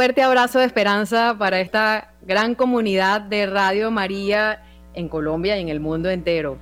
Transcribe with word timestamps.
fuerte 0.00 0.22
abrazo 0.22 0.60
de 0.60 0.64
esperanza 0.64 1.36
para 1.38 1.60
esta 1.60 2.14
gran 2.22 2.54
comunidad 2.54 3.20
de 3.20 3.44
Radio 3.44 3.90
María 3.90 4.62
en 4.94 5.10
Colombia 5.10 5.58
y 5.58 5.60
en 5.60 5.68
el 5.68 5.78
mundo 5.78 6.08
entero. 6.08 6.56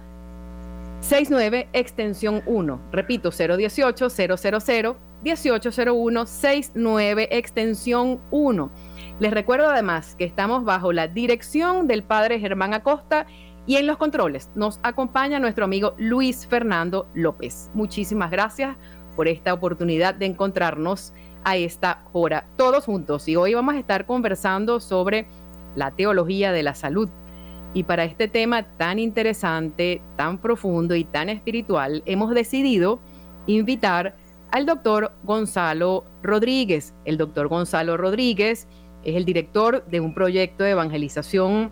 69 1.05 1.69
extensión 1.73 2.41
1. 2.47 2.81
Repito, 2.91 3.29
018 3.29 4.09
000 4.09 4.97
1801 5.21 6.25
69 6.25 7.27
extensión 7.29 8.19
1. 8.31 8.71
Les 9.19 9.31
recuerdo 9.31 9.69
además 9.69 10.16
que 10.16 10.25
estamos 10.25 10.66
bajo 10.66 10.91
la 10.93 11.07
dirección 11.07 11.85
del 11.85 12.01
padre 12.01 12.39
Germán 12.39 12.73
Acosta 12.73 13.27
y 13.67 13.75
en 13.75 13.85
los 13.85 13.97
controles 13.97 14.49
nos 14.55 14.79
acompaña 14.81 15.38
nuestro 15.38 15.66
amigo 15.66 15.93
Luis 15.99 16.47
Fernando 16.47 17.07
López. 17.13 17.69
Muchísimas 17.75 18.31
gracias 18.31 18.75
por 19.16 19.27
esta 19.27 19.53
oportunidad 19.53 20.16
de 20.16 20.25
encontrarnos 20.25 21.13
a 21.43 21.55
esta 21.55 22.03
hora 22.13 22.47
todos 22.57 22.85
juntos. 22.85 23.27
Y 23.27 23.35
hoy 23.35 23.53
vamos 23.53 23.75
a 23.75 23.79
estar 23.79 24.07
conversando 24.07 24.79
sobre 24.79 25.27
la 25.75 25.91
teología 25.91 26.51
de 26.51 26.63
la 26.63 26.73
salud 26.73 27.11
y 27.75 27.83
para 27.83 28.05
este 28.05 28.29
tema 28.29 28.63
tan 28.77 28.99
interesante, 28.99 30.01
tan 30.15 30.37
profundo 30.37 30.95
y 30.95 31.03
tan 31.03 31.27
espiritual, 31.27 32.01
hemos 32.05 32.33
decidido 32.33 33.01
invitar 33.47 34.15
al 34.51 34.65
doctor 34.65 35.11
Gonzalo 35.23 36.05
Rodríguez. 36.23 36.93
El 37.03 37.17
doctor 37.17 37.49
Gonzalo 37.49 37.97
Rodríguez 37.97 38.69
es 39.03 39.15
el 39.17 39.25
director 39.25 39.85
de 39.87 39.99
un 39.99 40.13
proyecto 40.13 40.63
de 40.63 40.71
evangelización 40.71 41.69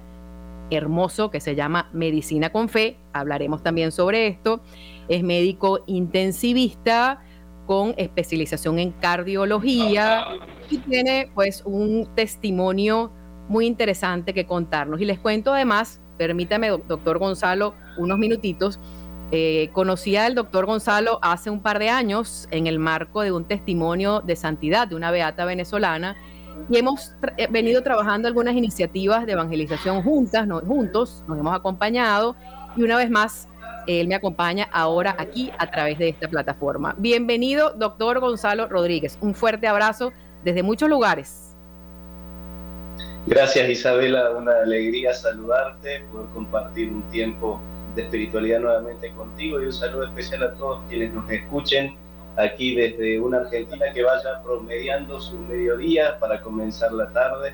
hermoso 0.72 1.32
que 1.32 1.40
se 1.40 1.56
llama 1.56 1.90
Medicina 1.94 2.52
con 2.52 2.68
Fe. 2.68 2.98
Hablaremos 3.14 3.64
también 3.64 3.94
sobre 3.94 4.28
esto. 4.28 4.60
Es 5.08 5.24
médico 5.24 5.86
intensivista 5.88 7.24
con 7.66 7.94
especialización 7.96 8.78
en 8.78 8.92
cardiología 8.92 10.26
y 10.70 10.80
tiene 10.80 11.32
pues 11.34 11.64
un 11.66 12.10
testimonio 12.14 13.10
muy 13.48 13.66
interesante 13.66 14.34
que 14.34 14.46
contarnos. 14.46 15.02
Y 15.02 15.06
les 15.06 15.20
cuento 15.20 15.54
además, 15.54 16.02
permítame, 16.18 16.70
doctor 16.70 17.20
Gonzalo, 17.20 17.74
unos 17.98 18.18
minutitos. 18.18 18.80
Eh, 19.32 19.70
conocí 19.74 20.16
al 20.16 20.36
doctor 20.36 20.66
Gonzalo 20.66 21.18
hace 21.22 21.50
un 21.50 21.62
par 21.62 21.80
de 21.80 21.90
años 21.90 22.48
en 22.52 22.68
el 22.68 22.78
marco 22.78 23.22
de 23.22 23.32
un 23.32 23.46
testimonio 23.46 24.22
de 24.22 24.36
santidad 24.36 24.88
de 24.88 24.96
una 24.96 25.10
beata 25.10 25.46
venezolana 25.46 26.16
y 26.70 26.78
hemos 26.78 27.16
eh, 27.38 27.48
venido 27.50 27.82
trabajando 27.82 28.28
algunas 28.28 28.56
iniciativas 28.56 29.26
de 29.26 29.32
evangelización 29.32 30.04
juntas, 30.04 30.48
juntos, 30.68 31.24
nos 31.28 31.40
hemos 31.40 31.56
acompañado 31.56 32.36
y 32.76 32.84
una 32.84 32.96
vez 32.98 33.10
más 33.10 33.48
él 33.88 34.08
me 34.08 34.16
acompaña 34.16 34.70
ahora 34.72 35.16
aquí 35.18 35.52
a 35.58 35.70
través 35.70 35.98
de 35.98 36.10
esta 36.10 36.28
plataforma. 36.28 36.96
Bienvenido, 36.98 37.74
doctor 37.74 38.20
Gonzalo 38.20 38.68
Rodríguez. 38.68 39.18
Un 39.20 39.34
fuerte 39.34 39.68
abrazo 39.68 40.14
desde 40.44 40.64
muchos 40.64 40.90
lugares. 40.90 41.53
Gracias 43.26 43.70
Isabela, 43.70 44.32
una 44.32 44.52
alegría 44.52 45.14
saludarte, 45.14 46.02
poder 46.12 46.28
compartir 46.34 46.92
un 46.92 47.02
tiempo 47.04 47.62
de 47.96 48.02
espiritualidad 48.02 48.60
nuevamente 48.60 49.12
contigo 49.12 49.62
y 49.62 49.66
un 49.66 49.72
saludo 49.72 50.04
especial 50.04 50.44
a 50.44 50.54
todos 50.56 50.82
quienes 50.90 51.14
nos 51.14 51.32
escuchen 51.32 51.96
aquí 52.36 52.76
desde 52.76 53.22
una 53.22 53.38
Argentina 53.38 53.86
que 53.94 54.04
vaya 54.04 54.44
promediando 54.44 55.22
su 55.22 55.38
mediodía 55.38 56.20
para 56.20 56.42
comenzar 56.42 56.92
la 56.92 57.14
tarde, 57.14 57.54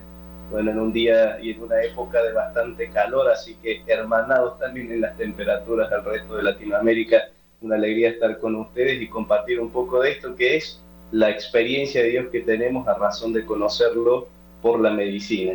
bueno, 0.50 0.72
en 0.72 0.79
un 0.79 0.91
día 0.91 1.40
y 1.40 1.52
en 1.52 1.62
una 1.62 1.79
época 1.84 2.24
de 2.24 2.34
bastante 2.34 2.90
calor, 2.90 3.29
así 3.29 3.56
que 3.62 3.84
hermanados 3.85 4.58
también 4.58 4.91
en 4.91 5.02
las 5.02 5.16
temperaturas 5.17 5.91
del 5.91 6.03
resto 6.03 6.35
de 6.38 6.43
Latinoamérica, 6.43 7.26
una 7.61 7.76
alegría 7.76 8.09
estar 8.09 8.40
con 8.40 8.55
ustedes 8.55 8.99
y 8.99 9.08
compartir 9.08 9.59
un 9.59 9.70
poco 9.70 10.02
de 10.02 10.14
esto 10.14 10.35
que 10.35 10.58
es 10.58 10.82
la 11.11 11.29
experiencia 11.29 12.02
de 12.02 12.09
Dios 12.09 12.28
que 12.32 12.40
tenemos 12.40 12.88
a 12.88 12.96
razón 12.96 13.34
de 13.34 13.46
conocerlo 13.46 14.29
por 14.61 14.79
la 14.79 14.91
medicina. 14.91 15.53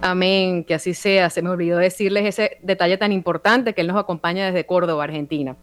Amén, 0.00 0.64
que 0.64 0.74
así 0.74 0.92
sea. 0.92 1.30
Se 1.30 1.40
me 1.40 1.50
olvidó 1.50 1.78
decirles 1.78 2.26
ese 2.26 2.58
detalle 2.62 2.98
tan 2.98 3.12
importante 3.12 3.72
que 3.72 3.80
él 3.80 3.86
nos 3.86 3.96
acompaña 3.96 4.46
desde 4.46 4.66
Córdoba, 4.66 5.04
Argentina. 5.04 5.56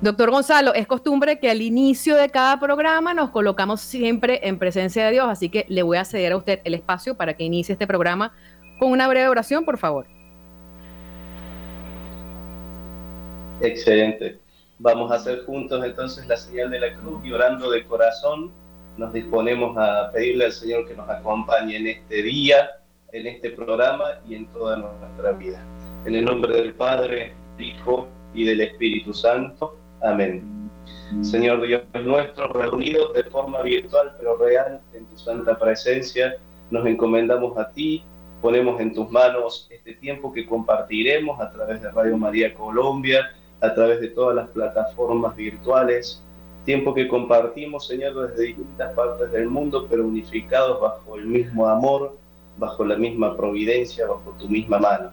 Doctor 0.00 0.30
Gonzalo, 0.30 0.74
es 0.74 0.86
costumbre 0.86 1.40
que 1.40 1.50
al 1.50 1.60
inicio 1.60 2.16
de 2.16 2.28
cada 2.30 2.60
programa 2.60 3.14
nos 3.14 3.30
colocamos 3.30 3.80
siempre 3.80 4.40
en 4.44 4.58
presencia 4.58 5.06
de 5.06 5.12
Dios, 5.12 5.26
así 5.28 5.48
que 5.48 5.66
le 5.68 5.82
voy 5.82 5.96
a 5.96 6.04
ceder 6.04 6.32
a 6.32 6.36
usted 6.36 6.60
el 6.64 6.74
espacio 6.74 7.16
para 7.16 7.34
que 7.34 7.42
inicie 7.42 7.72
este 7.72 7.86
programa 7.86 8.32
con 8.78 8.92
una 8.92 9.08
breve 9.08 9.28
oración, 9.28 9.64
por 9.64 9.76
favor. 9.76 10.06
Excelente. 13.60 14.38
Vamos 14.78 15.10
a 15.10 15.16
hacer 15.16 15.44
juntos 15.44 15.84
entonces 15.84 16.26
la 16.28 16.36
señal 16.36 16.70
de 16.70 16.78
la 16.78 16.94
cruz 16.94 17.24
y 17.24 17.32
orando 17.32 17.68
de 17.70 17.84
corazón 17.84 18.52
nos 18.98 19.12
disponemos 19.12 19.76
a 19.78 20.10
pedirle 20.12 20.46
al 20.46 20.52
Señor 20.52 20.86
que 20.86 20.94
nos 20.94 21.08
acompañe 21.08 21.76
en 21.76 21.86
este 21.86 22.22
día, 22.22 22.68
en 23.12 23.28
este 23.28 23.50
programa 23.50 24.04
y 24.28 24.34
en 24.34 24.46
toda 24.48 24.76
nuestra 24.76 25.32
vida. 25.32 25.64
En 26.04 26.16
el 26.16 26.24
nombre 26.24 26.54
del 26.54 26.74
Padre, 26.74 27.32
Hijo 27.58 28.08
y 28.34 28.44
del 28.44 28.60
Espíritu 28.60 29.14
Santo. 29.14 29.78
Amén. 30.02 30.68
Señor 31.22 31.64
Dios 31.66 31.82
nuestro, 32.04 32.48
reunidos 32.48 33.14
de 33.14 33.24
forma 33.24 33.62
virtual 33.62 34.14
pero 34.18 34.36
real 34.36 34.80
en 34.92 35.06
tu 35.06 35.16
santa 35.16 35.56
presencia, 35.58 36.36
nos 36.70 36.84
encomendamos 36.86 37.56
a 37.56 37.70
ti, 37.70 38.04
ponemos 38.42 38.80
en 38.80 38.94
tus 38.94 39.08
manos 39.10 39.68
este 39.70 39.94
tiempo 39.94 40.32
que 40.32 40.46
compartiremos 40.46 41.40
a 41.40 41.52
través 41.52 41.82
de 41.82 41.90
Radio 41.90 42.16
María 42.16 42.52
Colombia, 42.54 43.30
a 43.60 43.74
través 43.74 44.00
de 44.00 44.08
todas 44.08 44.34
las 44.34 44.48
plataformas 44.48 45.36
virtuales, 45.36 46.22
tiempo 46.68 46.92
que 46.92 47.08
compartimos, 47.08 47.86
Señor, 47.86 48.28
desde 48.28 48.48
distintas 48.48 48.92
partes 48.92 49.32
del 49.32 49.48
mundo, 49.48 49.86
pero 49.88 50.06
unificados 50.06 50.78
bajo 50.78 51.16
el 51.16 51.24
mismo 51.24 51.66
amor, 51.66 52.18
bajo 52.58 52.84
la 52.84 52.94
misma 52.94 53.38
providencia, 53.38 54.06
bajo 54.06 54.36
tu 54.38 54.50
misma 54.50 54.78
mano. 54.78 55.10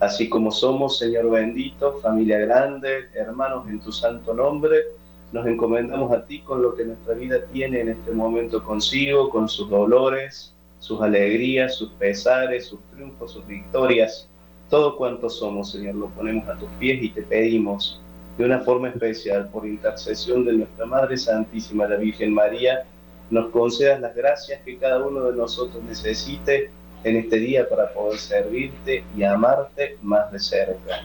Así 0.00 0.28
como 0.28 0.50
somos, 0.50 0.98
Señor 0.98 1.30
bendito, 1.30 2.00
familia 2.02 2.40
grande, 2.40 3.10
hermanos 3.14 3.68
en 3.68 3.78
tu 3.78 3.92
santo 3.92 4.34
nombre, 4.34 4.86
nos 5.30 5.46
encomendamos 5.46 6.10
a 6.10 6.26
ti 6.26 6.40
con 6.40 6.62
lo 6.62 6.74
que 6.74 6.86
nuestra 6.86 7.14
vida 7.14 7.44
tiene 7.52 7.82
en 7.82 7.90
este 7.90 8.10
momento 8.10 8.64
consigo, 8.64 9.30
con 9.30 9.48
sus 9.48 9.70
dolores, 9.70 10.52
sus 10.80 11.00
alegrías, 11.00 11.76
sus 11.76 11.92
pesares, 11.92 12.66
sus 12.66 12.80
triunfos, 12.90 13.30
sus 13.34 13.46
victorias. 13.46 14.28
Todo 14.68 14.96
cuanto 14.96 15.30
somos, 15.30 15.70
Señor, 15.70 15.94
lo 15.94 16.08
ponemos 16.08 16.48
a 16.48 16.58
tus 16.58 16.68
pies 16.80 17.00
y 17.04 17.10
te 17.10 17.22
pedimos 17.22 18.02
de 18.38 18.44
una 18.44 18.60
forma 18.60 18.88
especial, 18.88 19.48
por 19.48 19.66
intercesión 19.66 20.44
de 20.44 20.52
nuestra 20.52 20.86
Madre 20.86 21.16
Santísima, 21.16 21.88
la 21.88 21.96
Virgen 21.96 22.32
María, 22.32 22.84
nos 23.30 23.50
concedas 23.50 24.00
las 24.00 24.14
gracias 24.14 24.62
que 24.62 24.78
cada 24.78 25.04
uno 25.04 25.24
de 25.24 25.36
nosotros 25.36 25.82
necesite 25.82 26.70
en 27.02 27.16
este 27.16 27.36
día 27.36 27.68
para 27.68 27.92
poder 27.92 28.18
servirte 28.18 29.04
y 29.16 29.24
amarte 29.24 29.98
más 30.02 30.30
de 30.30 30.38
cerca. 30.38 31.04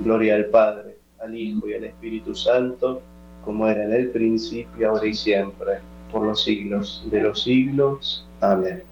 Gloria 0.00 0.34
al 0.34 0.46
Padre, 0.46 0.96
al 1.20 1.36
Hijo 1.36 1.68
y 1.68 1.74
al 1.74 1.84
Espíritu 1.84 2.34
Santo, 2.34 3.00
como 3.44 3.68
era 3.68 3.84
en 3.84 3.92
el 3.92 4.10
principio, 4.10 4.90
ahora 4.90 5.06
y 5.06 5.14
siempre, 5.14 5.78
por 6.10 6.26
los 6.26 6.42
siglos 6.42 7.06
de 7.10 7.20
los 7.22 7.44
siglos. 7.44 8.26
Amén. 8.40 8.82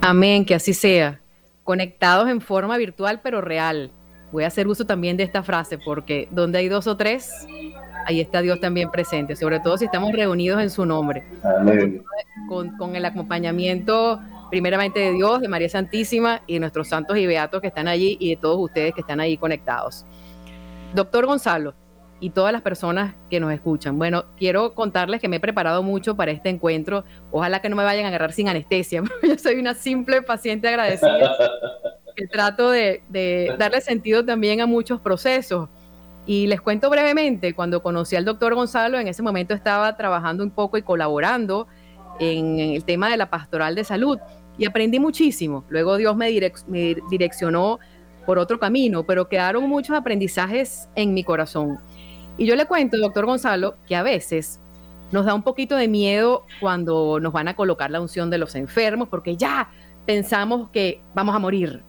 Amén, 0.00 0.44
que 0.44 0.54
así 0.54 0.74
sea. 0.74 1.20
Conectados 1.64 2.28
en 2.28 2.40
forma 2.40 2.76
virtual 2.78 3.20
pero 3.22 3.40
real. 3.40 3.90
Voy 4.34 4.42
a 4.42 4.48
hacer 4.48 4.66
uso 4.66 4.84
también 4.84 5.16
de 5.16 5.22
esta 5.22 5.44
frase 5.44 5.78
porque 5.78 6.26
donde 6.32 6.58
hay 6.58 6.68
dos 6.68 6.88
o 6.88 6.96
tres, 6.96 7.46
ahí 8.04 8.20
está 8.20 8.42
Dios 8.42 8.58
también 8.58 8.90
presente, 8.90 9.36
sobre 9.36 9.60
todo 9.60 9.78
si 9.78 9.84
estamos 9.84 10.10
reunidos 10.10 10.60
en 10.60 10.70
su 10.70 10.84
nombre. 10.84 11.24
Con, 12.48 12.76
con 12.76 12.96
el 12.96 13.04
acompañamiento 13.04 14.20
primeramente 14.50 14.98
de 14.98 15.12
Dios, 15.12 15.40
de 15.40 15.46
María 15.46 15.68
Santísima 15.68 16.42
y 16.48 16.54
de 16.54 16.58
nuestros 16.58 16.88
santos 16.88 17.16
y 17.16 17.28
beatos 17.28 17.60
que 17.60 17.68
están 17.68 17.86
allí 17.86 18.16
y 18.18 18.30
de 18.30 18.36
todos 18.36 18.58
ustedes 18.58 18.92
que 18.92 19.02
están 19.02 19.20
ahí 19.20 19.36
conectados. 19.36 20.04
Doctor 20.96 21.26
Gonzalo 21.26 21.74
y 22.18 22.30
todas 22.30 22.52
las 22.52 22.62
personas 22.62 23.14
que 23.30 23.38
nos 23.38 23.52
escuchan. 23.52 23.96
Bueno, 23.98 24.24
quiero 24.36 24.74
contarles 24.74 25.20
que 25.20 25.28
me 25.28 25.36
he 25.36 25.40
preparado 25.40 25.84
mucho 25.84 26.16
para 26.16 26.32
este 26.32 26.48
encuentro. 26.48 27.04
Ojalá 27.30 27.62
que 27.62 27.68
no 27.68 27.76
me 27.76 27.84
vayan 27.84 28.04
a 28.06 28.08
agarrar 28.08 28.32
sin 28.32 28.48
anestesia. 28.48 29.00
Yo 29.22 29.38
soy 29.38 29.60
una 29.60 29.74
simple 29.74 30.22
paciente 30.22 30.66
agradecida 30.66 31.30
que 32.14 32.26
trato 32.26 32.70
de, 32.70 33.02
de 33.08 33.54
darle 33.58 33.80
sentido 33.80 34.24
también 34.24 34.60
a 34.60 34.66
muchos 34.66 35.00
procesos. 35.00 35.68
Y 36.26 36.46
les 36.46 36.60
cuento 36.60 36.88
brevemente, 36.88 37.54
cuando 37.54 37.82
conocí 37.82 38.16
al 38.16 38.24
doctor 38.24 38.54
Gonzalo, 38.54 38.98
en 38.98 39.08
ese 39.08 39.22
momento 39.22 39.52
estaba 39.52 39.96
trabajando 39.96 40.42
un 40.42 40.50
poco 40.50 40.78
y 40.78 40.82
colaborando 40.82 41.66
en 42.18 42.58
el 42.58 42.84
tema 42.84 43.10
de 43.10 43.16
la 43.16 43.28
pastoral 43.30 43.74
de 43.74 43.84
salud 43.84 44.18
y 44.58 44.66
aprendí 44.66 44.98
muchísimo. 45.00 45.64
Luego 45.68 45.96
Dios 45.96 46.16
me, 46.16 46.30
direccionó 47.10 47.78
por 48.26 48.38
otro 48.38 48.58
camino, 48.58 49.04
pero 49.04 49.28
quedaron 49.28 49.68
muchos 49.68 49.96
aprendizajes 49.96 50.88
en 50.94 51.12
mi 51.12 51.24
corazón. 51.24 51.78
Y 52.36 52.46
yo 52.46 52.56
le 52.56 52.66
cuento, 52.66 52.96
doctor 52.96 53.26
Gonzalo, 53.26 53.76
que 53.86 53.96
a 53.96 54.02
veces 54.02 54.60
nos 55.12 55.26
da 55.26 55.34
un 55.34 55.42
poquito 55.42 55.76
de 55.76 55.88
miedo 55.88 56.46
cuando 56.60 57.20
nos 57.20 57.32
van 57.32 57.48
a 57.48 57.54
colocar 57.54 57.90
la 57.90 58.00
unción 58.00 58.30
de 58.30 58.38
los 58.38 58.54
enfermos, 58.54 59.08
porque 59.08 59.36
ya 59.36 59.70
pensamos 60.06 60.70
que 60.70 61.02
vamos 61.14 61.34
a 61.34 61.38
morir. 61.38 61.82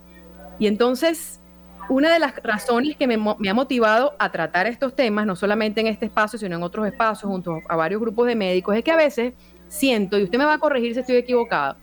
Y 0.60 0.68
entonces, 0.68 1.42
una 1.90 2.12
de 2.12 2.20
las 2.20 2.36
razones 2.44 2.96
que 2.98 3.08
me, 3.08 3.16
ha 3.16 3.54
motivado 3.54 4.14
a 4.20 4.32
tratar 4.32 4.68
estos 4.68 4.96
temas, 4.96 5.26
no 5.26 5.36
solamente 5.36 5.82
en 5.82 5.88
este 5.88 6.06
espacio, 6.06 6.40
sino 6.40 6.56
en 6.56 6.64
otros 6.64 6.88
espacios, 6.88 7.30
junto 7.30 7.60
a 7.68 7.76
varios 7.76 8.02
grupos 8.02 8.28
de 8.28 8.36
médicos, 8.36 8.76
es 8.76 8.84
que 8.84 8.92
a 8.92 8.98
veces 8.98 9.34
siento, 9.68 10.18
y 10.18 10.24
usted 10.24 10.38
me 10.38 10.46
va 10.46 10.54
a 10.54 10.60
corregir 10.60 10.94
si 10.94 11.02
estoy 11.02 11.18
equivocado, 11.18 11.78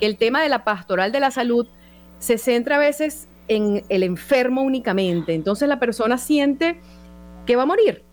que 0.00 0.06
el 0.06 0.16
tema 0.16 0.42
de 0.42 0.48
la 0.48 0.64
pastoral 0.64 1.12
de 1.12 1.20
la 1.20 1.30
salud 1.30 1.66
se 2.18 2.38
centra 2.38 2.76
a 2.76 2.78
veces 2.78 3.28
en 3.48 3.84
el 3.88 4.02
enfermo 4.02 4.62
únicamente. 4.62 5.34
Entonces 5.34 5.68
la 5.68 5.78
persona 5.78 6.18
siente 6.18 6.80
que 7.46 7.56
va 7.56 7.62
a 7.62 7.66
morir. 7.66 8.04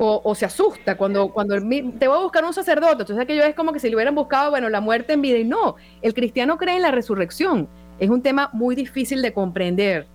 O, 0.00 0.32
se 0.36 0.44
asusta 0.44 0.96
cuando, 0.96 1.30
cuando 1.30 1.56
te 1.98 2.06
va 2.06 2.18
a 2.18 2.22
buscar 2.22 2.44
un 2.44 2.54
sacerdote. 2.54 3.02
Entonces 3.02 3.18
aquello 3.18 3.42
es 3.42 3.56
como 3.56 3.72
que 3.72 3.80
si 3.80 3.88
le 3.88 3.96
hubieran 3.96 4.14
buscado, 4.14 4.50
bueno, 4.50 4.68
la 4.68 4.80
muerte 4.80 5.14
en 5.14 5.22
vida. 5.22 5.38
Y 5.38 5.44
no, 5.44 5.74
el 6.02 6.14
cristiano 6.14 6.56
cree 6.56 6.76
en 6.76 6.82
la 6.82 6.92
resurrección. 6.92 7.68
Es 7.98 8.10
un 8.10 8.22
tema 8.22 8.50
muy 8.52 8.76
difícil 8.76 9.22
de 9.22 9.32
comprender, 9.32 10.06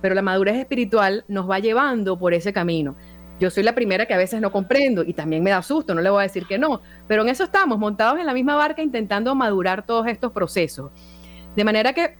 pero 0.00 0.14
la 0.14 0.22
madurez 0.22 0.56
espiritual 0.56 1.24
nos 1.28 1.50
va 1.50 1.58
llevando 1.58 2.18
por 2.18 2.34
ese 2.34 2.52
camino. 2.52 2.94
Yo 3.40 3.50
soy 3.50 3.64
la 3.64 3.74
primera 3.74 4.06
que 4.06 4.14
a 4.14 4.18
veces 4.18 4.40
no 4.40 4.52
comprendo 4.52 5.02
y 5.02 5.14
también 5.14 5.42
me 5.42 5.50
da 5.50 5.62
susto, 5.62 5.94
no 5.94 6.00
le 6.00 6.10
voy 6.10 6.20
a 6.20 6.22
decir 6.22 6.46
que 6.46 6.58
no, 6.58 6.80
pero 7.08 7.22
en 7.22 7.28
eso 7.28 7.42
estamos, 7.42 7.78
montados 7.78 8.20
en 8.20 8.26
la 8.26 8.34
misma 8.34 8.54
barca 8.54 8.82
intentando 8.82 9.34
madurar 9.34 9.84
todos 9.84 10.06
estos 10.06 10.30
procesos. 10.30 10.92
De 11.56 11.64
manera 11.64 11.92
que, 11.92 12.16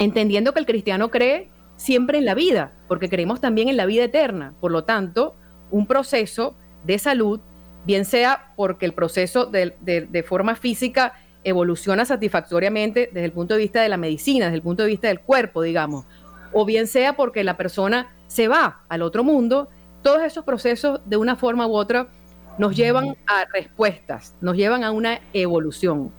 entendiendo 0.00 0.52
que 0.52 0.58
el 0.58 0.66
cristiano 0.66 1.10
cree 1.10 1.48
siempre 1.76 2.18
en 2.18 2.24
la 2.24 2.34
vida, 2.34 2.72
porque 2.88 3.08
creemos 3.08 3.40
también 3.40 3.68
en 3.68 3.76
la 3.76 3.86
vida 3.86 4.04
eterna, 4.04 4.54
por 4.60 4.72
lo 4.72 4.82
tanto, 4.82 5.36
un 5.70 5.86
proceso 5.86 6.56
de 6.84 6.98
salud, 6.98 7.40
bien 7.86 8.04
sea 8.04 8.52
porque 8.56 8.86
el 8.86 8.94
proceso 8.94 9.46
de, 9.46 9.76
de 9.80 10.22
forma 10.24 10.56
física 10.56 11.14
evoluciona 11.44 12.04
satisfactoriamente 12.04 13.10
desde 13.12 13.26
el 13.26 13.32
punto 13.32 13.54
de 13.54 13.60
vista 13.60 13.82
de 13.82 13.88
la 13.88 13.96
medicina, 13.96 14.46
desde 14.46 14.56
el 14.56 14.62
punto 14.62 14.82
de 14.82 14.88
vista 14.88 15.08
del 15.08 15.20
cuerpo, 15.20 15.62
digamos, 15.62 16.04
o 16.52 16.64
bien 16.64 16.86
sea 16.86 17.16
porque 17.16 17.44
la 17.44 17.56
persona 17.56 18.14
se 18.26 18.48
va 18.48 18.82
al 18.88 19.02
otro 19.02 19.24
mundo 19.24 19.68
todos 20.02 20.22
esos 20.22 20.44
procesos, 20.44 21.00
de 21.06 21.16
una 21.16 21.36
forma 21.36 21.66
u 21.66 21.74
otra, 21.74 22.08
nos 22.56 22.76
llevan 22.76 23.16
a 23.26 23.44
respuestas, 23.52 24.36
nos 24.40 24.56
llevan 24.56 24.84
a 24.84 24.90
una 24.90 25.20
evolución. 25.32 26.12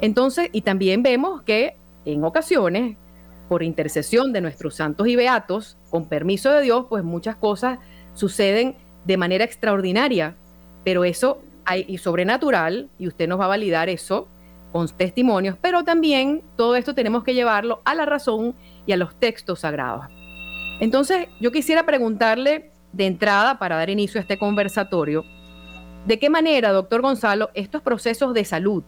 Entonces, 0.00 0.48
y 0.52 0.62
también 0.62 1.02
vemos 1.02 1.42
que 1.42 1.76
en 2.04 2.24
ocasiones, 2.24 2.96
por 3.48 3.62
intercesión 3.62 4.32
de 4.32 4.40
nuestros 4.40 4.74
santos 4.74 5.06
y 5.06 5.16
beatos, 5.16 5.76
con 5.90 6.08
permiso 6.08 6.50
de 6.50 6.62
Dios, 6.62 6.86
pues 6.88 7.04
muchas 7.04 7.36
cosas 7.36 7.78
suceden 8.12 8.76
de 9.04 9.16
manera 9.16 9.44
extraordinaria, 9.44 10.36
pero 10.84 11.04
eso 11.04 11.42
hay 11.64 11.84
y 11.88 11.98
sobrenatural, 11.98 12.90
y 12.98 13.08
usted 13.08 13.28
nos 13.28 13.40
va 13.40 13.46
a 13.46 13.48
validar 13.48 13.88
eso 13.88 14.28
con 14.72 14.88
testimonios, 14.88 15.56
pero 15.60 15.84
también 15.84 16.42
todo 16.56 16.76
esto 16.76 16.94
tenemos 16.94 17.24
que 17.24 17.34
llevarlo 17.34 17.80
a 17.84 17.94
la 17.94 18.04
razón 18.04 18.54
y 18.86 18.92
a 18.92 18.96
los 18.96 19.14
textos 19.16 19.60
sagrados. 19.60 20.06
Entonces, 20.80 21.28
yo 21.40 21.52
quisiera 21.52 21.86
preguntarle 21.86 22.70
de 22.92 23.06
entrada 23.06 23.58
para 23.58 23.76
dar 23.76 23.90
inicio 23.90 24.18
a 24.18 24.22
este 24.22 24.38
conversatorio, 24.38 25.24
¿de 26.06 26.18
qué 26.18 26.30
manera, 26.30 26.72
doctor 26.72 27.02
Gonzalo, 27.02 27.50
estos 27.54 27.82
procesos 27.82 28.34
de 28.34 28.44
salud 28.44 28.84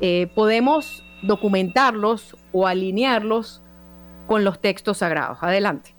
eh, 0.00 0.28
podemos 0.34 1.04
documentarlos 1.22 2.36
o 2.52 2.66
alinearlos 2.66 3.62
con 4.26 4.44
los 4.44 4.60
textos 4.60 4.98
sagrados? 4.98 5.38
Adelante. 5.40 5.96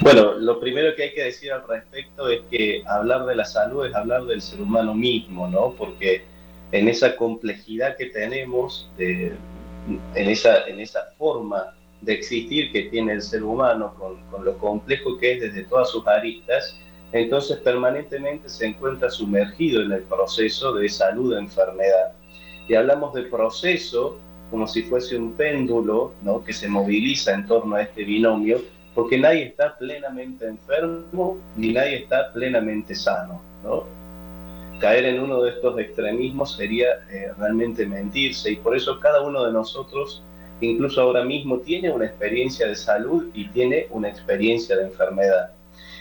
Bueno, 0.00 0.32
lo 0.32 0.58
primero 0.60 0.94
que 0.96 1.04
hay 1.04 1.14
que 1.14 1.24
decir 1.24 1.52
al 1.52 1.66
respecto 1.68 2.28
es 2.28 2.40
que 2.50 2.82
hablar 2.86 3.26
de 3.26 3.36
la 3.36 3.44
salud 3.44 3.84
es 3.84 3.94
hablar 3.94 4.24
del 4.24 4.40
ser 4.40 4.60
humano 4.62 4.94
mismo, 4.94 5.46
¿no? 5.46 5.74
Porque 5.76 6.24
en 6.72 6.88
esa 6.88 7.16
complejidad 7.16 7.96
que 7.96 8.06
tenemos, 8.06 8.90
en, 8.98 9.36
esa, 10.14 10.66
en 10.66 10.80
esa 10.80 11.12
forma 11.18 11.74
de 12.00 12.14
existir 12.14 12.72
que 12.72 12.84
tiene 12.84 13.14
el 13.14 13.22
ser 13.22 13.42
humano, 13.42 13.94
con, 13.98 14.44
lo 14.44 14.56
complejo 14.58 15.18
que 15.18 15.32
es 15.32 15.40
desde 15.40 15.64
todas 15.64 15.90
sus 15.90 16.06
aristas, 16.06 16.76
entonces 17.12 17.58
permanentemente 17.58 18.48
se 18.48 18.66
encuentra 18.66 19.10
sumergido 19.10 19.82
en 19.82 19.92
el 19.92 20.02
proceso 20.02 20.72
de 20.74 20.88
salud-enfermedad. 20.88 22.12
Y 22.68 22.74
hablamos 22.74 23.14
de 23.14 23.22
proceso 23.24 24.18
como 24.50 24.66
si 24.66 24.82
fuese 24.82 25.16
un 25.16 25.32
péndulo 25.32 26.12
¿no? 26.22 26.42
que 26.42 26.52
se 26.52 26.68
moviliza 26.68 27.34
en 27.34 27.46
torno 27.46 27.76
a 27.76 27.82
este 27.82 28.04
binomio, 28.04 28.60
porque 28.94 29.18
nadie 29.18 29.44
está 29.44 29.76
plenamente 29.78 30.46
enfermo 30.46 31.38
ni 31.56 31.72
nadie 31.72 31.98
está 32.02 32.32
plenamente 32.32 32.94
sano. 32.94 33.42
¿no? 33.64 33.99
Caer 34.80 35.04
en 35.04 35.20
uno 35.20 35.42
de 35.42 35.50
estos 35.50 35.78
extremismos 35.78 36.56
sería 36.56 36.88
eh, 37.10 37.32
realmente 37.38 37.86
mentirse 37.86 38.52
y 38.52 38.56
por 38.56 38.76
eso 38.76 38.98
cada 38.98 39.20
uno 39.22 39.44
de 39.44 39.52
nosotros 39.52 40.22
incluso 40.60 41.00
ahora 41.00 41.24
mismo 41.24 41.58
tiene 41.58 41.90
una 41.90 42.06
experiencia 42.06 42.66
de 42.66 42.74
salud 42.74 43.28
y 43.34 43.48
tiene 43.48 43.86
una 43.90 44.08
experiencia 44.08 44.76
de 44.76 44.84
enfermedad. 44.84 45.52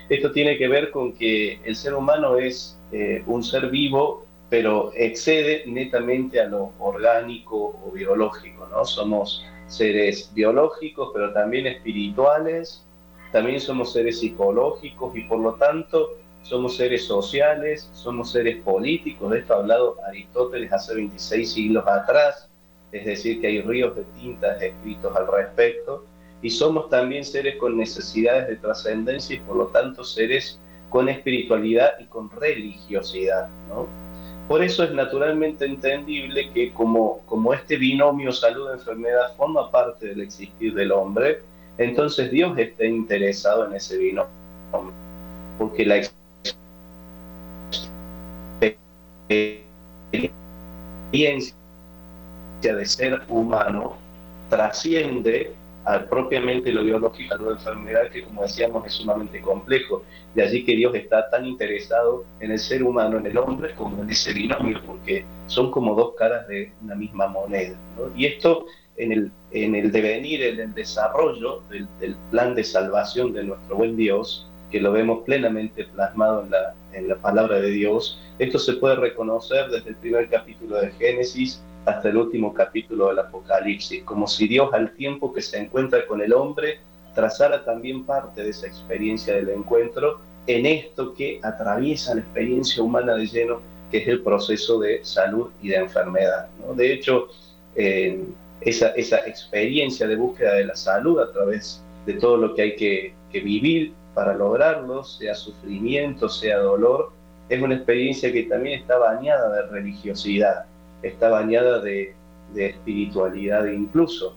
Esto 0.10 0.32
tiene 0.32 0.58
que 0.58 0.68
ver 0.68 0.92
con 0.92 1.14
que 1.14 1.60
el 1.64 1.76
ser 1.76 1.94
humano 1.94 2.38
es 2.38 2.80
eh, 2.92 3.24
un 3.28 3.44
ser 3.44 3.70
vivo 3.70 4.26
pero 4.50 4.92
excede 4.96 5.64
netamente 5.68 6.42
a 6.42 6.46
lo 6.46 6.74
orgánico 6.80 7.80
o 7.86 7.92
biológico, 7.92 8.68
¿no? 8.68 8.84
Somos 8.84 9.46
seres 9.68 10.32
biológicos, 10.34 11.12
pero 11.14 11.32
también 11.34 11.68
espirituales, 11.68 12.86
también 13.32 13.60
somos 13.60 13.94
seres 13.94 14.20
psicológicos 14.20 15.16
y 15.16 15.22
por 15.22 15.40
lo 15.40 15.54
tanto 15.56 16.16
somos 16.42 16.78
seres 16.78 17.06
sociales, 17.06 17.90
somos 17.94 18.32
seres 18.32 18.62
políticos, 18.64 19.32
de 19.32 19.40
esto 19.40 19.54
ha 19.54 19.58
hablado 19.58 19.98
Aristóteles 20.08 20.72
hace 20.72 20.96
26 20.96 21.52
siglos 21.52 21.88
atrás, 21.88 22.50
es 22.92 23.06
decir, 23.06 23.40
que 23.40 23.48
hay 23.48 23.62
ríos 23.62 23.96
de 23.96 24.04
tintas 24.20 24.62
escritos 24.62 25.16
al 25.16 25.28
respecto, 25.28 26.06
y 26.42 26.50
somos 26.50 26.90
también 26.90 27.24
seres 27.24 27.58
con 27.58 27.78
necesidades 27.78 28.48
de 28.48 28.56
trascendencia 28.56 29.36
y 29.36 29.40
por 29.40 29.58
lo 29.58 29.68
tanto 29.68 30.04
seres 30.04 30.60
con 30.90 31.10
espiritualidad 31.10 31.92
y 32.00 32.06
con 32.06 32.30
religiosidad. 32.30 33.50
¿no? 33.68 33.88
Por 34.48 34.64
eso 34.64 34.84
es 34.84 34.92
naturalmente 34.92 35.66
entendible 35.66 36.50
que 36.52 36.74
como, 36.74 37.20
como 37.26 37.54
este 37.54 37.78
binomio 37.78 38.32
salud-enfermedad 38.32 39.36
forma 39.38 39.70
parte 39.70 40.08
del 40.08 40.22
existir 40.22 40.74
del 40.74 40.92
hombre, 40.92 41.44
entonces 41.78 42.32
Dios 42.32 42.58
está 42.58 42.86
interesado 42.86 43.68
en 43.68 43.76
ese 43.76 43.98
binomio, 43.98 44.32
porque 45.60 45.86
la 45.86 45.98
experiencia 49.30 51.56
de 52.62 52.86
ser 52.86 53.22
humano 53.30 53.96
trasciende 54.50 55.54
propiamente 56.10 56.72
lo 56.72 56.84
biológico, 56.84 57.36
la 57.38 57.52
enfermedad, 57.52 58.10
que 58.12 58.24
como 58.24 58.44
decíamos 58.44 58.86
es 58.86 58.94
sumamente 58.94 59.42
complejo. 59.42 60.04
De 60.36 60.44
allí 60.44 60.64
que 60.64 60.76
Dios 60.76 60.94
está 60.94 61.30
tan 61.30 61.46
interesado 61.46 62.26
en 62.40 62.52
el 62.52 62.60
ser 62.60 62.84
humano, 62.84 63.18
en 63.18 63.26
el 63.26 63.38
hombre, 63.38 63.74
como 63.76 64.04
en 64.04 64.10
ese 64.10 64.34
binomio, 64.34 64.82
porque 64.86 65.26
son 65.48 65.72
como 65.72 65.96
dos 65.96 66.14
caras 66.16 66.48
de 66.48 66.72
una 66.84 66.96
misma 66.96 67.28
moneda. 67.28 67.76
Y 68.16 68.26
esto 68.26 68.66
en 68.98 69.12
el, 69.12 69.32
en 69.52 69.76
el 69.76 69.92
devenir, 69.92 70.44
en 70.44 70.60
el 70.60 70.74
desarrollo 70.74 71.64
del, 71.70 71.88
del, 72.00 72.16
plan 72.30 72.54
de 72.54 72.64
salvación 72.64 73.34
de 73.34 73.46
nuestro 73.46 73.78
buen 73.78 73.96
Dios, 73.96 74.49
que 74.72 74.80
lo 74.80 74.92
vemos 74.92 75.24
plenamente 75.26 75.86
plasmado 75.86 76.44
en 76.44 76.52
la, 76.52 76.74
en 76.94 77.08
la 77.08 77.16
palabra 77.16 77.60
de 77.60 77.70
Dios, 77.70 78.20
esto 78.38 78.60
se 78.60 78.74
puede 78.74 78.96
reconocer 78.96 79.70
desde 79.70 79.90
el 79.90 79.96
primer 79.96 80.30
capítulo 80.30 80.78
de 80.78 80.92
Génesis 80.92 81.62
hasta 81.86 82.10
el 82.10 82.18
último 82.18 82.54
capítulo 82.54 83.10
del 83.10 83.20
Apocalipsis, 83.20 84.04
como 84.04 84.28
si 84.28 84.48
Dios 84.48 84.70
al 84.74 84.94
tiempo 84.96 85.34
que 85.34 85.42
se 85.42 85.58
encuentra 85.58 86.06
con 86.06 86.22
el 86.22 86.34
hombre 86.34 86.80
trazara 87.16 87.64
también 87.66 88.06
parte 88.06 88.44
de 88.44 88.50
esa 88.50 88.68
experiencia 88.68 89.36
del 89.36 89.50
encuentro 89.50 90.20
en 90.48 90.66
esto 90.66 91.14
que 91.14 91.40
atraviesa 91.44 92.16
la 92.16 92.22
experiencia 92.22 92.82
humana 92.82 93.16
de 93.16 93.28
lleno, 93.28 93.62
que 93.92 94.00
es 94.00 94.08
el 94.08 94.22
proceso 94.22 94.80
de 94.80 95.04
salud 95.04 95.50
y 95.62 95.70
de 95.70 95.78
enfermedad. 95.78 96.48
¿no? 96.60 96.74
De 96.74 96.94
hecho, 96.94 97.28
eh, 97.76 98.24
esa, 98.62 98.90
esa 98.90 99.18
experiencia 99.28 100.08
de 100.08 100.16
búsqueda 100.16 100.56
de 100.56 100.66
la 100.66 100.76
salud 100.76 101.20
a 101.20 101.32
través 101.32 101.84
de 102.06 102.14
todo 102.14 102.38
lo 102.38 102.56
que 102.56 102.62
hay 102.62 102.76
que, 102.76 103.14
que 103.32 103.40
vivir 103.42 103.94
para 104.20 104.36
lograrlo, 104.36 105.02
sea 105.06 105.34
sufrimiento, 105.34 106.28
sea 106.28 106.58
dolor, 106.58 107.14
es 107.48 107.62
una 107.62 107.76
experiencia 107.76 108.34
que 108.34 108.44
también 108.44 108.82
está 108.82 108.98
bañada 108.98 109.56
de 109.56 109.62
religiosidad 109.70 110.66
está 111.02 111.30
bañada 111.30 111.80
de, 111.80 112.14
espiritualidad 112.54 113.66
incluso. 113.68 114.36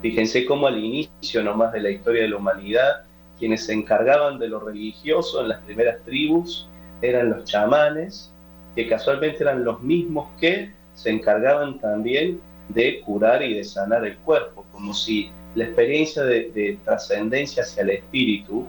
Fíjense 0.00 0.46
cómo 0.46 0.68
al 0.68 0.82
inicio 0.82 1.42
nomás 1.42 1.72
de 1.72 1.80
la 1.80 1.90
historia 1.90 2.22
de 2.22 2.28
la 2.28 2.36
humanidad, 2.36 3.02
quienes 3.38 3.66
se 3.66 3.74
encargaban 3.74 4.38
de 4.38 4.48
lo 4.48 4.60
religioso 4.60 5.42
en 5.42 5.48
las 5.48 5.60
primeras 5.62 6.02
tribus 6.04 6.68
eran 7.02 7.30
los 7.30 7.44
chamanes, 7.44 8.32
que 8.74 8.88
casualmente 8.88 9.42
eran 9.42 9.64
los 9.64 9.82
mismos 9.82 10.28
que 10.40 10.72
se 10.94 11.10
encargaban 11.10 11.78
también 11.80 12.40
de 12.70 13.00
curar 13.00 13.42
y 13.42 13.54
de 13.54 13.64
sanar 13.64 14.06
el 14.06 14.16
cuerpo, 14.18 14.64
como 14.72 14.94
si 14.94 15.30
la 15.56 15.64
experiencia 15.64 16.22
de, 16.22 16.78
trascendencia 16.84 17.64
hacia 17.64 17.82
el 17.82 17.90
espíritu 17.90 18.66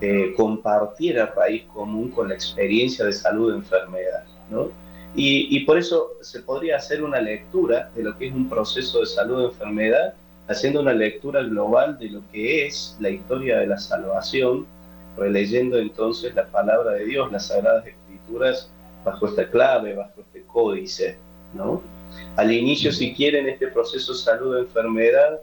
eh, 0.00 0.32
compartiera 0.36 1.32
raíz 1.36 1.64
común 1.74 2.10
con 2.10 2.28
la 2.28 2.34
experiencia 2.34 3.04
de 3.04 3.12
salud 3.12 3.52
e 3.52 3.56
enfermedad. 3.56 4.24
¿no? 4.50 4.70
Y, 5.14 5.60
por 5.64 5.76
eso 5.76 6.12
se 6.20 6.40
podría 6.40 6.76
hacer 6.76 7.02
una 7.02 7.20
lectura 7.20 7.90
de 7.94 8.04
lo 8.04 8.16
que 8.16 8.28
es 8.28 8.32
un 8.32 8.48
proceso 8.48 9.00
de 9.00 9.06
salud 9.06 9.44
o 9.44 9.48
enfermedad, 9.50 10.14
haciendo 10.48 10.80
una 10.80 10.92
lectura 10.92 11.42
global 11.42 11.98
de 11.98 12.10
lo 12.10 12.22
que 12.32 12.66
es 12.66 12.96
la 13.00 13.10
historia 13.10 13.58
de 13.58 13.66
la 13.66 13.78
salvación, 13.78 14.66
releyendo 15.16 15.78
entonces 15.78 16.34
la 16.34 16.46
palabra 16.46 16.92
de 16.92 17.04
Dios, 17.04 17.30
las 17.32 17.48
sagradas 17.48 17.86
escrituras, 17.86 18.70
bajo 19.04 19.26
esta 19.26 19.50
clave, 19.50 19.94
bajo 19.94 20.20
este 20.20 20.42
códice. 20.44 21.18
¿no? 21.54 21.82
Al 22.36 22.52
inicio, 22.52 22.92
si 22.92 23.12
quieren, 23.14 23.48
este 23.48 23.66
proceso 23.68 24.12
de 24.12 24.18
salud 24.18 24.54
o 24.54 24.58
enfermedad 24.58 25.40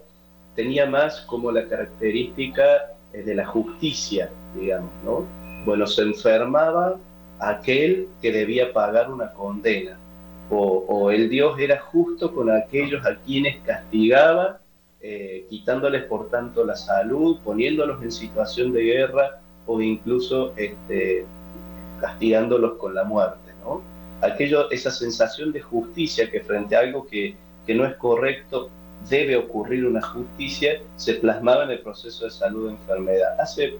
tenía 0.56 0.86
más 0.86 1.20
como 1.22 1.52
la 1.52 1.68
característica 1.68 2.94
de 3.12 3.34
la 3.34 3.46
justicia, 3.46 4.30
digamos, 4.54 4.90
¿no? 5.04 5.24
Bueno, 5.64 5.86
se 5.86 6.02
enfermaba 6.02 6.96
aquel 7.38 8.08
que 8.20 8.32
debía 8.32 8.72
pagar 8.72 9.10
una 9.10 9.32
condena, 9.32 9.98
o, 10.50 11.10
el 11.10 11.28
Dios 11.28 11.58
era 11.58 11.78
justo 11.78 12.34
con 12.34 12.50
aquellos 12.50 13.04
a 13.04 13.16
quienes 13.16 13.58
castigaba, 13.64 14.60
eh, 15.00 15.44
quitándoles 15.48 16.04
por 16.04 16.30
tanto 16.30 16.64
la 16.64 16.74
salud, 16.74 17.38
poniéndolos 17.44 18.02
en 18.02 18.10
situación 18.10 18.72
de 18.72 18.82
guerra 18.82 19.40
o 19.66 19.80
incluso 19.80 20.54
este, 20.56 21.26
castigándolos 22.00 22.78
con 22.78 22.94
la 22.94 23.04
muerte. 23.04 23.52
¿no? 23.62 23.82
Aquello, 24.22 24.70
esa 24.70 24.90
sensación 24.90 25.52
de 25.52 25.60
justicia 25.60 26.30
que 26.30 26.40
frente 26.40 26.76
a 26.76 26.80
algo 26.80 27.06
que, 27.06 27.36
que 27.66 27.74
no 27.74 27.84
es 27.84 27.94
correcto 27.96 28.70
debe 29.08 29.36
ocurrir 29.36 29.86
una 29.86 30.02
justicia, 30.02 30.80
se 30.96 31.14
plasmaba 31.14 31.64
en 31.64 31.70
el 31.70 31.80
proceso 31.80 32.24
de 32.24 32.30
salud 32.30 32.68
e 32.68 32.72
enfermedad. 32.72 33.40
Hace 33.40 33.78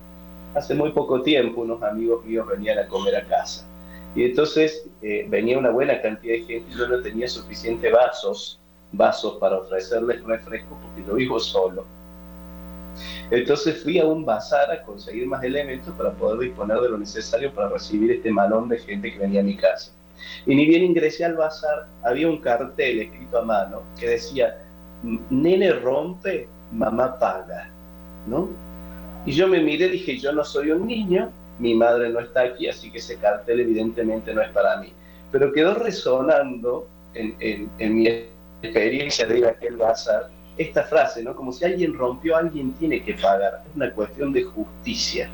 hace 0.54 0.74
muy 0.74 0.92
poco 0.92 1.22
tiempo 1.22 1.62
unos 1.62 1.82
amigos 1.82 2.24
míos 2.24 2.46
venían 2.46 2.78
a 2.78 2.86
comer 2.86 3.16
a 3.16 3.24
casa. 3.26 3.66
Y 4.14 4.24
entonces 4.24 4.88
eh, 5.02 5.26
venía 5.28 5.58
una 5.58 5.70
buena 5.70 6.00
cantidad 6.00 6.34
de 6.34 6.44
gente 6.44 6.70
y 6.72 6.78
yo 6.78 6.88
no 6.88 7.00
tenía 7.02 7.28
suficientes 7.28 7.92
vasos, 7.92 8.58
vasos 8.92 9.36
para 9.38 9.58
ofrecerles 9.58 10.22
refresco 10.24 10.78
porque 10.82 11.06
yo 11.06 11.14
vivo 11.14 11.38
solo. 11.38 11.84
Entonces 13.30 13.82
fui 13.82 13.98
a 13.98 14.06
un 14.06 14.24
bazar 14.24 14.70
a 14.70 14.82
conseguir 14.82 15.26
más 15.26 15.44
elementos 15.44 15.94
para 15.96 16.10
poder 16.12 16.40
disponer 16.40 16.78
de 16.80 16.88
lo 16.88 16.98
necesario 16.98 17.52
para 17.52 17.68
recibir 17.68 18.10
este 18.10 18.30
malón 18.30 18.68
de 18.68 18.78
gente 18.78 19.12
que 19.12 19.18
venía 19.18 19.40
a 19.40 19.44
mi 19.44 19.56
casa. 19.56 19.92
Y 20.46 20.54
ni 20.56 20.66
bien 20.66 20.82
ingresé 20.82 21.24
al 21.24 21.36
bazar, 21.36 21.86
había 22.02 22.28
un 22.28 22.40
cartel 22.40 23.00
escrito 23.00 23.38
a 23.38 23.42
mano 23.42 23.82
que 24.00 24.08
decía, 24.08 24.64
nene 25.02 25.72
rompe, 25.72 26.48
mamá 26.72 27.18
paga, 27.18 27.70
¿no? 28.26 28.48
Y 29.26 29.32
yo 29.32 29.48
me 29.48 29.60
miré 29.60 29.88
dije, 29.88 30.18
yo 30.18 30.32
no 30.32 30.44
soy 30.44 30.70
un 30.70 30.86
niño, 30.86 31.30
mi 31.58 31.74
madre 31.74 32.08
no 32.10 32.20
está 32.20 32.42
aquí, 32.42 32.68
así 32.68 32.90
que 32.90 32.98
ese 32.98 33.16
cartel 33.16 33.60
evidentemente 33.60 34.32
no 34.32 34.42
es 34.42 34.50
para 34.50 34.76
mí. 34.78 34.92
Pero 35.30 35.52
quedó 35.52 35.74
resonando 35.74 36.88
en, 37.14 37.68
mi 37.78 38.08
experiencia 38.62 39.26
de 39.26 39.38
ir 39.38 39.46
a 39.46 39.50
aquel 39.50 39.76
bazar 39.76 40.30
esta 40.56 40.82
frase, 40.84 41.22
¿no? 41.22 41.34
Como 41.36 41.52
si 41.52 41.64
alguien 41.64 41.94
rompió, 41.94 42.36
alguien 42.36 42.72
tiene 42.74 43.02
que 43.02 43.14
pagar. 43.14 43.62
Es 43.68 43.76
una 43.76 43.92
cuestión 43.92 44.32
de 44.32 44.42
justicia, 44.42 45.28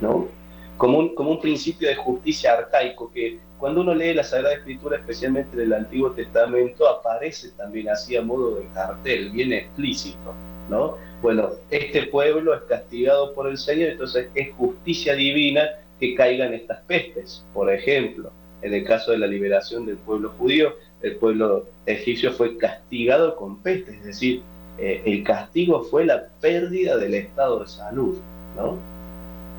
¿no? 0.00 0.28
Como 0.76 0.98
un, 0.98 1.14
como 1.14 1.30
un 1.30 1.40
principio 1.40 1.88
de 1.88 1.96
justicia 1.96 2.52
arcaico 2.52 3.10
que 3.10 3.38
cuando 3.58 3.80
uno 3.80 3.94
lee 3.94 4.14
la 4.14 4.22
Sagrada 4.22 4.54
Escritura, 4.54 4.98
especialmente 4.98 5.56
del 5.56 5.72
Antiguo 5.72 6.10
Testamento, 6.12 6.88
aparece 6.88 7.50
también 7.52 7.88
así 7.88 8.16
a 8.16 8.22
modo 8.22 8.56
de 8.56 8.66
cartel, 8.74 9.30
bien 9.30 9.52
explícito, 9.52 10.34
¿no? 10.68 10.96
Bueno, 11.22 11.50
este 11.70 12.04
pueblo 12.06 12.54
es 12.54 12.62
castigado 12.62 13.32
por 13.34 13.48
el 13.48 13.56
Señor, 13.56 13.90
entonces 13.90 14.28
es 14.34 14.52
justicia 14.54 15.14
divina 15.14 15.62
que 15.98 16.14
caigan 16.14 16.52
estas 16.52 16.80
pestes. 16.82 17.44
Por 17.54 17.72
ejemplo, 17.72 18.30
en 18.60 18.74
el 18.74 18.84
caso 18.84 19.12
de 19.12 19.18
la 19.18 19.26
liberación 19.26 19.86
del 19.86 19.96
pueblo 19.96 20.34
judío, 20.38 20.74
el 21.02 21.16
pueblo 21.16 21.66
egipcio 21.86 22.32
fue 22.32 22.58
castigado 22.58 23.36
con 23.36 23.62
pestes, 23.62 23.96
es 23.96 24.04
decir, 24.04 24.42
eh, 24.78 25.02
el 25.06 25.22
castigo 25.24 25.82
fue 25.84 26.04
la 26.04 26.26
pérdida 26.40 26.98
del 26.98 27.14
estado 27.14 27.60
de 27.60 27.68
salud. 27.68 28.18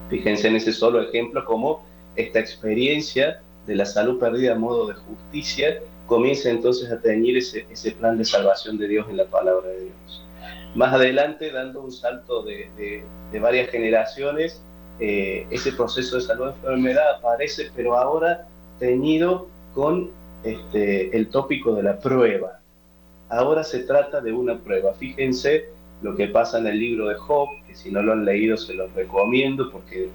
Fíjense 0.09 0.47
en 0.47 0.55
ese 0.55 0.71
solo 0.71 1.01
ejemplo 1.01 1.43
como 1.45 1.83
esta 2.15 2.39
experiencia 2.39 3.41
de 3.67 3.75
la 3.75 3.85
salud 3.85 4.19
perdida 4.19 4.53
a 4.53 4.55
modo 4.55 4.87
de 4.87 4.93
justicia 4.93 5.79
comienza 6.07 6.49
entonces 6.49 6.89
a 6.91 6.99
teñir 6.99 7.37
ese, 7.37 7.67
ese 7.69 7.91
plan 7.91 8.17
de 8.17 8.25
salvación 8.25 8.77
de 8.77 8.87
Dios 8.87 9.07
en 9.09 9.17
la 9.17 9.25
palabra 9.25 9.67
de 9.67 9.81
Dios. 9.81 10.23
Más 10.73 10.93
adelante, 10.93 11.51
dando 11.51 11.81
un 11.81 11.91
salto 11.91 12.43
de, 12.43 13.03
varias 13.41 13.69
generaciones, 13.69 14.61
eh, 14.99 15.45
ese 15.51 15.71
proceso 15.73 16.15
de 16.15 16.21
salud 16.21 16.47
enfermedad 16.47 17.17
aparece, 17.17 17.71
pero 17.75 17.97
ahora 17.97 18.47
teñido 18.79 19.47
con 19.73 20.11
este, 20.43 21.15
el 21.15 21.29
tópico 21.29 21.75
de 21.75 21.83
la 21.83 21.99
prueba. 21.99 22.59
Ahora 23.29 23.63
se 23.63 23.79
trata 23.79 24.21
de 24.21 24.31
una 24.31 24.57
prueba. 24.59 24.93
Fíjense 24.93 25.65
lo 26.01 26.15
que 26.15 26.27
pasa 26.27 26.59
en 26.59 26.67
el 26.67 26.79
libro 26.79 27.07
de 27.07 27.15
Job, 27.15 27.49
que 27.67 27.75
si 27.75 27.91
no 27.91 28.01
lo 28.01 28.13
han 28.13 28.23
leído 28.23 28.55
se 28.55 28.73
los 28.73 28.91
recomiendo 28.93 29.69
porque 29.71 30.09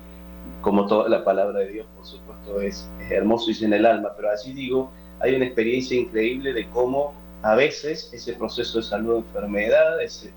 como 0.60 0.86
toda 0.86 1.08
la 1.08 1.24
palabra 1.24 1.60
de 1.60 1.68
Dios, 1.68 1.86
por 1.96 2.06
supuesto, 2.06 2.60
es, 2.60 2.88
hermoso 3.10 3.50
y 3.50 3.64
en 3.64 3.72
el 3.72 3.84
alma, 3.84 4.10
pero 4.16 4.30
así 4.30 4.52
digo, 4.52 4.90
hay 5.20 5.34
una 5.34 5.44
experiencia 5.44 5.98
increíble 5.98 6.52
de 6.52 6.68
cómo 6.70 7.14
a 7.42 7.54
veces 7.54 8.10
ese 8.12 8.34
proceso 8.34 8.78
de 8.78 8.84
salud 8.84 9.16
enfermedad, 9.16 10.00
esa, 10.00 10.28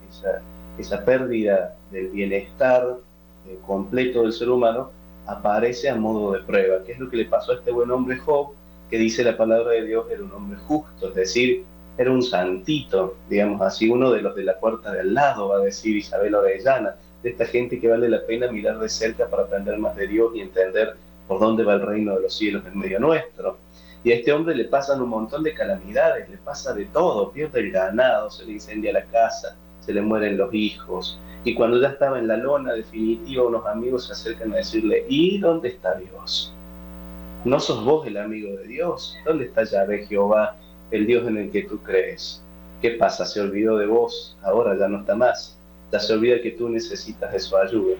esa, 0.77 1.05
pérdida 1.05 1.75
del 1.91 2.07
bienestar 2.07 2.97
eh, 3.47 3.57
completo 3.65 4.23
del 4.23 4.33
ser 4.33 4.49
humano, 4.49 4.91
aparece 5.27 5.89
a 5.89 5.95
modo 5.95 6.33
de 6.33 6.39
prueba. 6.39 6.83
¿Qué 6.83 6.93
es 6.93 6.99
lo 6.99 7.09
que 7.09 7.17
le 7.17 7.25
pasó 7.25 7.51
a 7.51 7.55
este 7.55 7.71
buen 7.71 7.91
hombre 7.91 8.17
Job? 8.17 8.53
Que 8.89 8.97
dice 8.97 9.23
la 9.23 9.37
palabra 9.37 9.71
de 9.71 9.85
Dios, 9.85 10.05
era 10.11 10.23
un 10.23 10.31
hombre 10.31 10.57
justo, 10.67 11.09
es 11.09 11.15
decir, 11.15 11.65
era 11.97 12.11
un 12.11 12.21
santito, 12.21 13.15
digamos 13.29 13.61
así, 13.61 13.89
uno 13.89 14.11
de 14.11 14.21
los 14.21 14.35
de 14.35 14.43
la 14.43 14.59
puerta 14.59 14.91
de 14.91 14.99
al 15.01 15.13
lado, 15.13 15.49
va 15.49 15.57
a 15.57 15.59
decir 15.59 15.95
Isabel 15.95 16.35
Orellana, 16.35 16.95
de 17.25 17.31
esta 17.31 17.47
gente 17.47 17.79
que 17.79 17.87
vale 17.87 18.07
la 18.07 18.23
pena 18.23 18.51
mirar 18.51 18.77
de 18.77 18.87
cerca 18.87 19.27
para 19.27 19.45
aprender 19.45 19.79
más 19.79 19.95
de 19.95 20.05
Dios 20.05 20.33
y 20.35 20.41
entender 20.41 20.95
por 21.27 21.39
dónde 21.39 21.63
va 21.63 21.73
el 21.73 21.81
reino 21.81 22.13
de 22.13 22.21
los 22.21 22.35
cielos 22.35 22.61
en 22.71 22.77
medio 22.77 22.99
nuestro. 22.99 23.57
Y 24.03 24.11
a 24.11 24.15
este 24.17 24.31
hombre 24.31 24.53
le 24.53 24.65
pasan 24.65 25.01
un 25.01 25.09
montón 25.09 25.41
de 25.41 25.55
calamidades, 25.55 26.29
le 26.29 26.37
pasa 26.37 26.71
de 26.75 26.85
todo, 26.85 27.31
pierde 27.31 27.61
el 27.61 27.71
ganado, 27.71 28.29
se 28.29 28.45
le 28.45 28.51
incendia 28.51 28.93
la 28.93 29.05
casa, 29.05 29.57
se 29.79 29.91
le 29.91 30.01
mueren 30.03 30.37
los 30.37 30.53
hijos. 30.53 31.19
Y 31.43 31.55
cuando 31.55 31.81
ya 31.81 31.87
estaba 31.87 32.19
en 32.19 32.27
la 32.27 32.37
lona 32.37 32.73
definitiva, 32.73 33.47
unos 33.47 33.65
amigos 33.65 34.05
se 34.05 34.13
acercan 34.13 34.53
a 34.53 34.57
decirle, 34.57 35.03
¿y 35.09 35.39
dónde 35.39 35.69
está 35.69 35.95
Dios? 35.95 36.53
¿No 37.43 37.59
sos 37.59 37.83
vos 37.83 38.05
el 38.05 38.17
amigo 38.17 38.55
de 38.55 38.67
Dios? 38.67 39.17
¿Dónde 39.25 39.45
está 39.45 39.63
Yahvé 39.63 40.05
Jehová, 40.05 40.57
el 40.91 41.07
Dios 41.07 41.27
en 41.27 41.37
el 41.37 41.49
que 41.49 41.63
tú 41.63 41.79
crees? 41.79 42.43
¿Qué 42.83 42.91
pasa? 42.91 43.25
Se 43.25 43.41
olvidó 43.41 43.77
de 43.77 43.87
vos, 43.87 44.37
ahora 44.43 44.77
ya 44.77 44.87
no 44.87 44.99
está 44.99 45.15
más. 45.15 45.57
Ya 45.91 45.99
se 45.99 46.13
olvida 46.13 46.41
que 46.41 46.51
tú 46.51 46.69
necesitas 46.69 47.31
de 47.31 47.39
su 47.39 47.55
ayuda. 47.55 47.95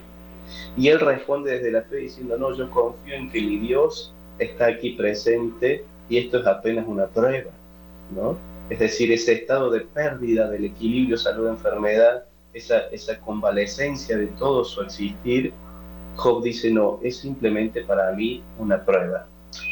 Y 0.78 0.90
él 0.90 1.00
responde 1.00 1.54
desde 1.54 1.72
la 1.72 1.82
fe 1.84 1.98
diciendo, 1.98 2.38
no, 2.38 2.56
yo 2.56 2.70
confío 2.70 3.16
en 3.16 3.32
que 3.32 3.42
mi 3.42 3.58
Dios 3.58 4.14
está 4.40 4.68
aquí 4.68 4.92
presente 4.92 5.84
y 6.10 6.18
esto 6.18 6.40
es 6.40 6.48
apenas 6.48 6.86
una 6.88 7.08
prueba, 7.08 7.52
¿no? 8.14 8.38
Es 8.70 8.80
decir, 8.80 9.12
ese 9.12 9.34
estado 9.34 9.70
de 9.70 9.82
pérdida 9.82 10.50
del 10.50 10.66
equilibrio 10.66 11.18
salud-enfermedad, 11.18 12.26
esa, 12.54 12.80
esa 12.92 13.20
convalescencia 13.22 14.18
de 14.18 14.28
todo 14.28 14.64
su 14.64 14.82
existir, 14.82 15.54
Job 16.16 16.44
dice, 16.44 16.72
no, 16.72 17.00
es 17.04 17.18
simplemente 17.18 17.84
para 17.84 18.12
mí 18.14 18.42
una 18.58 18.84
prueba. 18.84 19.28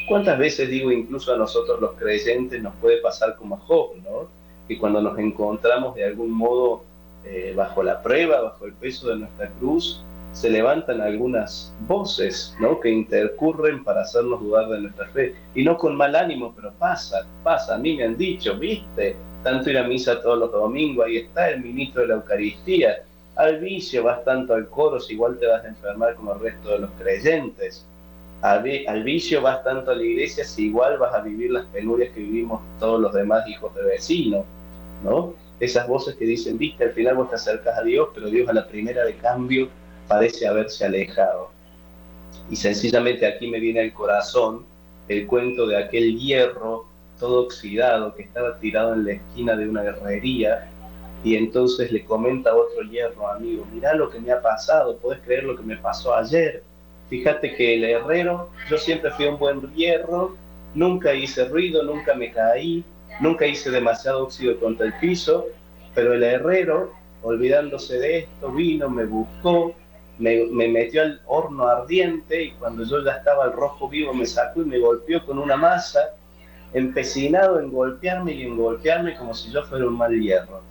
¿Cuántas 0.07 0.37
veces 0.37 0.69
digo, 0.69 0.91
incluso 0.91 1.33
a 1.33 1.37
nosotros 1.37 1.79
los 1.79 1.93
creyentes 1.93 2.61
nos 2.61 2.75
puede 2.75 2.97
pasar 2.97 3.35
como 3.35 3.55
a 3.55 3.59
Job, 3.59 3.95
¿no? 4.03 4.27
Que 4.67 4.77
cuando 4.77 5.01
nos 5.01 5.17
encontramos 5.17 5.95
de 5.95 6.05
algún 6.05 6.31
modo 6.31 6.83
eh, 7.25 7.53
bajo 7.55 7.83
la 7.83 8.01
prueba, 8.01 8.41
bajo 8.41 8.65
el 8.65 8.73
peso 8.73 9.09
de 9.09 9.17
nuestra 9.17 9.49
cruz, 9.59 10.03
se 10.33 10.49
levantan 10.49 10.99
algunas 10.99 11.73
voces 11.87 12.55
¿no? 12.59 12.79
que 12.79 12.89
intercurren 12.89 13.83
para 13.83 14.01
hacernos 14.01 14.41
dudar 14.41 14.67
de 14.69 14.81
nuestra 14.81 15.07
fe. 15.09 15.35
Y 15.53 15.63
no 15.63 15.77
con 15.77 15.95
mal 15.95 16.15
ánimo, 16.15 16.53
pero 16.55 16.73
pasa, 16.73 17.25
pasa. 17.43 17.75
A 17.75 17.77
mí 17.77 17.95
me 17.95 18.03
han 18.03 18.17
dicho, 18.17 18.57
viste, 18.57 19.15
tanto 19.43 19.69
ir 19.69 19.77
a 19.77 19.83
misa 19.83 20.21
todos 20.21 20.39
los 20.39 20.51
domingos, 20.51 21.05
ahí 21.05 21.17
está 21.17 21.51
el 21.51 21.61
ministro 21.61 22.01
de 22.01 22.07
la 22.09 22.13
Eucaristía. 22.15 23.03
Al 23.35 23.59
vicio 23.59 24.03
vas 24.03 24.23
tanto 24.25 24.53
al 24.53 24.67
coro, 24.69 24.99
si 24.99 25.13
igual 25.13 25.37
te 25.39 25.47
vas 25.47 25.63
a 25.63 25.67
enfermar 25.67 26.15
como 26.15 26.33
el 26.33 26.39
resto 26.39 26.69
de 26.69 26.79
los 26.79 26.89
creyentes. 26.99 27.85
Al, 28.41 28.63
vicio 29.03 29.41
vas 29.41 29.63
tanto 29.63 29.91
a 29.91 29.95
la 29.95 30.03
iglesia, 30.03 30.43
si 30.43 30.65
igual 30.65 30.97
vas 30.97 31.13
a 31.13 31.21
vivir 31.21 31.51
las 31.51 31.65
penurias 31.67 32.11
que 32.13 32.19
vivimos 32.19 32.61
todos 32.79 32.99
los 32.99 33.13
demás 33.13 33.47
hijos 33.47 33.73
de 33.75 33.83
vecinos. 33.83 34.45
¿no? 35.03 35.33
Esas 35.63 35.87
voces 35.87 36.15
que 36.15 36.25
dicen, 36.25 36.57
viste, 36.57 36.83
al 36.83 36.91
final 36.91 37.15
vos 37.15 37.29
te 37.29 37.35
acercas 37.35 37.77
a 37.77 37.83
Dios, 37.83 38.09
pero 38.13 38.29
Dios 38.29 38.49
a 38.49 38.53
la 38.53 38.67
primera 38.67 39.05
de 39.05 39.15
cambio 39.15 39.69
parece 40.07 40.45
haberse 40.45 40.85
alejado. 40.85 41.51
Y 42.49 42.55
sencillamente 42.55 43.25
aquí 43.25 43.47
me 43.47 43.59
viene 43.59 43.79
al 43.79 43.93
corazón 43.93 44.65
el 45.07 45.25
cuento 45.27 45.65
de 45.67 45.77
aquel 45.77 46.19
hierro 46.19 46.85
todo 47.17 47.43
oxidado 47.43 48.13
que 48.13 48.23
estaba 48.23 48.59
tirado 48.59 48.93
en 48.93 49.05
la 49.05 49.13
esquina 49.13 49.55
de 49.55 49.69
una 49.69 49.83
herrería 49.83 50.69
y 51.23 51.37
entonces 51.37 51.91
le 51.91 52.03
comenta 52.03 52.49
a 52.49 52.55
otro 52.55 52.81
hierro, 52.83 53.29
amigo, 53.29 53.65
mirá 53.71 53.93
lo 53.93 54.09
que 54.09 54.19
me 54.19 54.33
ha 54.33 54.41
pasado, 54.41 54.97
puedes 54.97 55.21
creer 55.21 55.45
lo 55.45 55.55
que 55.55 55.63
me 55.63 55.77
pasó 55.77 56.13
ayer. 56.13 56.63
Fíjate 57.09 57.55
que 57.55 57.75
el 57.75 57.85
herrero, 57.85 58.49
yo 58.69 58.77
siempre 58.77 59.11
fui 59.11 59.27
un 59.27 59.39
buen 59.39 59.61
hierro, 59.73 60.35
nunca 60.73 61.13
hice 61.13 61.45
ruido, 61.45 61.83
nunca 61.83 62.13
me 62.13 62.31
caí, 62.31 62.83
nunca 63.19 63.45
hice 63.45 63.71
demasiado 63.71 64.23
óxido 64.23 64.59
contra 64.59 64.85
el 64.85 64.93
piso, 64.99 65.45
pero 65.93 66.13
el 66.13 66.23
herrero, 66.23 66.93
olvidándose 67.21 67.99
de 67.99 68.19
esto, 68.19 68.51
vino, 68.51 68.89
me 68.89 69.05
buscó, 69.05 69.73
me, 70.17 70.45
metió 70.67 71.01
al 71.01 71.21
horno 71.25 71.67
ardiente 71.67 72.43
y 72.43 72.51
cuando 72.53 72.83
yo 72.83 73.03
ya 73.03 73.13
estaba 73.13 73.45
al 73.45 73.53
rojo 73.53 73.89
vivo 73.89 74.13
me 74.13 74.25
sacó 74.25 74.61
y 74.61 74.65
me 74.65 74.79
golpeó 74.79 75.25
con 75.25 75.39
una 75.39 75.57
masa, 75.57 76.15
empecinado 76.73 77.59
en 77.59 77.71
golpearme 77.71 78.33
y 78.33 78.43
en 78.43 78.57
golpearme 78.57 79.15
como 79.15 79.33
si 79.33 79.51
yo 79.51 79.63
fuera 79.63 79.85
un 79.85 79.97
mal 79.97 80.19
hierro. 80.19 80.61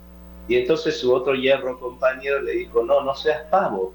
Y 0.47 0.57
entonces 0.57 0.97
su 0.99 1.13
otro 1.13 1.35
hierro 1.35 1.79
compañero 1.79 2.41
le 2.41 2.51
dijo, 2.51 2.83
no, 2.83 3.01
no 3.01 3.15
seas 3.15 3.43
pavo, 3.49 3.93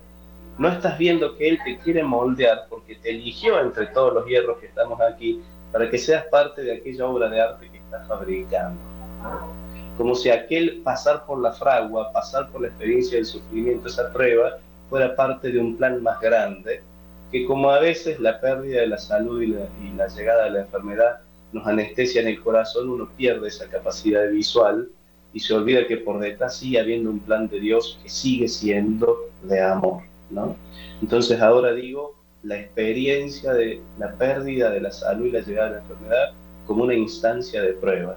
no 0.59 0.69
estás 0.69 0.99
viendo 0.99 1.37
que 1.37 1.51
él 1.51 1.59
te 1.65 1.79
quiere 1.79 2.03
moldear 2.03 2.67
porque 2.69 2.97
te 2.97 3.11
eligió 3.11 3.61
entre 3.61 3.87
todos 3.89 4.15
los 4.15 4.27
hierros 4.27 4.59
que 4.59 4.67
estamos 4.67 5.01
aquí 5.01 5.41
para 5.73 5.91
que 5.91 5.99
seas 5.99 6.25
parte 6.25 6.63
de 6.63 6.77
aquella 6.77 7.07
obra 7.07 7.29
de 7.29 7.41
arte 7.41 7.71
que 7.71 7.78
estás 7.89 8.07
fabricando. 8.07 8.79
Como 9.97 10.15
si 10.15 10.31
aquel 10.31 10.81
pasar 10.85 11.27
por 11.27 11.41
la 11.41 11.53
fragua, 11.53 12.13
pasar 12.13 12.51
por 12.51 12.61
la 12.61 12.69
experiencia 12.69 13.17
del 13.17 13.27
sufrimiento, 13.27 13.89
esa 13.89 14.13
prueba, 14.13 14.59
fuera 14.89 15.17
parte 15.17 15.51
de 15.51 15.59
un 15.59 15.77
plan 15.77 16.03
más 16.03 16.21
grande, 16.21 16.83
que 17.33 17.45
como 17.47 17.71
a 17.71 17.81
veces 17.81 18.21
la 18.21 18.41
pérdida 18.41 18.81
de 18.81 18.87
la 18.87 18.99
salud 18.99 19.43
y 19.43 19.49
la, 19.49 20.09
llegada 20.09 20.45
de 20.45 20.51
la 20.51 20.61
enfermedad 20.61 21.21
nos 21.53 21.67
anestesia 21.67 22.23
en 22.23 22.29
el 22.29 22.43
corazón, 22.43 22.91
uno 22.91 23.09
pierde 23.17 23.49
esa 23.49 23.67
capacidad 23.69 24.31
visual 24.31 24.89
y 25.33 25.41
se 25.41 25.55
olvida 25.55 25.87
que 25.87 25.99
por 25.99 26.21
detrás 26.21 26.57
sigue 26.57 26.81
habiendo 26.81 27.11
un 27.11 27.21
plan 27.21 27.49
de 27.49 27.61
Dios 27.61 27.99
que 28.03 28.09
sigue 28.09 28.49
siendo 28.49 29.29
de 29.43 29.61
amor, 29.61 30.03
¿no? 30.31 30.57
Entonces 31.03 31.41
ahora 31.41 31.73
digo, 31.73 32.15
la 32.43 32.59
experiencia 32.59 33.53
de 33.53 33.83
la 33.99 34.13
pérdida 34.13 34.71
de 34.71 34.81
la 34.81 34.91
salud 34.91 35.27
y 35.27 35.33
la 35.33 35.41
llegada 35.41 35.69
de 35.69 35.75
la 35.75 35.81
enfermedad 35.83 36.35
como 36.69 36.85
una 36.85 36.95
instancia 36.95 37.63
de 37.63 37.73
prueba. 37.73 38.17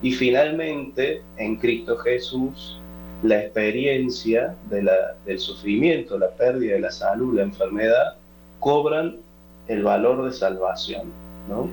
Y 0.00 0.12
finalmente, 0.12 1.22
en 1.36 1.56
Cristo 1.56 1.98
Jesús, 1.98 2.80
la 3.22 3.42
experiencia 3.42 4.56
del 4.70 5.38
sufrimiento, 5.38 6.16
la 6.16 6.30
pérdida 6.30 6.74
de 6.74 6.80
la 6.80 6.92
salud, 6.92 7.34
la 7.34 7.42
enfermedad, 7.42 8.16
cobran 8.60 9.18
el 9.66 9.82
valor 9.82 10.24
de 10.24 10.32
salvación. 10.32 11.12
¿no? 11.48 11.68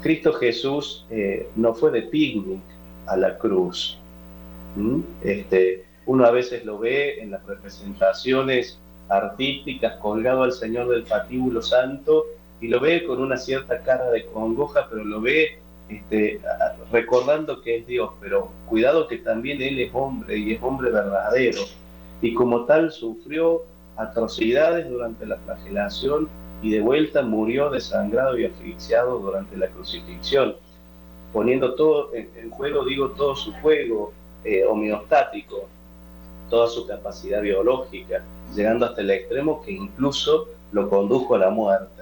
Cristo 0.00 0.32
Jesús 0.32 1.04
eh, 1.10 1.48
no 1.56 1.74
fue 1.74 1.90
de 1.90 2.02
picnic 2.02 2.62
a 3.06 3.16
la 3.16 3.36
cruz. 3.36 3.98
Este, 5.22 5.84
uno 6.06 6.24
a 6.24 6.30
veces 6.30 6.64
lo 6.64 6.78
ve 6.78 7.20
en 7.20 7.32
las 7.32 7.44
representaciones 7.44 8.78
artísticas 9.08 9.96
colgado 9.96 10.44
al 10.44 10.52
Señor 10.52 10.88
del 10.88 11.02
patíbulo 11.02 11.60
santo 11.60 12.24
y 12.60 12.68
lo 12.68 12.80
ve 12.80 13.04
con 13.04 13.20
una 13.20 13.36
cierta 13.36 13.80
cara 13.82 14.10
de 14.10 14.26
congoja, 14.26 14.86
pero 14.90 15.04
lo 15.04 15.20
ve 15.20 15.58
este, 15.88 16.40
recordando 16.92 17.60
que 17.62 17.78
es 17.78 17.86
Dios, 17.86 18.10
pero 18.20 18.50
cuidado 18.66 19.08
que 19.08 19.18
también 19.18 19.60
Él 19.60 19.78
es 19.80 19.90
hombre 19.92 20.36
y 20.38 20.52
es 20.52 20.62
hombre 20.62 20.90
verdadero, 20.90 21.60
y 22.22 22.34
como 22.34 22.64
tal 22.66 22.92
sufrió 22.92 23.62
atrocidades 23.96 24.88
durante 24.88 25.26
la 25.26 25.36
flagelación 25.38 26.28
y 26.62 26.70
de 26.70 26.80
vuelta 26.80 27.22
murió 27.22 27.70
desangrado 27.70 28.38
y 28.38 28.44
asfixiado 28.44 29.18
durante 29.18 29.56
la 29.56 29.68
crucifixión, 29.68 30.56
poniendo 31.32 31.74
todo 31.74 32.10
en, 32.14 32.50
juego, 32.50 32.84
digo, 32.84 33.10
todo 33.10 33.34
su 33.34 33.52
juego 33.54 34.12
eh, 34.44 34.64
homeostático, 34.64 35.68
toda 36.48 36.68
su 36.68 36.86
capacidad 36.86 37.40
biológica, 37.40 38.22
llegando 38.54 38.86
hasta 38.86 39.00
el 39.00 39.10
extremo 39.10 39.62
que 39.62 39.72
incluso 39.72 40.48
lo 40.72 40.88
condujo 40.88 41.34
a 41.34 41.38
la 41.38 41.50
muerte, 41.50 41.99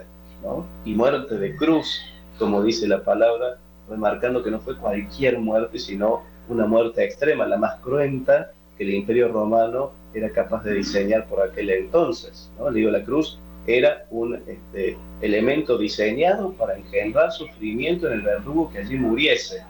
Y 0.85 0.95
muerte 0.95 1.37
de 1.37 1.57
cruz, 1.57 2.01
como 2.39 2.63
dice 2.63 2.87
la 2.89 3.03
palabra, 3.03 3.59
remarcando 3.89 4.43
que 4.43 4.51
no 4.51 4.61
fue 4.61 4.77
cualquier 4.77 5.39
muerte, 5.39 5.79
sino 5.79 6.23
una 6.49 6.67
muerte 6.67 7.05
extrema, 7.05 7.47
la 7.47 7.59
más 7.59 7.77
cruenta 7.81 8.53
que 8.77 8.85
el 8.85 8.95
imperio 8.95 9.29
romano 9.29 9.93
era 10.15 10.31
capaz 10.31 10.63
de 10.65 10.75
diseñar 10.75 11.27
por 11.27 11.43
aquel 11.43 11.71
entonces. 11.71 12.51
la 12.59 13.05
cruz 13.05 13.39
era 13.67 14.07
un 14.11 14.35
este, 14.47 14.97
elemento 15.21 15.77
diseñado 15.77 16.53
para 16.53 16.77
engendrar 16.77 17.33
sufrimiento 17.33 18.07
en 18.07 18.15
el 18.15 18.23
verdugo 18.23 18.71
que 18.71 18.79
allí 18.79 18.97
muriese. 18.97 19.63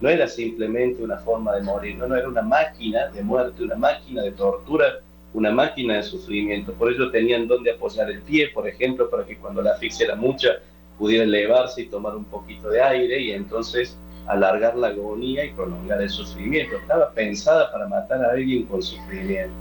No 0.00 0.08
era 0.08 0.28
simplemente 0.28 1.02
una 1.02 1.18
forma 1.18 1.56
de 1.56 1.62
morir, 1.62 1.96
no, 1.96 2.06
no 2.06 2.16
era 2.16 2.28
una 2.28 2.42
máquina 2.42 3.08
de 3.08 3.22
muerte, 3.22 3.64
una 3.64 3.74
máquina 3.74 4.22
de 4.22 4.32
tortura, 4.32 5.00
una 5.32 5.50
máquina 5.50 5.96
de 5.96 6.02
sufrimiento. 6.02 6.72
Por 6.72 6.92
ello 6.92 7.10
tenían 7.10 7.46
donde 7.46 7.72
apoyar 7.72 8.10
el 8.10 8.22
pie, 8.22 8.48
por 8.48 8.68
ejemplo, 8.68 9.08
para 9.08 9.24
que 9.24 9.36
cuando 9.36 9.62
la 9.62 9.72
asfixia 9.72 10.06
era 10.06 10.16
mucha 10.16 10.58
pudiera 10.98 11.24
elevarse 11.24 11.82
y 11.82 11.86
tomar 11.86 12.14
un 12.14 12.26
poquito 12.26 12.68
de 12.68 12.82
aire 12.82 13.18
y 13.18 13.32
entonces 13.32 13.96
alargar 14.26 14.76
la 14.76 14.88
agonía 14.88 15.44
y 15.46 15.52
prolongar 15.52 16.02
el 16.02 16.10
sufrimiento. 16.10 16.76
Estaba 16.76 17.10
pensada 17.12 17.72
para 17.72 17.88
matar 17.88 18.22
a 18.22 18.32
alguien 18.32 18.64
con 18.66 18.82
sufrimiento. 18.82 19.54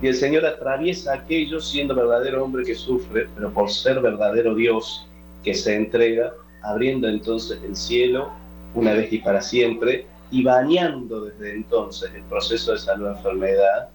Y 0.00 0.08
el 0.08 0.14
Señor 0.14 0.44
atraviesa 0.46 1.14
aquello 1.14 1.60
siendo 1.60 1.94
verdadero 1.94 2.42
hombre 2.42 2.64
que 2.64 2.74
sufre, 2.74 3.28
pero 3.34 3.52
por 3.52 3.70
ser 3.70 4.00
verdadero 4.00 4.54
Dios 4.54 5.06
que 5.42 5.54
se 5.54 5.76
entrega, 5.76 6.32
abriendo 6.62 7.08
entonces 7.08 7.60
el 7.62 7.76
cielo 7.76 8.30
una 8.74 8.94
vez 8.94 9.12
y 9.12 9.18
para 9.18 9.40
siempre 9.40 10.06
y 10.30 10.42
bañando 10.42 11.26
desde 11.26 11.52
entonces 11.52 12.10
el 12.14 12.22
proceso 12.24 12.72
de 12.72 12.78
salud-enfermedad, 12.78 13.88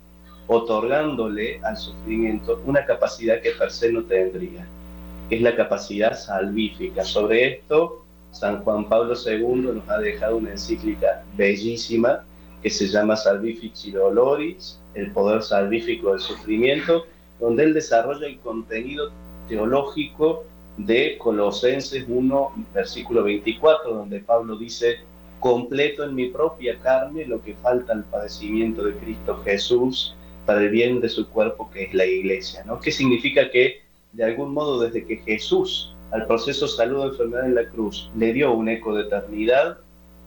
otorgándole 0.49 1.61
al 1.63 1.77
sufrimiento 1.77 2.61
una 2.65 2.83
capacidad 2.83 3.39
que 3.39 3.51
per 3.51 3.71
se 3.71 3.91
no 3.91 4.03
tendría, 4.03 4.67
que 5.29 5.35
es 5.35 5.41
la 5.43 5.55
capacidad 5.55 6.17
salvífica. 6.17 7.03
Sobre 7.05 7.53
esto, 7.53 8.03
San 8.31 8.63
Juan 8.63 8.89
Pablo 8.89 9.13
II 9.13 9.73
nos 9.75 9.87
ha 9.87 9.99
dejado 9.99 10.37
una 10.37 10.51
encíclica 10.51 11.23
bellísima 11.37 12.23
que 12.63 12.71
se 12.71 12.87
llama 12.87 13.15
Salvifici 13.15 13.91
Doloris, 13.91 14.79
el 14.95 15.11
poder 15.11 15.43
salvífico 15.43 16.11
del 16.11 16.19
sufrimiento, 16.19 17.05
donde 17.39 17.65
él 17.65 17.73
desarrolla 17.75 18.25
el 18.25 18.39
contenido 18.39 19.11
teológico 19.47 20.45
de 20.77 21.17
Colosenses 21.19 22.05
1, 22.07 22.65
versículo 22.73 23.23
24, 23.23 23.93
donde 23.93 24.19
Pablo 24.21 24.57
dice, 24.57 24.97
completo 25.39 26.03
en 26.03 26.15
mi 26.15 26.29
propia 26.29 26.77
carne 26.79 27.25
lo 27.25 27.39
que 27.41 27.53
falta 27.61 27.93
al 27.93 28.03
padecimiento 28.05 28.83
de 28.83 28.95
Cristo 28.95 29.39
Jesús 29.45 30.15
para 30.49 30.63
el 30.63 30.71
bien 30.71 30.99
de 30.99 31.09
su 31.09 31.29
cuerpo 31.29 31.69
que 31.69 31.83
es 31.83 31.93
la 31.93 32.07
iglesia, 32.07 32.63
¿no? 32.65 32.79
¿Qué 32.79 32.91
significa 32.91 33.51
que 33.51 33.83
de 34.13 34.23
algún 34.23 34.51
modo 34.51 34.79
desde 34.79 35.05
que 35.05 35.17
Jesús 35.17 35.95
al 36.09 36.25
proceso 36.25 36.67
salud 36.67 37.05
enfermedad 37.05 37.45
en 37.45 37.53
la 37.53 37.69
cruz 37.69 38.09
le 38.15 38.33
dio 38.33 38.51
un 38.53 38.67
eco 38.67 38.95
de 38.95 39.03
eternidad, 39.03 39.77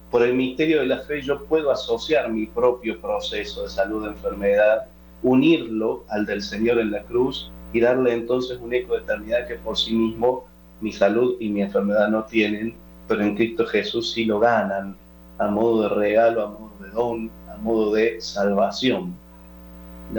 por 0.09 0.23
el 0.23 0.33
misterio 0.33 0.79
de 0.79 0.85
la 0.85 0.99
fe 0.99 1.21
yo 1.21 1.43
puedo 1.43 1.71
asociar 1.71 2.31
mi 2.31 2.45
propio 2.45 3.01
proceso 3.01 3.63
de 3.63 3.69
salud 3.69 4.07
enfermedad, 4.07 4.85
unirlo 5.23 6.05
al 6.07 6.25
del 6.25 6.41
Señor 6.41 6.79
en 6.79 6.91
la 6.91 7.03
cruz 7.03 7.51
y 7.73 7.81
darle 7.81 8.13
entonces 8.13 8.59
un 8.61 8.73
eco 8.73 8.93
de 8.93 9.01
eternidad 9.01 9.45
que 9.45 9.55
por 9.55 9.77
sí 9.77 9.93
mismo 9.93 10.45
mi 10.79 10.93
salud 10.93 11.35
y 11.41 11.49
mi 11.49 11.63
enfermedad 11.63 12.07
no 12.07 12.23
tienen, 12.23 12.75
pero 13.09 13.23
en 13.23 13.35
Cristo 13.35 13.65
Jesús 13.65 14.13
sí 14.13 14.23
lo 14.23 14.39
ganan 14.39 14.95
a 15.37 15.49
modo 15.49 15.81
de 15.81 15.89
regalo, 15.89 16.43
a 16.43 16.47
modo 16.47 16.71
de 16.79 16.89
don, 16.91 17.31
a 17.53 17.57
modo 17.57 17.91
de 17.91 18.21
salvación. 18.21 19.21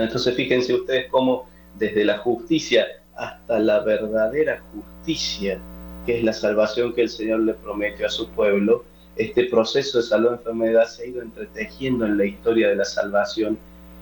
Entonces 0.03 0.35
fíjense 0.35 0.75
ustedes 0.75 1.07
cómo 1.11 1.47
desde 1.79 2.05
la 2.05 2.19
justicia 2.19 2.87
hasta 3.17 3.59
la 3.59 3.81
verdadera 3.81 4.63
justicia, 4.73 5.59
que 6.07 6.19
es 6.19 6.25
la 6.25 6.33
salvación 6.33 6.93
que 6.93 7.03
el 7.03 7.09
Señor 7.09 7.41
le 7.41 7.55
prometió 7.55 8.07
a 8.07 8.11
su 8.11 8.29
pueblo, 8.31 8.85
este 9.17 9.45
proceso 9.45 9.99
de 9.99 10.05
salud 10.05 10.33
enfermedad 10.33 10.87
se 10.87 11.05
ha 11.05 11.07
ido 11.07 11.23
entretejiendo 11.23 12.05
en 12.05 12.19
la 12.19 12.25
historia 12.25 12.69
de 12.69 12.77
la 12.77 12.85
salvación, 12.85 13.59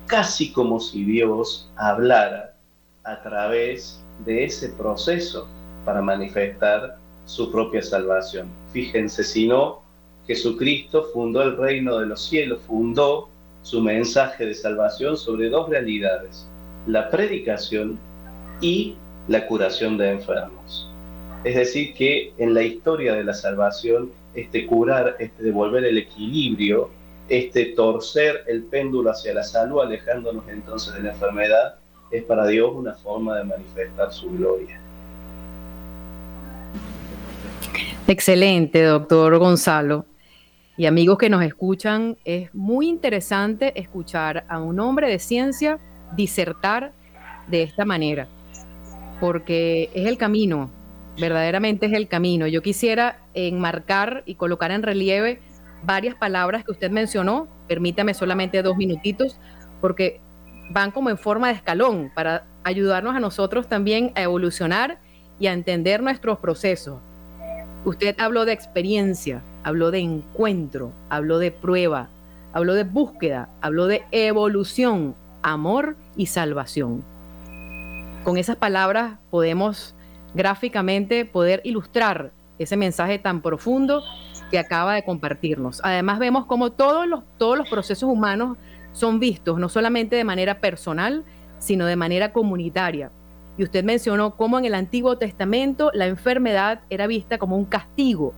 casi 0.06 0.52
como 0.52 0.80
si 0.80 1.04
Dios 1.04 1.70
hablara 1.76 2.54
a 3.04 3.22
través 3.22 4.02
de 4.24 4.44
ese 4.44 4.70
proceso 4.70 5.48
para 5.84 6.00
manifestar 6.00 6.96
su 7.26 7.50
propia 7.50 7.82
salvación. 7.82 8.48
Fíjense, 8.72 9.22
si 9.22 9.46
no, 9.46 9.82
Jesucristo 10.26 11.04
fundó 11.12 11.42
el 11.42 11.56
reino 11.56 11.98
de 11.98 12.06
los 12.06 12.24
cielos, 12.24 12.60
fundó 12.66 13.28
su 13.62 13.80
mensaje 13.80 14.46
de 14.46 14.54
salvación 14.54 15.16
sobre 15.16 15.48
dos 15.48 15.68
realidades, 15.68 16.46
la 16.86 17.10
predicación 17.10 17.98
y 18.60 18.96
la 19.28 19.46
curación 19.46 19.96
de 19.98 20.10
enfermos. 20.10 20.88
Es 21.44 21.56
decir, 21.56 21.94
que 21.94 22.32
en 22.38 22.54
la 22.54 22.62
historia 22.62 23.14
de 23.14 23.24
la 23.24 23.34
salvación, 23.34 24.12
este 24.34 24.66
curar, 24.66 25.16
este 25.18 25.42
devolver 25.42 25.84
el 25.84 25.98
equilibrio, 25.98 26.90
este 27.28 27.66
torcer 27.66 28.44
el 28.46 28.64
péndulo 28.64 29.10
hacia 29.10 29.34
la 29.34 29.42
salud, 29.42 29.80
alejándonos 29.80 30.48
entonces 30.48 30.94
de 30.94 31.02
la 31.02 31.10
enfermedad, 31.12 31.76
es 32.10 32.22
para 32.24 32.46
Dios 32.46 32.72
una 32.74 32.94
forma 32.94 33.36
de 33.38 33.44
manifestar 33.44 34.12
su 34.12 34.30
gloria. 34.30 34.80
Excelente, 38.06 38.82
doctor 38.82 39.38
Gonzalo. 39.38 40.04
Y 40.76 40.86
amigos 40.86 41.18
que 41.18 41.28
nos 41.28 41.42
escuchan, 41.42 42.16
es 42.24 42.54
muy 42.54 42.88
interesante 42.88 43.78
escuchar 43.78 44.46
a 44.48 44.58
un 44.58 44.80
hombre 44.80 45.08
de 45.08 45.18
ciencia 45.18 45.78
disertar 46.16 46.92
de 47.46 47.62
esta 47.62 47.84
manera, 47.84 48.26
porque 49.20 49.90
es 49.92 50.06
el 50.06 50.16
camino, 50.16 50.70
verdaderamente 51.20 51.86
es 51.86 51.92
el 51.92 52.08
camino. 52.08 52.46
Yo 52.46 52.62
quisiera 52.62 53.20
enmarcar 53.34 54.22
y 54.24 54.36
colocar 54.36 54.70
en 54.70 54.82
relieve 54.82 55.40
varias 55.84 56.14
palabras 56.14 56.64
que 56.64 56.72
usted 56.72 56.90
mencionó, 56.90 57.48
permítame 57.68 58.14
solamente 58.14 58.62
dos 58.62 58.76
minutitos, 58.78 59.38
porque 59.82 60.20
van 60.70 60.90
como 60.90 61.10
en 61.10 61.18
forma 61.18 61.48
de 61.48 61.54
escalón 61.54 62.10
para 62.14 62.46
ayudarnos 62.64 63.14
a 63.14 63.20
nosotros 63.20 63.68
también 63.68 64.12
a 64.14 64.22
evolucionar 64.22 65.00
y 65.38 65.48
a 65.48 65.52
entender 65.52 66.02
nuestros 66.02 66.38
procesos. 66.38 67.00
Usted 67.84 68.14
habló 68.20 68.44
de 68.44 68.52
experiencia, 68.52 69.42
habló 69.64 69.90
de 69.90 69.98
encuentro, 69.98 70.92
habló 71.08 71.38
de 71.38 71.50
prueba, 71.50 72.08
habló 72.52 72.74
de 72.74 72.84
búsqueda, 72.84 73.48
habló 73.60 73.86
de 73.86 74.04
evolución, 74.12 75.16
amor 75.42 75.96
y 76.16 76.26
salvación. 76.26 77.04
Con 78.22 78.36
esas 78.36 78.54
palabras 78.54 79.18
podemos 79.30 79.96
gráficamente 80.32 81.24
poder 81.24 81.60
ilustrar 81.64 82.30
ese 82.58 82.76
mensaje 82.76 83.18
tan 83.18 83.42
profundo 83.42 84.04
que 84.52 84.60
acaba 84.60 84.94
de 84.94 85.04
compartirnos. 85.04 85.80
Además 85.82 86.20
vemos 86.20 86.46
cómo 86.46 86.70
todos 86.70 87.08
los, 87.08 87.24
todos 87.36 87.58
los 87.58 87.68
procesos 87.68 88.08
humanos 88.08 88.58
son 88.92 89.18
vistos 89.18 89.58
no 89.58 89.68
solamente 89.68 90.14
de 90.14 90.22
manera 90.22 90.60
personal, 90.60 91.24
sino 91.58 91.86
de 91.86 91.96
manera 91.96 92.32
comunitaria. 92.32 93.10
Y 93.58 93.64
usted 93.64 93.84
mencionó 93.84 94.36
cómo 94.36 94.58
en 94.58 94.64
el 94.64 94.74
Antiguo 94.74 95.18
Testamento 95.18 95.90
la 95.94 96.06
enfermedad 96.06 96.80
era 96.90 97.06
vista 97.06 97.38
como 97.38 97.56
un 97.56 97.64
castigo. 97.64 98.32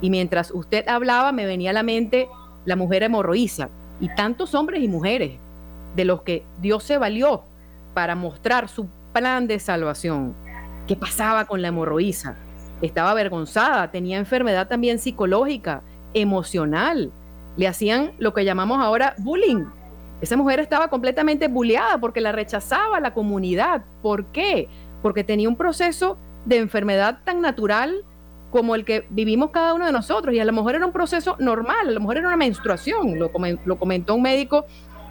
Y 0.00 0.10
mientras 0.10 0.50
usted 0.50 0.88
hablaba, 0.88 1.32
me 1.32 1.46
venía 1.46 1.70
a 1.70 1.74
la 1.74 1.82
mente 1.82 2.28
la 2.64 2.76
mujer 2.76 3.02
hemorroísa 3.02 3.68
y 4.00 4.08
tantos 4.14 4.54
hombres 4.54 4.82
y 4.82 4.88
mujeres 4.88 5.38
de 5.94 6.04
los 6.04 6.22
que 6.22 6.44
Dios 6.60 6.82
se 6.84 6.98
valió 6.98 7.44
para 7.94 8.14
mostrar 8.14 8.68
su 8.68 8.86
plan 9.12 9.46
de 9.46 9.58
salvación. 9.58 10.34
¿Qué 10.86 10.96
pasaba 10.96 11.46
con 11.46 11.62
la 11.62 11.68
hemorroísa? 11.68 12.36
Estaba 12.82 13.12
avergonzada, 13.12 13.90
tenía 13.90 14.18
enfermedad 14.18 14.68
también 14.68 14.98
psicológica, 14.98 15.82
emocional. 16.12 17.10
Le 17.56 17.66
hacían 17.66 18.12
lo 18.18 18.34
que 18.34 18.44
llamamos 18.44 18.80
ahora 18.80 19.14
bullying 19.18 19.64
esa 20.20 20.36
mujer 20.36 20.60
estaba 20.60 20.88
completamente 20.88 21.48
bulleada 21.48 21.98
porque 21.98 22.20
la 22.20 22.32
rechazaba 22.32 23.00
la 23.00 23.12
comunidad. 23.12 23.84
¿Por 24.02 24.26
qué? 24.26 24.68
Porque 25.02 25.24
tenía 25.24 25.48
un 25.48 25.56
proceso 25.56 26.16
de 26.46 26.56
enfermedad 26.58 27.18
tan 27.24 27.40
natural 27.40 28.04
como 28.50 28.74
el 28.74 28.84
que 28.84 29.06
vivimos 29.10 29.50
cada 29.50 29.74
uno 29.74 29.84
de 29.84 29.92
nosotros. 29.92 30.34
Y 30.34 30.40
a 30.40 30.44
lo 30.44 30.52
mejor 30.52 30.74
era 30.74 30.86
un 30.86 30.92
proceso 30.92 31.36
normal, 31.38 31.88
a 31.88 31.90
lo 31.90 32.00
mejor 32.00 32.18
era 32.18 32.28
una 32.28 32.36
menstruación, 32.36 33.18
lo, 33.18 33.30
comentó 33.78 34.14
un 34.14 34.22
médico 34.22 34.64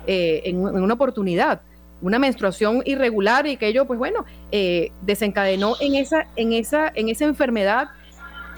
eh, 0.08 0.41
en, 0.46 0.58
una 0.58 0.94
oportunidad, 0.94 1.62
una 2.02 2.18
menstruación 2.18 2.82
irregular 2.86 3.46
y 3.46 3.58
que 3.58 3.68
ello, 3.68 3.86
pues 3.86 4.00
bueno, 4.00 4.26
eh, 4.52 4.91
desencadenó 5.02 5.76
en 5.80 5.96
esa, 5.96 6.28
en, 6.36 6.54
esa, 6.54 6.91
en 6.96 7.10
esa 7.10 7.26
enfermedad 7.26 7.89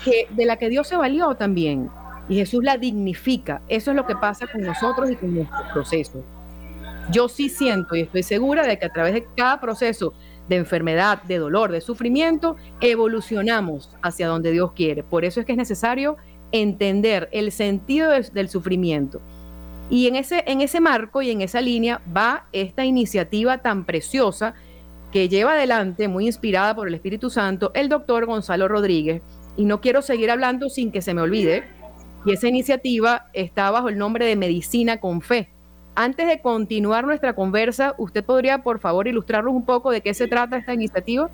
que, 0.06 0.28
de 0.30 0.46
la 0.46 0.58
que 0.58 0.70
Dios 0.70 0.88
se 0.88 0.96
valió 0.96 1.36
también. 1.36 1.90
Y 2.30 2.36
Jesús 2.36 2.64
la 2.64 2.78
dignifica. 2.78 3.62
Eso 3.68 3.92
es 3.92 3.98
lo 3.98 4.06
que 4.06 4.16
pasa 4.16 4.48
con 4.48 4.62
nosotros 4.62 5.10
y 5.12 5.16
con 5.16 5.34
nuestros 5.34 5.72
procesos. 5.74 6.24
Yo 7.10 7.30
sí 7.30 7.48
siento 7.48 7.96
y 7.96 8.02
estoy 8.02 8.22
segura 8.22 8.68
de 8.68 8.78
que 8.78 8.86
a 8.86 8.92
través 8.92 9.14
de 9.14 9.26
cada 9.36 9.62
proceso 9.62 10.14
de 10.50 10.58
enfermedad, 10.58 11.24
de 11.24 11.38
dolor, 11.38 11.72
de 11.72 11.80
sufrimiento, 11.80 12.58
evolucionamos 12.82 13.96
hacia 14.02 14.28
donde 14.28 14.52
Dios 14.52 14.74
quiere. 14.74 15.04
Por 15.04 15.24
eso 15.24 15.40
es 15.40 15.46
que 15.46 15.54
es 15.54 15.58
necesario 15.58 16.18
entender 16.52 17.30
el 17.32 17.52
sentido 17.52 18.12
del, 18.12 18.50
sufrimiento. 18.50 19.22
Y 19.90 20.08
en 20.08 20.18
ese, 20.18 20.44
en 20.48 20.60
ese 20.60 20.82
marco 20.82 21.22
y 21.22 21.32
en 21.32 21.42
esa 21.42 21.62
línea 21.62 22.02
va 22.16 22.48
esta 22.52 22.84
iniciativa 22.84 23.60
tan 23.60 23.86
preciosa 23.86 24.54
que 25.12 25.30
lleva 25.30 25.54
adelante, 25.54 26.10
muy 26.10 26.26
inspirada 26.26 26.76
por 26.76 26.90
el 26.90 26.94
Espíritu 26.94 27.30
Santo, 27.30 27.72
el 27.74 27.88
doctor 27.88 28.26
Gonzalo 28.26 28.68
Rodríguez. 28.68 29.22
Y 29.56 29.64
no 29.64 29.80
quiero 29.80 30.02
seguir 30.02 30.30
hablando 30.30 30.70
sin 30.70 30.92
que 30.92 31.02
se 31.02 31.14
me 31.14 31.22
olvide. 31.22 31.64
Y 32.26 32.34
esa 32.34 32.50
iniciativa 32.50 33.30
está 33.32 33.72
bajo 33.72 33.88
el 33.88 33.98
nombre 33.98 34.26
de 34.26 34.36
Medicina 34.36 35.00
con 35.00 35.22
Fe 35.22 35.57
antes 35.98 36.28
de 36.28 36.40
continuar 36.40 37.06
nuestra 37.06 37.34
conversa, 37.34 37.96
¿usted 37.98 38.24
podría, 38.24 38.60
por 38.60 38.80
favor, 38.80 39.08
ilustrarnos 39.08 39.52
un 39.52 39.66
poco 39.66 39.90
de 39.90 40.02
qué 40.02 40.14
se 40.14 40.28
trata 40.28 40.56
esta 40.56 40.76
iniciativa? 40.76 41.28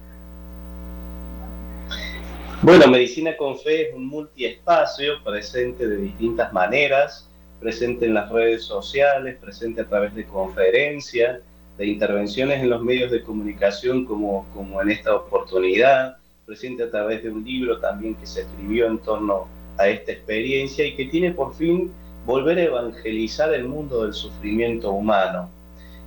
Bueno, 2.61 2.87
Medicina 2.87 3.35
con 3.35 3.59
Fe 3.59 3.89
es 3.89 3.93
un 3.93 4.07
multiespacio 4.07 5.21
presente 5.21 5.85
de 5.85 5.97
distintas 5.97 6.53
maneras, 6.53 7.29
presente 7.59 8.05
en 8.05 8.13
las 8.13 8.31
redes 8.31 8.63
sociales, 8.63 9.35
presente 9.35 9.81
a 9.81 9.85
través 9.85 10.15
de 10.15 10.25
conferencias, 10.25 11.41
de 11.77 11.85
intervenciones 11.85 12.61
en 12.61 12.69
los 12.69 12.81
medios 12.81 13.11
de 13.11 13.21
comunicación 13.21 14.05
como, 14.05 14.45
como 14.53 14.81
en 14.81 14.91
esta 14.91 15.13
oportunidad, 15.13 16.15
presente 16.45 16.83
a 16.83 16.89
través 16.89 17.21
de 17.21 17.31
un 17.31 17.43
libro 17.43 17.81
también 17.81 18.15
que 18.15 18.25
se 18.25 18.43
escribió 18.43 18.87
en 18.87 18.99
torno 18.99 19.45
a 19.77 19.89
esta 19.89 20.13
experiencia 20.13 20.85
y 20.85 20.95
que 20.95 21.07
tiene 21.07 21.31
por 21.31 21.53
fin 21.53 21.91
volver 22.25 22.57
a 22.57 22.63
evangelizar 22.63 23.53
el 23.53 23.65
mundo 23.65 24.03
del 24.03 24.13
sufrimiento 24.13 24.91
humano. 24.91 25.49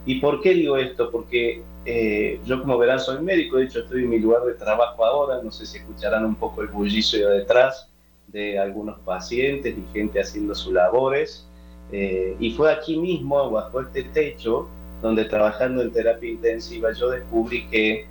¿Y 0.05 0.21
por 0.21 0.41
qué 0.41 0.55
digo 0.55 0.77
esto? 0.77 1.11
Porque 1.11 1.63
eh, 1.85 2.41
yo 2.45 2.61
como 2.61 2.79
verán 2.79 3.01
soy 3.01 3.21
médico, 3.23 3.59
de 3.59 3.65
hecho 3.65 3.81
estoy 3.81 4.05
en 4.05 4.11
mi 4.11 4.19
lugar 4.19 4.45
de 4.45 4.55
trabajo 4.55 5.05
ahora, 5.05 5.43
no 5.43 5.51
sé 5.51 5.67
si 5.67 5.79
escucharán 5.79 6.25
un 6.25 6.37
poco 6.37 6.63
el 6.63 6.69
bullicio 6.69 7.29
de 7.29 7.39
detrás, 7.39 7.89
de 8.29 8.59
algunos 8.59 8.99
pacientes 9.01 9.75
y 9.77 9.93
gente 9.93 10.21
haciendo 10.21 10.55
sus 10.55 10.73
labores. 10.73 11.47
Eh, 11.93 12.37
y 12.41 12.53
fue 12.53 12.73
aquí 12.73 12.97
mismo, 12.97 13.51
bajo 13.51 13.81
este 13.81 14.05
techo, 14.05 14.69
donde 15.03 15.25
trabajando 15.25 15.83
en 15.83 15.93
terapia 15.93 16.31
intensiva, 16.31 16.93
yo 16.93 17.11
descubrí 17.11 17.67
que 17.69 18.07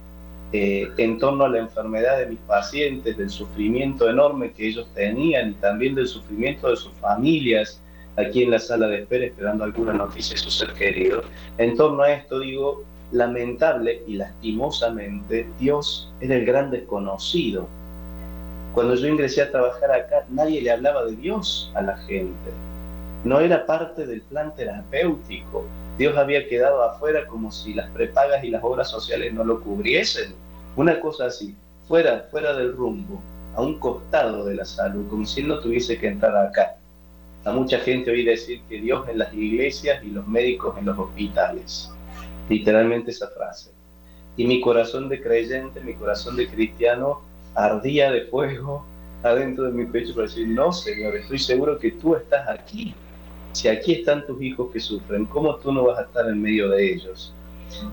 eh, 0.51 0.89
en 0.97 1.17
torno 1.17 1.45
a 1.45 1.49
la 1.49 1.59
enfermedad 1.59 2.19
de 2.19 2.27
mis 2.27 2.39
pacientes, 2.39 3.17
del 3.17 3.29
sufrimiento 3.29 4.09
enorme 4.09 4.53
que 4.53 4.67
ellos 4.67 4.87
tenían 4.93 5.51
y 5.51 5.53
también 5.55 5.95
del 5.95 6.07
sufrimiento 6.07 6.69
de 6.69 6.77
sus 6.77 6.93
familias, 6.93 7.81
aquí 8.17 8.43
en 8.43 8.51
la 8.51 8.60
sala 8.60 8.88
de 8.88 9.01
espera 9.01 9.25
esperando 9.25 9.63
alguna 9.63 9.93
noticia 9.93 10.36
de 10.36 10.41
su 10.41 10.49
ser 10.49 10.73
querido. 10.73 11.21
En 11.58 11.75
torno 11.75 12.04
a 12.04 12.12
esto 12.12 12.39
digo, 12.39 12.84
lamentable 13.12 14.01
y 14.08 14.15
lastimosamente, 14.15 15.47
Dios 15.60 16.12
era 16.21 16.36
el 16.36 16.45
gran 16.45 16.71
desconocido. 16.71 17.67
Cuando 18.73 18.95
yo 18.95 19.08
ingresé 19.08 19.41
a 19.41 19.51
trabajar 19.51 19.91
acá, 19.91 20.25
nadie 20.30 20.62
le 20.62 20.71
hablaba 20.71 21.06
de 21.06 21.15
Dios 21.15 21.71
a 21.75 21.82
la 21.82 21.97
gente. 21.97 22.51
No 23.23 23.39
era 23.39 23.65
parte 23.65 24.06
del 24.06 24.21
plan 24.21 24.54
terapéutico. 24.56 25.63
Dios 25.97 26.17
había 26.17 26.47
quedado 26.47 26.84
afuera 26.84 27.25
como 27.25 27.51
si 27.51 27.73
las 27.73 27.89
prepagas 27.91 28.43
y 28.43 28.49
las 28.49 28.63
obras 28.63 28.89
sociales 28.89 29.34
no 29.34 29.43
lo 29.43 29.62
cubriesen. 29.62 30.34
Una 30.75 30.99
cosa 30.99 31.28
así, 31.28 31.56
fuera, 31.88 32.28
fuera 32.30 32.54
del 32.54 32.75
rumbo, 32.75 33.21
a 33.56 33.62
un 33.62 33.80
costado 33.80 34.43
de 34.45 34.56
la 34.56 34.65
salud, 34.65 35.08
como 35.10 35.25
si 35.25 35.41
él 35.41 35.47
no 35.47 35.60
tuviese 35.60 35.97
que 35.97 36.08
entrar 36.08 36.36
acá. 36.36 36.75
A 37.45 37.51
mucha 37.51 37.79
gente 37.79 38.10
oí 38.10 38.23
decir 38.23 38.62
que 38.67 38.81
Dios 38.81 39.08
en 39.08 39.19
las 39.19 39.31
iglesias 39.34 40.03
y 40.03 40.10
los 40.10 40.27
médicos 40.27 40.75
en 40.79 40.86
los 40.86 40.97
hospitales. 40.97 41.91
Literalmente 42.49 43.12
esa 43.12 43.29
frase. 43.29 43.71
Y 44.36 44.45
mi 44.47 44.62
corazón 44.62 45.10
de 45.10 45.21
creyente, 45.21 45.79
mi 45.81 45.93
corazón 45.93 46.36
de 46.38 46.47
cristiano, 46.47 47.21
ardía 47.53 48.12
de 48.12 48.21
fuego 48.25 48.84
adentro 49.21 49.65
de 49.65 49.71
mi 49.71 49.86
pecho 49.86 50.13
para 50.15 50.27
decir, 50.27 50.47
no, 50.47 50.71
Señor, 50.71 51.15
estoy 51.15 51.38
seguro 51.38 51.77
que 51.77 51.91
tú 51.91 52.15
estás 52.15 52.49
aquí. 52.49 52.95
Si 53.53 53.67
aquí 53.67 53.93
están 53.93 54.25
tus 54.25 54.41
hijos 54.41 54.71
que 54.73 54.79
sufren, 54.79 55.25
¿cómo 55.25 55.55
tú 55.58 55.71
no 55.71 55.86
vas 55.86 55.99
a 55.99 56.03
estar 56.03 56.27
en 56.27 56.41
medio 56.41 56.69
de 56.69 56.93
ellos? 56.93 57.34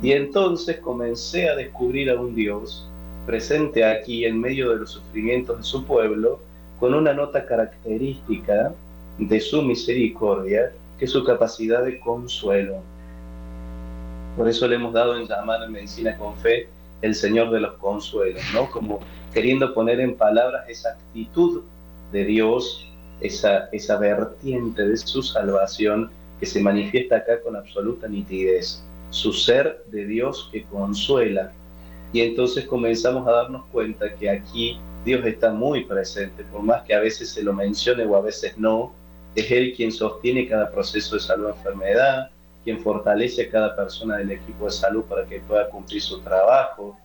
Y 0.02 0.12
entonces 0.12 0.78
comencé 0.78 1.48
a 1.48 1.56
descubrir 1.56 2.10
a 2.10 2.20
un 2.20 2.34
Dios 2.34 2.88
presente 3.26 3.84
aquí 3.84 4.24
en 4.24 4.40
medio 4.40 4.70
de 4.70 4.76
los 4.76 4.90
sufrimientos 4.92 5.58
de 5.58 5.62
su 5.62 5.84
pueblo, 5.84 6.40
con 6.80 6.94
una 6.94 7.12
nota 7.12 7.46
característica 7.46 8.74
de 9.18 9.40
su 9.40 9.62
misericordia, 9.62 10.72
que 10.98 11.06
su 11.06 11.24
capacidad 11.24 11.84
de 11.84 11.98
consuelo. 12.00 12.76
Por 14.36 14.48
eso 14.48 14.66
le 14.66 14.76
hemos 14.76 14.92
dado 14.92 15.16
en 15.16 15.26
llamar 15.26 15.62
en 15.62 15.72
Medicina 15.72 16.16
con 16.16 16.36
Fe 16.38 16.68
el 17.02 17.14
Señor 17.14 17.50
de 17.50 17.60
los 17.60 17.74
consuelos, 17.74 18.42
¿no? 18.54 18.70
Como 18.70 19.00
queriendo 19.34 19.74
poner 19.74 20.00
en 20.00 20.16
palabras 20.16 20.68
esa 20.68 20.90
actitud 20.90 21.62
de 22.12 22.24
Dios, 22.24 22.88
esa, 23.20 23.68
esa 23.72 23.98
vertiente 23.98 24.86
de 24.86 24.96
su 24.96 25.22
salvación 25.22 26.10
que 26.38 26.46
se 26.46 26.60
manifiesta 26.60 27.16
acá 27.16 27.40
con 27.42 27.56
absoluta 27.56 28.08
nitidez, 28.08 28.82
su 29.10 29.32
ser 29.32 29.84
de 29.90 30.06
Dios 30.06 30.48
que 30.52 30.64
consuela. 30.64 31.52
Y 32.12 32.20
entonces 32.20 32.66
comenzamos 32.66 33.26
a 33.26 33.32
darnos 33.32 33.64
cuenta 33.72 34.14
que 34.14 34.28
aquí 34.30 34.78
Dios 35.04 35.24
está 35.26 35.52
muy 35.52 35.84
presente, 35.84 36.44
por 36.44 36.62
más 36.62 36.82
que 36.82 36.94
a 36.94 37.00
veces 37.00 37.30
se 37.30 37.42
lo 37.42 37.52
mencione 37.52 38.04
o 38.04 38.16
a 38.16 38.20
veces 38.20 38.56
no, 38.58 38.92
es 39.34 39.50
Él 39.50 39.72
quien 39.74 39.90
sostiene 39.90 40.48
cada 40.48 40.70
proceso 40.70 41.14
de 41.14 41.20
salud 41.20 41.46
o 41.46 41.50
enfermedad, 41.50 42.30
quien 42.64 42.80
fortalece 42.80 43.42
a 43.42 43.50
cada 43.50 43.76
persona 43.76 44.18
del 44.18 44.30
equipo 44.30 44.66
de 44.66 44.72
salud 44.72 45.04
para 45.04 45.26
que 45.26 45.40
pueda 45.40 45.68
cumplir 45.70 46.02
su 46.02 46.20
trabajo. 46.20 46.96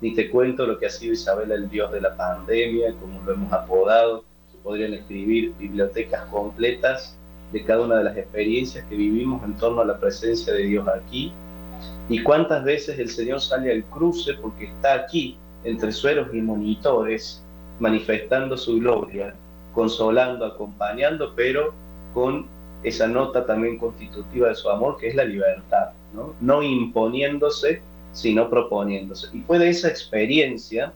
Ni 0.00 0.14
te 0.14 0.30
cuento 0.30 0.66
lo 0.66 0.78
que 0.78 0.86
ha 0.86 0.90
sido 0.90 1.12
Isabel 1.12 1.50
el 1.52 1.68
Dios 1.68 1.90
de 1.92 2.00
la 2.00 2.16
pandemia, 2.16 2.94
como 3.00 3.22
lo 3.22 3.32
hemos 3.32 3.52
apodado. 3.52 4.24
Se 4.52 4.58
podrían 4.58 4.94
escribir 4.94 5.54
bibliotecas 5.58 6.24
completas 6.26 7.16
de 7.52 7.64
cada 7.64 7.82
una 7.82 7.96
de 7.96 8.04
las 8.04 8.16
experiencias 8.16 8.84
que 8.88 8.94
vivimos 8.94 9.42
en 9.44 9.56
torno 9.56 9.80
a 9.80 9.84
la 9.84 9.98
presencia 9.98 10.52
de 10.52 10.64
Dios 10.64 10.86
aquí. 10.88 11.32
Y 12.08 12.22
cuántas 12.22 12.62
veces 12.64 12.98
el 12.98 13.08
Señor 13.08 13.40
sale 13.40 13.72
al 13.72 13.84
cruce 13.84 14.34
porque 14.34 14.66
está 14.66 14.94
aquí, 14.94 15.36
entre 15.64 15.92
sueros 15.92 16.28
y 16.32 16.40
monitores, 16.40 17.42
manifestando 17.78 18.56
su 18.56 18.78
gloria 18.78 19.34
consolando, 19.74 20.44
acompañando, 20.44 21.32
pero 21.34 21.72
con 22.14 22.46
esa 22.82 23.06
nota 23.06 23.46
también 23.46 23.78
constitutiva 23.78 24.48
de 24.48 24.54
su 24.54 24.70
amor, 24.70 24.96
que 24.98 25.08
es 25.08 25.14
la 25.14 25.24
libertad, 25.24 25.90
¿no? 26.40 26.62
Imponiéndose, 26.62 27.82
sino 28.12 28.48
proponiéndose. 28.48 29.28
Y 29.36 29.40
fue 29.42 29.58
de 29.58 29.68
esa 29.68 29.88
experiencia 29.88 30.92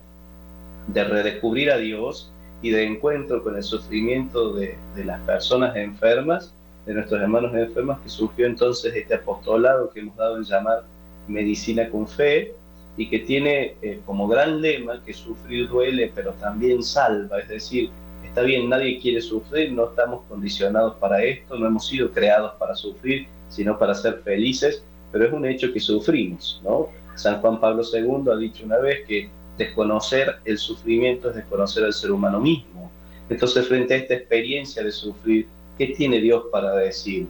de 0.87 1.03
redescubrir 1.03 1.71
a 1.71 1.77
Dios 1.77 2.31
y 2.61 2.71
de 2.71 2.83
encuentro 2.83 3.43
con 3.43 3.55
el 3.55 3.63
sufrimiento 3.63 4.53
de, 4.53 4.77
de 4.95 5.05
las 5.05 5.21
personas 5.21 5.75
enfermas, 5.75 6.53
de 6.85 6.93
nuestros 6.93 7.21
hermanos 7.21 7.53
enfermos, 7.55 7.99
que 7.99 8.09
surgió 8.09 8.45
entonces 8.45 8.95
este 8.95 9.15
apostolado 9.15 9.89
que 9.89 10.01
hemos 10.01 10.15
dado 10.15 10.37
en 10.37 10.43
llamar 10.43 10.83
Medicina 11.27 11.89
con 11.89 12.07
Fe, 12.07 12.53
y 12.97 13.09
que 13.09 13.19
tiene 13.19 13.75
eh, 13.81 13.99
como 14.05 14.27
gran 14.27 14.61
lema 14.61 15.01
que 15.03 15.13
sufrir 15.13 15.67
duele, 15.67 16.11
pero 16.15 16.33
también 16.33 16.81
salva, 16.83 17.39
es 17.39 17.49
decir, 17.49 17.89
está 18.35 18.45
bien, 18.45 18.67
nadie 18.67 18.99
quiere 18.99 19.21
sufrir, 19.21 19.71
no 19.71 19.85
estamos 19.85 20.25
condicionados 20.27 20.95
para 20.95 21.23
esto, 21.23 21.57
no 21.57 21.67
hemos 21.67 21.87
sido 21.87 22.11
creados 22.11 22.51
para 22.59 22.75
sufrir, 22.75 23.27
sino 23.47 23.79
para 23.79 23.95
ser 23.95 24.19
felices, 24.25 24.83
pero 25.13 25.23
es 25.23 25.31
un 25.31 25.45
hecho 25.45 25.71
que 25.71 25.79
sufrimos, 25.79 26.59
¿no? 26.61 26.89
San 27.15 27.39
Juan 27.39 27.61
Pablo 27.61 27.81
II 27.81 28.29
ha 28.29 28.35
dicho 28.35 28.65
una 28.65 28.79
vez 28.79 29.07
que 29.07 29.29
desconocer 29.57 30.35
el 30.43 30.57
sufrimiento 30.57 31.29
es 31.29 31.37
desconocer 31.37 31.85
al 31.85 31.93
ser 31.93 32.11
humano 32.11 32.41
mismo. 32.41 32.91
Entonces, 33.29 33.69
frente 33.69 33.93
a 33.93 33.97
esta 33.99 34.15
experiencia 34.15 34.83
de 34.83 34.91
sufrir, 34.91 35.47
¿qué 35.77 35.87
tiene 35.95 36.19
Dios 36.19 36.43
para 36.51 36.75
decir? 36.75 37.27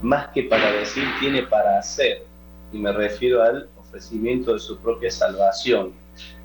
Más 0.00 0.28
que 0.28 0.44
para 0.44 0.72
decir, 0.72 1.04
tiene 1.20 1.42
para 1.42 1.78
hacer. 1.78 2.22
Y 2.72 2.78
me 2.78 2.90
refiero 2.90 3.42
al 3.42 3.68
ofrecimiento 3.78 4.54
de 4.54 4.60
su 4.60 4.78
propia 4.78 5.10
salvación. 5.10 5.92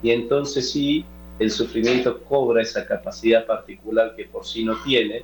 Y 0.02 0.12
entonces 0.12 0.72
sí, 0.72 1.06
el 1.39 1.52
sufrimiento 1.52 2.22
cobra 2.24 2.62
esa 2.62 2.86
capacidad 2.86 3.46
particular 3.46 4.15
que 4.15 4.26
por 4.26 4.46
sí 4.46 4.63
no 4.63 4.76
tiene, 4.84 5.24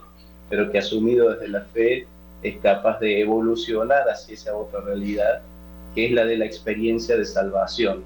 pero 0.50 0.72
que 0.72 0.80
asumido 0.80 1.30
desde 1.30 1.48
la 1.48 1.62
fe 1.62 2.08
es 2.41 2.58
capaz 2.58 3.00
de 3.00 3.22
evolucionar 3.22 4.10
hacia 4.10 4.34
esa 4.34 4.56
otra 4.56 4.82
realidad, 4.82 5.41
que 5.93 6.08
es 6.08 6.12
la 6.12 6.26
de 6.26 6.38
la 6.38 6.45
experiencia 6.45 7.17
de 7.17 7.26
salvación, 7.26 8.04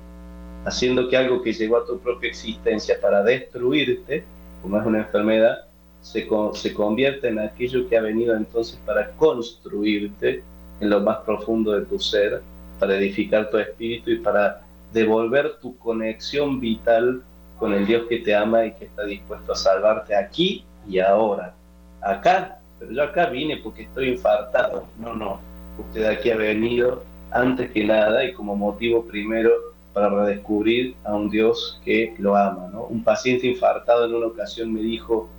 haciendo 0.66 1.08
que 1.10 1.18
algo 1.18 1.42
que 1.42 1.54
llegó 1.54 1.78
a 1.78 1.86
tu 1.86 2.00
propia 2.00 2.30
existencia 2.30 3.00
para 3.00 3.24
destruirte, 3.24 4.24
como 4.62 4.80
es 4.80 4.86
una 4.86 5.00
enfermedad, 5.00 5.66
se, 6.02 6.28
se 6.54 6.74
convierte 6.74 7.30
en 7.30 7.40
aquello 7.40 7.88
que 7.88 7.98
ha 7.98 8.02
venido 8.02 8.36
entonces 8.36 8.78
para 8.86 9.12
construirte 9.12 10.44
en 10.82 10.90
lo 10.90 11.00
más 11.00 11.20
profundo 11.20 11.72
de 11.72 11.86
tu 11.86 12.00
ser, 12.00 12.42
para 12.80 12.98
edificar 12.98 13.50
tu 13.50 13.58
espíritu 13.58 14.12
y 14.12 14.18
para 14.18 14.62
devolver 14.92 15.58
tu 15.62 15.78
conexión 15.78 16.60
vital 16.60 17.24
con 17.58 17.74
el 17.74 17.86
Dios 17.86 18.04
que 18.10 18.20
te 18.20 18.36
ama 18.36 18.66
y 18.66 18.74
que 18.74 18.86
está 18.86 19.06
dispuesto 19.06 19.54
a 19.54 19.56
salvarte 19.56 20.16
aquí 20.16 20.66
y 20.88 21.00
ahora. 21.00 21.54
Acá, 22.02 22.60
pero 22.80 22.92
yo 22.92 23.04
acá 23.04 23.28
vine 23.28 23.58
porque 23.58 23.84
estoy 23.84 24.10
infartado. 24.10 24.86
No, 25.00 25.14
no, 25.14 25.40
usted 25.78 26.06
aquí 26.06 26.32
ha 26.32 26.36
venido 26.36 27.04
antes 27.32 27.72
que 27.72 27.84
nada 27.84 28.24
y 28.24 28.34
como 28.34 28.56
motivo 28.56 29.06
primero 29.06 29.52
para 29.94 30.10
redescubrir 30.10 30.96
a 31.04 31.16
un 31.16 31.30
Dios 31.30 31.80
que 31.86 32.16
lo 32.18 32.36
ama. 32.36 32.70
¿no? 32.72 32.84
Un 32.86 33.04
paciente 33.04 33.48
infartado 33.48 34.06
en 34.06 34.16
una 34.16 34.28
ocasión 34.28 34.74
me 34.74 34.82
dijo, 34.82 35.30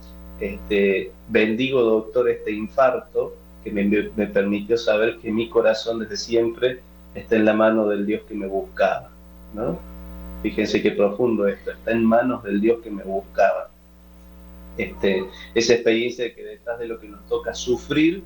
este, 0.41 1.13
bendigo 1.29 1.83
doctor 1.83 2.29
este 2.29 2.53
infarto 2.53 3.35
que 3.63 3.71
me, 3.71 3.85
me 3.85 4.27
permitió 4.27 4.77
saber 4.77 5.19
que 5.19 5.31
mi 5.31 5.49
corazón 5.49 6.01
desde 6.01 6.17
siempre 6.17 6.81
está 7.15 7.37
en 7.37 7.45
la 7.45 7.55
mano 7.55 7.87
del 7.89 8.07
Dios 8.07 8.23
que 8.29 8.35
me 8.35 8.47
buscaba. 8.47 9.11
¿no? 9.55 9.79
Fíjense 10.45 10.83
qué 10.83 10.91
profundo 10.91 11.49
esto, 11.49 11.71
está 11.71 11.93
en 11.93 12.05
manos 12.05 12.43
del 12.43 12.61
Dios 12.61 12.83
que 12.83 12.91
me 12.91 13.03
buscaba. 13.03 13.71
Este, 14.77 15.25
esa 15.55 15.73
experiencia 15.73 16.25
de 16.25 16.35
que 16.35 16.45
detrás 16.45 16.79
de 16.79 16.87
lo 16.87 17.01
que 17.01 17.09
nos 17.09 17.27
toca 17.29 17.55
sufrir, 17.55 18.23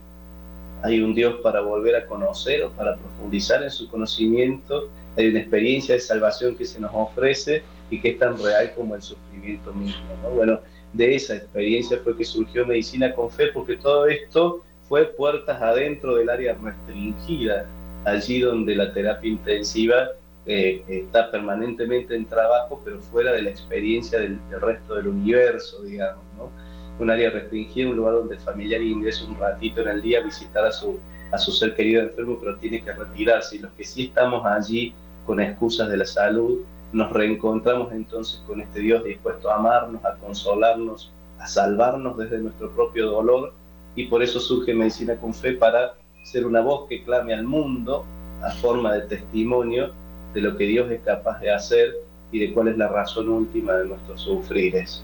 hay 0.83 1.00
un 1.00 1.14
Dios 1.14 1.37
para 1.44 1.61
volver 1.61 1.94
a 1.94 2.07
conocer 2.07 2.64
o 2.64 2.70
para 2.70 2.96
profundizar 2.96 3.62
en 3.62 3.70
su 3.70 3.88
conocimiento, 3.88 4.88
hay 5.16 5.28
una 5.28 5.38
experiencia 5.38 5.94
de 5.94 6.00
salvación 6.00 6.57
que 6.57 6.64
se 6.64 6.81
nos 6.81 6.90
ofrece 6.92 7.62
y 7.88 8.00
que 8.00 8.09
es 8.09 8.18
tan 8.18 8.37
real 8.42 8.72
como 8.74 8.96
el 8.96 9.02
sufrimiento 9.02 9.72
mismo. 9.72 10.02
Bueno, 10.35 10.59
de 10.94 11.14
esa 11.14 11.37
experiencia 11.37 12.00
fue 12.02 12.16
que 12.16 12.24
surgió 12.24 12.66
Medicina 12.66 13.14
con 13.14 13.31
Fe, 13.31 13.52
porque 13.54 13.76
todo 13.76 14.09
esto 14.09 14.64
fue 14.88 15.04
puertas 15.04 15.62
adentro 15.62 16.16
del 16.16 16.31
área 16.31 16.59
restringida, 16.61 17.64
allí 18.04 18.40
donde 18.40 18.74
la 18.74 18.92
terapia 18.92 19.31
intensiva 19.31 20.09
eh, 20.51 20.83
está 20.89 21.31
permanentemente 21.31 22.17
en 22.17 22.25
trabajo, 22.25 22.81
pero 22.83 23.01
fuera 23.01 23.33
de 23.33 23.43
la 23.43 23.51
experiencia 23.51 24.19
del, 24.19 24.41
resto 24.51 24.95
del 24.95 25.09
universo, 25.09 25.83
digamos, 25.83 26.25
¿no? 26.39 26.51
Un 26.99 27.11
área 27.11 27.29
restringida, 27.29 27.91
un 27.91 27.97
lugar 27.97 28.15
donde 28.15 28.37
el 28.37 28.41
familiar 28.41 28.81
ingresa 28.81 29.27
un 29.27 29.39
ratito 29.39 29.83
en 29.83 29.89
el 29.89 30.01
día 30.01 30.21
a 30.21 30.23
visitar 30.23 30.65
a 30.65 30.73
su, 30.73 30.99
a 31.33 31.37
su 31.37 31.53
ser 31.53 31.75
querido 31.75 32.01
enfermo, 32.01 32.39
pero 32.41 32.57
tiene 32.57 32.83
que 32.83 32.93
retirarse. 32.95 33.57
Y 33.57 33.59
los 33.59 33.73
que 33.73 33.85
sí 33.85 34.07
estamos 34.07 34.45
allí 34.47 34.95
con 35.27 35.39
excusas 35.39 35.91
de 35.91 35.99
la 35.99 36.07
salud, 36.07 36.61
nos 36.93 37.13
reencontramos 37.13 37.93
entonces 37.93 38.43
con 38.47 38.63
este 38.63 38.81
Dios 38.81 39.05
dispuesto 39.05 39.51
a 39.51 39.57
amarnos, 39.57 40.03
a 40.03 40.15
consolarnos, 40.15 41.13
a 41.39 41.47
salvarnos 41.47 42.17
desde 42.17 42.39
nuestro 42.39 42.71
propio 42.71 43.11
dolor 43.11 43.53
y 43.95 44.07
por 44.07 44.23
eso 44.23 44.41
surge 44.41 44.73
Medicina 44.73 45.17
con 45.17 45.35
Fe 45.35 45.53
para 45.53 45.93
ser 46.25 46.47
una 46.47 46.63
voz 46.63 46.89
que 46.89 47.05
clame 47.05 47.35
al 47.35 47.45
mundo 47.45 48.07
a 48.43 48.51
forma 48.53 48.95
de 48.95 49.03
testimonio 49.03 49.93
de 50.35 50.41
lo 50.41 50.57
que 50.57 50.64
Dios 50.64 50.91
es 50.91 51.01
capaz 51.01 51.41
de 51.41 51.53
hacer 51.53 51.95
y 52.31 52.38
de 52.38 52.53
cuál 52.53 52.69
es 52.69 52.77
la 52.77 52.88
razón 52.88 53.29
última 53.29 53.75
de 53.75 53.87
nuestros 53.87 54.21
sufrires. 54.21 55.03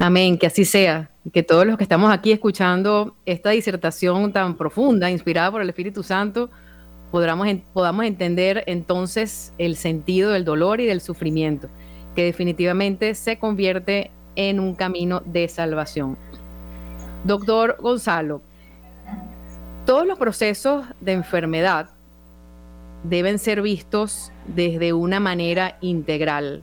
Amén, 0.00 0.38
que 0.38 0.46
así 0.46 0.64
sea, 0.64 1.10
que 1.32 1.42
todos 1.42 1.66
los 1.66 1.76
que 1.76 1.82
estamos 1.82 2.12
aquí 2.12 2.30
escuchando 2.30 3.16
esta 3.26 3.50
disertación 3.50 4.32
tan 4.32 4.56
profunda, 4.56 5.10
inspirada 5.10 5.50
por 5.50 5.60
el 5.60 5.68
Espíritu 5.68 6.04
Santo, 6.04 6.50
podamos, 7.10 7.48
podamos 7.72 8.04
entender 8.04 8.62
entonces 8.66 9.52
el 9.58 9.74
sentido 9.76 10.30
del 10.30 10.44
dolor 10.44 10.80
y 10.80 10.86
del 10.86 11.00
sufrimiento, 11.00 11.68
que 12.14 12.24
definitivamente 12.24 13.14
se 13.14 13.38
convierte 13.38 14.12
en 14.36 14.60
un 14.60 14.76
camino 14.76 15.20
de 15.24 15.48
salvación. 15.48 16.16
Doctor 17.24 17.76
Gonzalo, 17.80 18.40
todos 19.84 20.06
los 20.06 20.16
procesos 20.16 20.86
de 21.00 21.12
enfermedad 21.12 21.90
deben 23.04 23.38
ser 23.38 23.62
vistos 23.62 24.32
desde 24.46 24.92
una 24.92 25.20
manera 25.20 25.78
integral. 25.80 26.62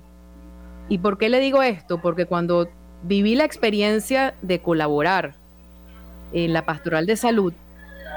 ¿Y 0.90 1.00
por 1.00 1.18
qué 1.18 1.30
le 1.30 1.40
digo 1.40 1.64
esto? 1.64 2.02
Porque 2.02 2.26
cuando 2.26 2.70
viví 3.04 3.36
la 3.36 3.46
experiencia 3.46 4.36
de 4.42 4.62
colaborar 4.62 5.36
en 6.34 6.54
la 6.54 6.66
pastoral 6.66 7.06
de 7.06 7.16
salud, 7.16 7.54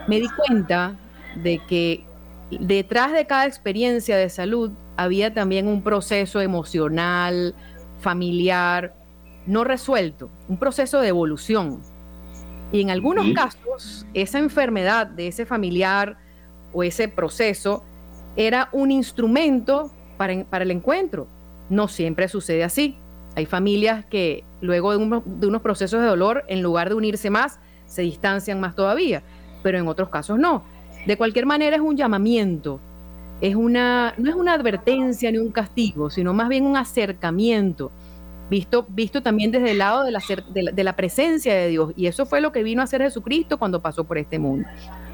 me 0.06 0.20
di 0.20 0.28
cuenta 0.28 0.96
de 1.36 1.60
que 1.68 2.04
detrás 2.50 3.12
de 3.12 3.26
cada 3.26 3.46
experiencia 3.46 4.16
de 4.16 4.28
salud 4.28 4.70
había 4.96 5.32
también 5.32 5.68
un 5.68 5.82
proceso 5.82 6.40
emocional, 6.40 7.54
familiar, 8.00 8.94
no 9.46 9.64
resuelto, 9.64 10.30
un 10.48 10.58
proceso 10.58 11.00
de 11.00 11.08
evolución. 11.08 11.80
Y 12.70 12.82
en 12.82 12.90
algunos 12.90 13.32
casos, 13.34 14.06
esa 14.12 14.38
enfermedad 14.38 15.06
de 15.06 15.28
ese 15.28 15.46
familiar 15.46 16.18
o 16.72 16.82
ese 16.82 17.08
proceso 17.08 17.82
era 18.38 18.68
un 18.70 18.92
instrumento 18.92 19.90
para, 20.16 20.32
el 20.32 20.70
encuentro. 20.70 21.26
No 21.68 21.88
siempre 21.88 22.28
sucede 22.28 22.62
así. 22.62 22.96
Hay 23.34 23.46
familias 23.46 24.06
que 24.06 24.44
luego 24.60 24.96
de, 24.96 25.22
de, 25.26 25.46
unos 25.46 25.60
procesos 25.60 26.00
de 26.00 26.06
dolor, 26.06 26.44
en 26.48 26.62
lugar 26.62 26.88
de 26.88 26.94
unirse 26.94 27.30
más, 27.30 27.58
se 27.86 28.02
distancian 28.02 28.60
más 28.60 28.76
todavía, 28.76 29.22
pero 29.62 29.78
en 29.78 29.88
otros 29.88 30.08
casos 30.08 30.38
no. 30.38 30.62
De 31.04 31.16
cualquier 31.16 31.46
manera 31.46 31.76
es 31.76 31.82
un 31.82 31.96
llamamiento, 31.96 32.78
es 33.40 33.56
una, 33.56 34.14
no 34.18 34.30
es 34.30 34.36
una 34.36 34.54
advertencia 34.54 35.32
ni 35.32 35.38
un 35.38 35.50
castigo, 35.50 36.08
sino 36.08 36.32
más 36.32 36.48
bien 36.48 36.64
un 36.64 36.76
acercamiento, 36.76 37.90
visto, 38.50 38.86
visto 38.88 39.22
también 39.22 39.50
desde 39.50 39.72
el 39.72 39.78
lado 39.78 40.04
de 40.04 40.10
la, 40.10 40.20
de 40.72 40.84
la 40.84 40.96
presencia 40.96 41.54
de 41.54 41.68
Dios. 41.68 41.92
Y 41.96 42.06
eso 42.06 42.26
fue 42.26 42.40
lo 42.40 42.52
que 42.52 42.62
vino 42.62 42.80
a 42.80 42.84
hacer 42.84 43.02
Jesucristo 43.02 43.58
cuando 43.58 43.80
pasó 43.82 44.04
por 44.04 44.18
este 44.18 44.38
mundo 44.38 44.68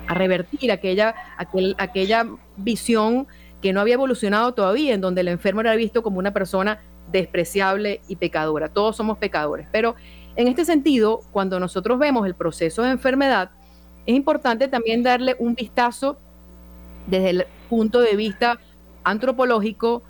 a 0.06 0.14
revertir 0.14 0.70
aquella, 0.70 1.14
aquel, 1.36 1.74
aquella 1.78 2.26
visión 2.56 3.26
que 3.62 3.72
no 3.72 3.80
había 3.80 3.94
evolucionado 3.94 4.52
todavía, 4.52 4.94
en 4.94 5.00
donde 5.00 5.22
el 5.22 5.28
enfermo 5.28 5.60
era 5.60 5.74
visto 5.74 6.02
como 6.02 6.18
una 6.18 6.32
persona 6.32 6.80
despreciable 7.10 8.00
y 8.08 8.16
pecadora. 8.16 8.68
Todos 8.68 8.96
somos 8.96 9.18
pecadores. 9.18 9.66
Pero 9.72 9.94
en 10.36 10.48
este 10.48 10.64
sentido, 10.64 11.20
cuando 11.32 11.58
nosotros 11.60 11.98
vemos 11.98 12.26
el 12.26 12.34
proceso 12.34 12.82
de 12.82 12.90
enfermedad, 12.90 13.50
es 14.06 14.14
importante 14.14 14.68
también 14.68 15.02
darle 15.02 15.36
un 15.38 15.54
vistazo 15.54 16.18
desde 17.06 17.30
el 17.30 17.46
punto 17.68 18.00
de 18.00 18.16
vista 18.16 18.58
antropológico 19.02 20.02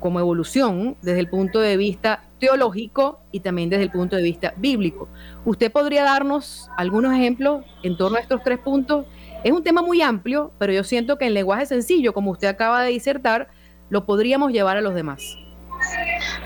como 0.00 0.18
evolución, 0.18 0.96
desde 1.02 1.20
el 1.20 1.28
punto 1.28 1.60
de 1.60 1.76
vista 1.76 2.24
teológico 2.40 3.20
y 3.30 3.40
también 3.40 3.70
desde 3.70 3.84
el 3.84 3.90
punto 3.92 4.16
de 4.16 4.22
vista 4.22 4.54
bíblico. 4.56 5.08
¿Usted 5.44 5.70
podría 5.70 6.02
darnos 6.02 6.68
algunos 6.76 7.14
ejemplos 7.14 7.64
en 7.84 7.96
torno 7.96 8.16
a 8.16 8.20
estos 8.20 8.42
tres 8.42 8.58
puntos 8.58 9.06
es 9.42 9.52
un 9.52 9.62
tema 9.62 9.80
muy 9.80 10.02
amplio, 10.02 10.52
pero 10.58 10.72
yo 10.72 10.84
siento 10.84 11.16
que 11.16 11.26
en 11.26 11.34
lenguaje 11.34 11.64
sencillo, 11.64 12.12
como 12.12 12.32
usted 12.32 12.48
acaba 12.48 12.82
de 12.82 12.90
disertar, 12.90 13.48
lo 13.88 14.04
podríamos 14.04 14.52
llevar 14.52 14.76
a 14.76 14.82
los 14.82 14.94
demás. 14.94 15.38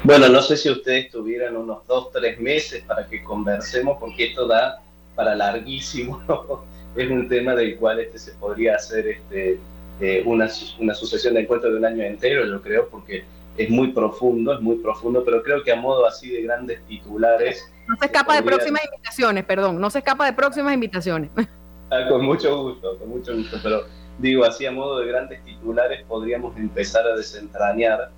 Bueno, 0.05 0.29
no 0.29 0.41
sé 0.43 0.57
si 0.57 0.71
ustedes 0.71 1.11
tuvieran 1.11 1.57
unos 1.57 1.85
dos, 1.89 2.13
tres 2.13 2.39
meses 2.39 2.85
para 2.85 3.07
que 3.07 3.25
conversemos, 3.25 3.97
porque 3.99 4.27
esto 4.27 4.47
da 4.47 4.81
para 5.17 5.35
larguísimo. 5.35 6.23
es 6.97 7.11
un 7.11 7.29
tema 7.29 7.55
del 7.57 7.77
cual 7.77 7.99
este 7.99 8.19
se 8.19 8.33
podría 8.33 8.77
hacer 8.77 9.09
este, 9.09 9.59
eh, 10.01 10.23
una, 10.25 10.49
una 10.79 10.95
sucesión 10.95 11.35
de 11.35 11.41
encuentros 11.41 11.73
de 11.73 11.79
un 11.79 11.85
año 11.85 12.05
entero, 12.05 12.47
yo 12.47 12.63
creo, 12.63 12.89
porque 12.89 13.25
es 13.57 13.71
muy 13.71 13.93
profundo, 13.93 14.55
es 14.55 14.61
muy 14.61 14.77
profundo, 14.77 15.25
pero 15.25 15.43
creo 15.43 15.63
que 15.63 15.73
a 15.73 15.77
modo 15.77 16.07
así 16.07 16.31
de 16.31 16.43
grandes 16.43 16.85
titulares. 16.87 17.71
No 17.87 17.97
se 17.97 18.07
escapa 18.07 18.37
de 18.37 18.43
próximas 18.43 18.83
invitaciones, 18.85 19.45
perdón, 19.45 19.81
no 19.81 19.91
se 19.91 19.99
escapa 19.99 20.27
de 20.27 20.33
próximas 20.33 20.75
invitaciones. 20.75 21.31
Ah, 21.91 22.09
con 22.09 22.25
mucho 22.25 22.63
gusto, 22.63 22.99
con 22.99 23.11
mucho 23.11 23.37
gusto, 23.37 23.59
pero 23.63 23.83
digo, 24.19 24.43
así 24.43 24.65
a 24.65 24.73
modo 24.73 25.01
de 25.01 25.07
grandes 25.07 25.45
titulares 25.45 26.03
podríamos 26.09 26.57
empezar 26.57 27.07
a 27.07 27.15
desentrañar 27.15 28.11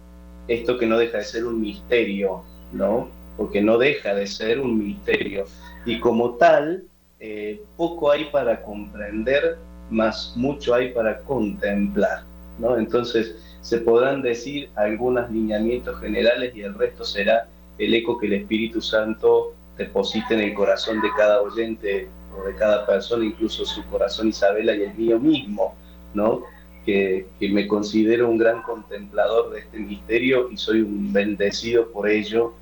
esto 0.47 0.79
que 0.79 0.87
no 0.87 0.97
deja 0.97 1.19
de 1.19 1.25
ser 1.25 1.45
un 1.45 1.61
misterio, 1.61 2.45
¿no? 2.73 3.11
Porque 3.37 3.61
no 3.61 3.77
deja 3.77 4.15
de 4.15 4.29
ser 4.29 4.61
un 4.61 4.79
misterio. 4.79 5.47
Y 5.85 5.99
como 5.99 6.37
tal, 6.37 6.85
eh, 7.19 7.61
poco 7.77 8.13
hay 8.13 8.27
para 8.27 8.63
comprender, 8.63 9.59
más 9.91 10.33
mucho 10.37 10.73
hay 10.73 10.93
para 10.93 11.21
contemplar, 11.23 12.23
¿no? 12.59 12.79
Entonces, 12.79 13.35
se 13.67 13.79
podrán 13.79 14.23
decir 14.23 14.71
algunos 14.77 15.29
lineamientos 15.29 15.99
generales 15.99 16.55
y 16.55 16.61
el 16.61 16.75
resto 16.75 17.05
será 17.05 17.49
el 17.79 17.95
eco 17.95 18.17
que 18.17 18.29
el 18.29 18.35
Espíritu 18.35 18.81
Santo 18.81 19.55
deposite 19.77 20.35
en 20.35 20.41
el 20.41 20.55
corazón 20.55 21.01
de 21.01 21.09
cada 21.17 21.43
oyente 21.43 22.09
de 22.47 22.55
cada 22.55 22.87
persona, 22.87 23.25
incluso 23.25 23.65
su 23.65 23.85
corazón 23.87 24.29
Isabela 24.29 24.73
y 24.73 24.83
el 24.83 24.95
mío 24.95 25.19
mismo, 25.19 25.75
¿no? 26.15 26.45
Que, 26.85 27.27
que, 27.41 27.49
me 27.49 27.67
considero 27.67 28.29
un 28.31 28.39
gran 28.39 28.63
contemplador 28.63 29.51
de 29.51 29.59
este 29.59 29.81
misterio 29.81 30.49
y 30.53 30.57
soy 30.57 30.83
un 30.83 31.13
bendecido 31.13 31.91
por 31.91 32.09
ello, 32.09 32.53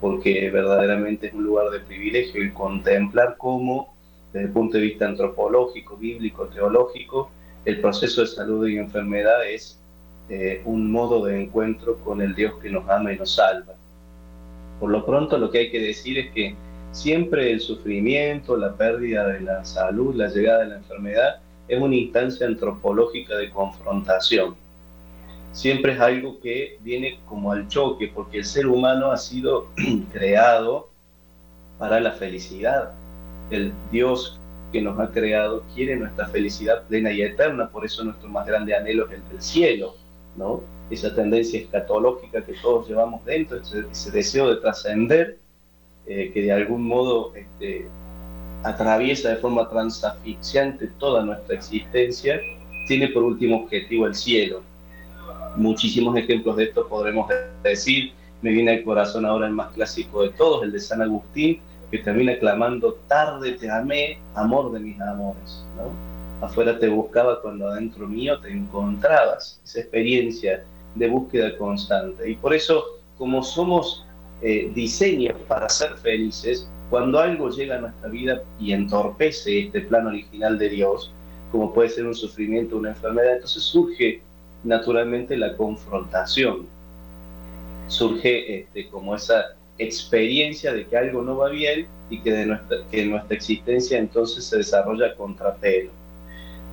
porque 0.00 0.48
verdaderamente 0.50 1.26
es 1.26 1.34
un 1.34 1.44
lugar 1.44 1.68
de 1.72 1.80
privilegio 1.80 2.40
el 2.40 2.54
contemplar 2.54 3.36
cómo, 3.36 3.94
desde 4.32 4.46
el 4.46 4.52
punto 4.52 4.78
de 4.78 4.84
vista 4.84 5.04
antropológico, 5.04 5.98
bíblico, 5.98 6.46
teológico, 6.46 7.30
el 7.66 7.82
proceso 7.82 8.22
de 8.22 8.28
salud 8.28 8.66
y 8.66 8.78
enfermedad 8.78 9.46
es 9.46 9.83
eh, 10.28 10.62
un 10.64 10.90
modo 10.90 11.24
de 11.24 11.42
encuentro 11.42 11.98
con 11.98 12.20
el 12.22 12.34
Dios 12.34 12.54
que 12.62 12.70
nos 12.70 12.88
ama 12.88 13.12
y 13.12 13.18
nos 13.18 13.34
salva. 13.34 13.74
Por 14.80 14.90
lo 14.90 15.04
pronto 15.04 15.38
lo 15.38 15.50
que 15.50 15.58
hay 15.58 15.70
que 15.70 15.80
decir 15.80 16.18
es 16.18 16.30
que 16.32 16.56
Siempre 16.94 17.50
el 17.50 17.60
sufrimiento, 17.60 18.56
la 18.56 18.72
pérdida 18.76 19.26
de 19.26 19.40
la 19.40 19.64
salud, 19.64 20.14
la 20.14 20.28
llegada 20.28 20.60
de 20.60 20.66
la 20.68 20.76
enfermedad 20.76 21.40
es 21.66 21.82
una 21.82 21.96
instancia 21.96 22.46
antropológica 22.46 23.34
de 23.34 23.50
confrontación. 23.50 24.54
Siempre 25.50 25.94
es 25.94 26.00
algo 26.00 26.38
que 26.38 26.78
viene 26.82 27.18
como 27.26 27.50
al 27.50 27.66
choque, 27.66 28.12
porque 28.14 28.38
el 28.38 28.44
ser 28.44 28.68
humano 28.68 29.10
ha 29.10 29.16
sido 29.16 29.66
creado 30.12 30.88
para 31.80 31.98
la 31.98 32.12
felicidad. 32.12 32.92
El 33.50 33.72
Dios 33.90 34.38
que 34.70 34.80
nos 34.80 34.96
ha 35.00 35.10
creado 35.10 35.64
quiere 35.74 35.96
nuestra 35.96 36.28
felicidad 36.28 36.86
plena 36.86 37.10
y 37.10 37.22
eterna, 37.22 37.70
por 37.70 37.84
eso 37.84 38.04
nuestro 38.04 38.28
más 38.28 38.46
grande 38.46 38.72
anhelo 38.72 39.06
es 39.06 39.14
el 39.14 39.28
del 39.30 39.42
cielo, 39.42 39.96
¿no? 40.36 40.62
Esa 40.90 41.14
tendencia 41.14 41.60
escatológica 41.60 42.44
que 42.44 42.54
todos 42.54 42.88
llevamos 42.88 43.24
dentro, 43.24 43.58
ese 43.58 44.10
deseo 44.10 44.48
de 44.50 44.60
trascender 44.60 45.38
eh, 46.06 46.30
que 46.34 46.42
de 46.42 46.52
algún 46.52 46.86
modo 46.86 47.34
este, 47.34 47.88
atraviesa 48.62 49.30
de 49.30 49.36
forma 49.36 49.68
transafixiante 49.68 50.88
toda 50.98 51.22
nuestra 51.22 51.54
existencia, 51.54 52.40
tiene 52.86 53.08
por 53.08 53.22
último 53.22 53.64
objetivo 53.64 54.06
el 54.06 54.14
cielo. 54.14 54.62
Muchísimos 55.56 56.16
ejemplos 56.16 56.56
de 56.56 56.64
esto 56.64 56.88
podremos 56.88 57.30
decir. 57.62 58.12
Me 58.42 58.50
viene 58.50 58.72
al 58.72 58.84
corazón 58.84 59.24
ahora 59.24 59.46
el 59.46 59.54
más 59.54 59.72
clásico 59.72 60.22
de 60.22 60.30
todos, 60.30 60.64
el 60.64 60.72
de 60.72 60.80
San 60.80 61.00
Agustín, 61.00 61.60
que 61.90 61.98
termina 61.98 62.38
clamando, 62.38 62.94
tarde 63.08 63.52
te 63.52 63.70
amé, 63.70 64.18
amor 64.34 64.72
de 64.72 64.80
mis 64.80 65.00
amores. 65.00 65.64
Afuera 66.44 66.78
te 66.78 66.88
buscaba 66.88 67.40
cuando 67.40 67.68
adentro 67.68 68.06
mío 68.06 68.38
te 68.40 68.50
encontrabas. 68.50 69.60
Esa 69.64 69.80
experiencia 69.80 70.64
de 70.94 71.08
búsqueda 71.08 71.56
constante. 71.56 72.30
Y 72.30 72.36
por 72.36 72.54
eso, 72.54 72.84
como 73.18 73.42
somos 73.42 74.04
eh, 74.42 74.70
diseños 74.74 75.36
para 75.48 75.68
ser 75.68 75.94
felices, 75.96 76.68
cuando 76.90 77.18
algo 77.18 77.50
llega 77.50 77.76
a 77.76 77.80
nuestra 77.80 78.08
vida 78.08 78.42
y 78.60 78.72
entorpece 78.72 79.66
este 79.66 79.80
plan 79.82 80.06
original 80.06 80.58
de 80.58 80.68
Dios, 80.68 81.12
como 81.50 81.72
puede 81.72 81.88
ser 81.88 82.06
un 82.06 82.14
sufrimiento, 82.14 82.76
una 82.76 82.90
enfermedad, 82.90 83.34
entonces 83.34 83.62
surge 83.62 84.22
naturalmente 84.64 85.36
la 85.36 85.56
confrontación, 85.56 86.66
surge 87.86 88.60
este, 88.60 88.88
como 88.88 89.14
esa 89.14 89.56
experiencia 89.78 90.72
de 90.72 90.86
que 90.86 90.96
algo 90.96 91.22
no 91.22 91.36
va 91.36 91.50
bien 91.50 91.86
y 92.10 92.20
que, 92.20 92.46
nuestra, 92.46 92.78
que 92.90 93.06
nuestra 93.06 93.36
existencia 93.36 93.98
entonces 93.98 94.44
se 94.44 94.58
desarrolla 94.58 95.14
contrapelo. 95.16 95.90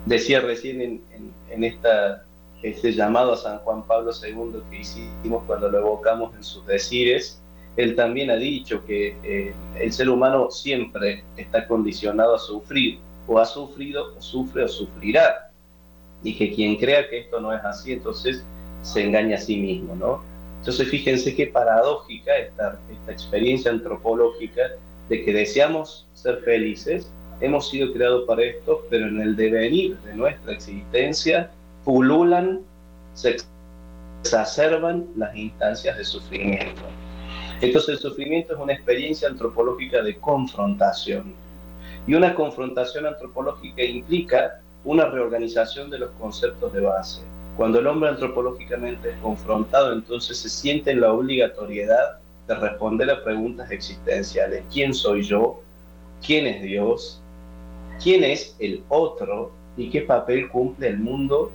Decía 0.06 0.40
recién 0.40 0.80
en, 0.80 1.02
en, 1.12 1.32
en 1.50 1.64
esta, 1.64 2.24
este 2.62 2.92
llamado 2.92 3.32
a 3.32 3.36
San 3.36 3.58
Juan 3.58 3.86
Pablo 3.86 4.10
II 4.12 4.60
que 4.70 4.80
hicimos 4.80 5.44
cuando 5.46 5.68
lo 5.68 5.78
evocamos 5.78 6.34
en 6.34 6.42
sus 6.42 6.66
decires, 6.66 7.42
él 7.76 7.96
también 7.96 8.30
ha 8.30 8.36
dicho 8.36 8.84
que 8.84 9.16
eh, 9.22 9.54
el 9.78 9.92
ser 9.92 10.10
humano 10.10 10.50
siempre 10.50 11.24
está 11.36 11.66
condicionado 11.66 12.34
a 12.34 12.38
sufrir, 12.38 12.98
o 13.26 13.38
ha 13.38 13.46
sufrido, 13.46 14.14
o 14.16 14.20
sufre, 14.20 14.64
o 14.64 14.68
sufrirá. 14.68 15.50
Y 16.22 16.36
que 16.36 16.52
quien 16.52 16.76
crea 16.76 17.08
que 17.08 17.20
esto 17.20 17.40
no 17.40 17.52
es 17.52 17.64
así, 17.64 17.92
entonces 17.92 18.44
se 18.82 19.02
engaña 19.02 19.36
a 19.36 19.40
sí 19.40 19.56
mismo, 19.56 19.96
¿no? 19.96 20.22
Entonces 20.58 20.88
fíjense 20.88 21.34
qué 21.34 21.46
paradójica 21.46 22.36
esta, 22.36 22.78
esta 22.92 23.12
experiencia 23.12 23.70
antropológica 23.70 24.62
de 25.08 25.24
que 25.24 25.32
deseamos 25.32 26.06
ser 26.14 26.38
felices, 26.42 27.10
hemos 27.42 27.68
sido 27.68 27.92
creados 27.92 28.24
para 28.26 28.42
esto, 28.44 28.86
pero 28.88 29.08
en 29.08 29.20
el 29.20 29.36
devenir 29.36 29.98
de 29.98 30.14
nuestra 30.14 30.52
existencia 30.52 31.50
pululan, 31.84 32.60
se 33.14 33.36
exacerban 34.20 35.06
las 35.16 35.34
instancias 35.36 35.98
de 35.98 36.04
sufrimiento. 36.04 36.82
Entonces 37.60 37.96
el 37.96 37.98
sufrimiento 37.98 38.54
es 38.54 38.60
una 38.60 38.72
experiencia 38.72 39.28
antropológica 39.28 40.02
de 40.02 40.16
confrontación. 40.18 41.34
Y 42.06 42.14
una 42.14 42.34
confrontación 42.34 43.06
antropológica 43.06 43.82
implica 43.82 44.60
una 44.84 45.06
reorganización 45.06 45.90
de 45.90 45.98
los 45.98 46.10
conceptos 46.20 46.72
de 46.72 46.80
base. 46.80 47.22
Cuando 47.56 47.80
el 47.80 47.86
hombre 47.86 48.10
antropológicamente 48.10 49.10
es 49.10 49.16
confrontado, 49.18 49.92
entonces 49.92 50.38
se 50.38 50.48
siente 50.48 50.92
en 50.92 51.00
la 51.00 51.12
obligatoriedad 51.12 52.18
de 52.48 52.54
responder 52.54 53.10
a 53.10 53.22
preguntas 53.22 53.70
existenciales. 53.70 54.64
¿Quién 54.72 54.94
soy 54.94 55.22
yo? 55.22 55.60
¿Quién 56.24 56.46
es 56.46 56.62
Dios? 56.62 57.21
¿Quién 58.00 58.24
es 58.24 58.56
el 58.58 58.82
otro? 58.88 59.52
¿Y 59.76 59.90
qué 59.90 60.02
papel 60.02 60.48
cumple 60.48 60.88
el 60.88 60.98
mundo 60.98 61.50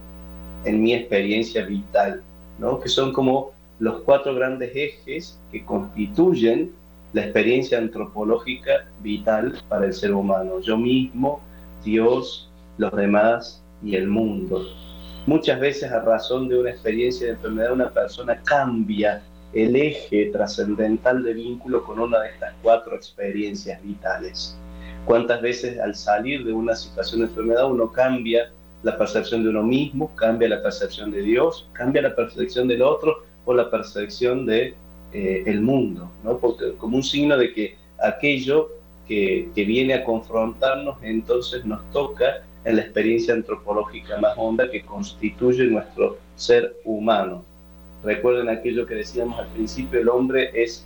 en 0.66 0.82
mi 0.82 0.94
experiencia 0.94 1.66
vital? 1.66 2.24
¿no? 2.60 2.80
Que 2.80 2.90
son 2.90 3.14
como 3.14 3.52
los 3.80 4.02
cuatro 4.02 4.34
grandes 4.34 4.72
ejes 4.76 5.40
que 5.52 5.64
constituyen 5.66 6.72
la 7.14 7.24
experiencia 7.24 7.78
antropológica 7.78 8.88
vital 9.02 9.60
para 9.70 9.86
el 9.86 9.94
ser 9.94 10.14
humano. 10.14 10.60
Yo 10.62 10.78
mismo, 10.78 11.42
Dios, 11.84 12.50
los 12.78 12.92
demás 12.96 13.64
y 13.84 13.96
el 13.96 14.08
mundo. 14.08 14.66
Muchas 15.26 15.60
veces 15.60 15.92
a 15.92 16.02
razón 16.02 16.48
de 16.48 16.60
una 16.60 16.72
experiencia 16.72 17.28
de 17.28 17.34
enfermedad 17.34 17.74
una 17.74 17.90
persona 17.90 18.42
cambia 18.44 19.22
el 19.54 19.76
eje 19.76 20.30
trascendental 20.32 21.24
de 21.24 21.34
vínculo 21.34 21.84
con 21.84 22.00
una 22.00 22.20
de 22.22 22.30
estas 22.30 22.54
cuatro 22.62 22.96
experiencias 22.96 23.82
vitales. 23.84 24.58
¿Cuántas 25.08 25.42
veces 25.42 25.80
al 25.80 25.96
salir 25.96 26.44
de 26.44 26.52
una 26.52 26.76
situación 26.76 27.22
de 27.22 27.28
enfermedad 27.28 27.72
uno 27.72 27.94
cambia 27.94 28.52
la 28.84 28.98
percepción 28.98 29.42
de 29.42 29.52
uno 29.52 29.64
mismo, 29.64 30.14
cambia 30.16 30.50
la 30.50 30.62
percepción 30.62 31.12
de 31.12 31.22
Dios, 31.22 31.70
cambia 31.72 32.02
la 32.02 32.14
percepción 32.14 32.68
del 32.68 32.82
otro 32.82 33.24
o 33.46 33.54
la 33.54 33.72
percepción 33.72 34.46
de 34.46 34.76
eh, 35.14 35.44
el 35.46 35.62
mundo, 35.62 36.12
¿no? 36.26 36.38
Porque, 36.38 36.74
como 36.78 36.98
un 36.98 37.04
signo 37.04 37.38
de 37.38 37.54
que 37.54 37.78
aquello 38.04 38.70
que, 39.08 39.48
que, 39.56 39.64
viene 39.64 39.94
a 39.94 40.04
confrontarnos 40.04 40.98
entonces 41.02 41.64
nos 41.64 41.90
toca 41.92 42.44
en 42.66 42.76
la 42.76 42.82
experiencia 42.82 43.34
antropológica 43.34 44.18
más 44.18 44.34
honda 44.36 44.70
que 44.70 44.84
constituye 44.84 45.64
nuestro 45.68 46.18
ser 46.36 46.76
humano. 46.84 47.46
Recuerden 48.04 48.50
aquello 48.50 48.86
que 48.86 48.96
decíamos 48.96 49.40
al 49.40 49.48
principio, 49.48 50.02
el 50.02 50.10
hombre 50.10 50.52
es, 50.54 50.86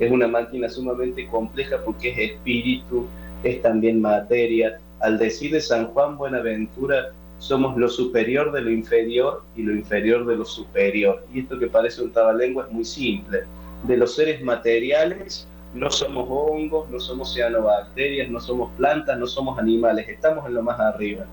es 0.00 0.10
una 0.10 0.26
máquina 0.26 0.68
sumamente 0.68 1.28
compleja 1.28 1.76
porque 1.84 2.10
es 2.10 2.32
espíritu, 2.32 3.06
es 3.42 3.62
también 3.62 4.00
materia. 4.00 4.80
Al 5.00 5.18
decir 5.18 5.52
de 5.52 5.60
San 5.60 5.88
Juan 5.88 6.16
Buenaventura, 6.16 7.12
somos 7.38 7.76
lo 7.76 7.88
superior 7.88 8.52
de 8.52 8.60
lo 8.60 8.70
inferior 8.70 9.42
y 9.56 9.62
lo 9.62 9.72
inferior 9.72 10.24
de 10.26 10.36
lo 10.36 10.44
superior. 10.44 11.26
Y 11.34 11.40
esto 11.40 11.58
que 11.58 11.66
parece 11.66 12.02
un 12.02 12.12
tabalengua 12.12 12.66
es 12.66 12.72
muy 12.72 12.84
simple. 12.84 13.40
De 13.82 13.96
los 13.96 14.14
seres 14.14 14.42
materiales 14.42 15.48
no 15.74 15.90
somos 15.90 16.28
hongos, 16.28 16.88
no 16.90 17.00
somos 17.00 17.34
cianobacterias, 17.34 18.30
no 18.30 18.38
somos 18.38 18.70
plantas, 18.76 19.18
no 19.18 19.26
somos 19.26 19.58
animales, 19.58 20.08
estamos 20.08 20.46
en 20.46 20.54
lo 20.54 20.62
más 20.62 20.78
arriba. 20.78 21.24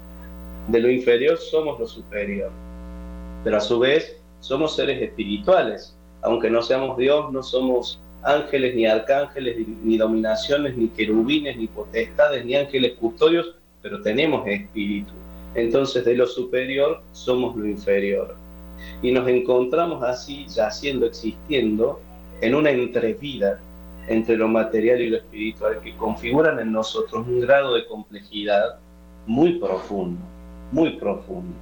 De 0.67 0.79
lo 0.79 0.89
inferior 0.89 1.37
somos 1.37 1.79
lo 1.79 1.85
superior. 1.85 2.49
Pero 3.43 3.57
a 3.57 3.61
su 3.61 3.79
vez 3.79 4.19
somos 4.39 4.75
seres 4.75 5.01
espirituales. 5.01 5.95
Aunque 6.21 6.49
no 6.49 6.61
seamos 6.61 6.97
Dios, 6.97 7.31
no 7.31 7.43
somos 7.43 8.01
ángeles, 8.23 8.75
ni 8.75 8.85
arcángeles, 8.85 9.57
ni 9.83 9.97
dominaciones, 9.97 10.75
ni 10.75 10.89
querubines, 10.89 11.57
ni 11.57 11.67
potestades, 11.67 12.45
ni 12.45 12.55
ángeles 12.55 12.93
custodios, 12.99 13.55
pero 13.81 14.01
tenemos 14.01 14.45
espíritu 14.47 15.13
entonces 15.55 16.05
de 16.05 16.15
lo 16.15 16.27
superior 16.27 17.01
somos 17.11 17.55
lo 17.55 17.65
inferior. 17.65 18.35
Y 19.01 19.11
nos 19.11 19.27
encontramos 19.27 20.03
así, 20.03 20.45
yaciendo, 20.47 21.05
existiendo, 21.05 21.99
en 22.41 22.55
una 22.55 22.71
entrevida 22.71 23.59
entre 24.07 24.37
lo 24.37 24.47
material 24.47 25.01
y 25.01 25.09
lo 25.09 25.17
espiritual 25.17 25.79
que 25.81 25.95
configuran 25.95 26.59
en 26.59 26.71
nosotros 26.71 27.27
un 27.27 27.41
grado 27.41 27.75
de 27.75 27.85
complejidad 27.85 28.77
muy 29.27 29.59
profundo, 29.59 30.21
muy 30.71 30.91
profundo. 30.91 31.53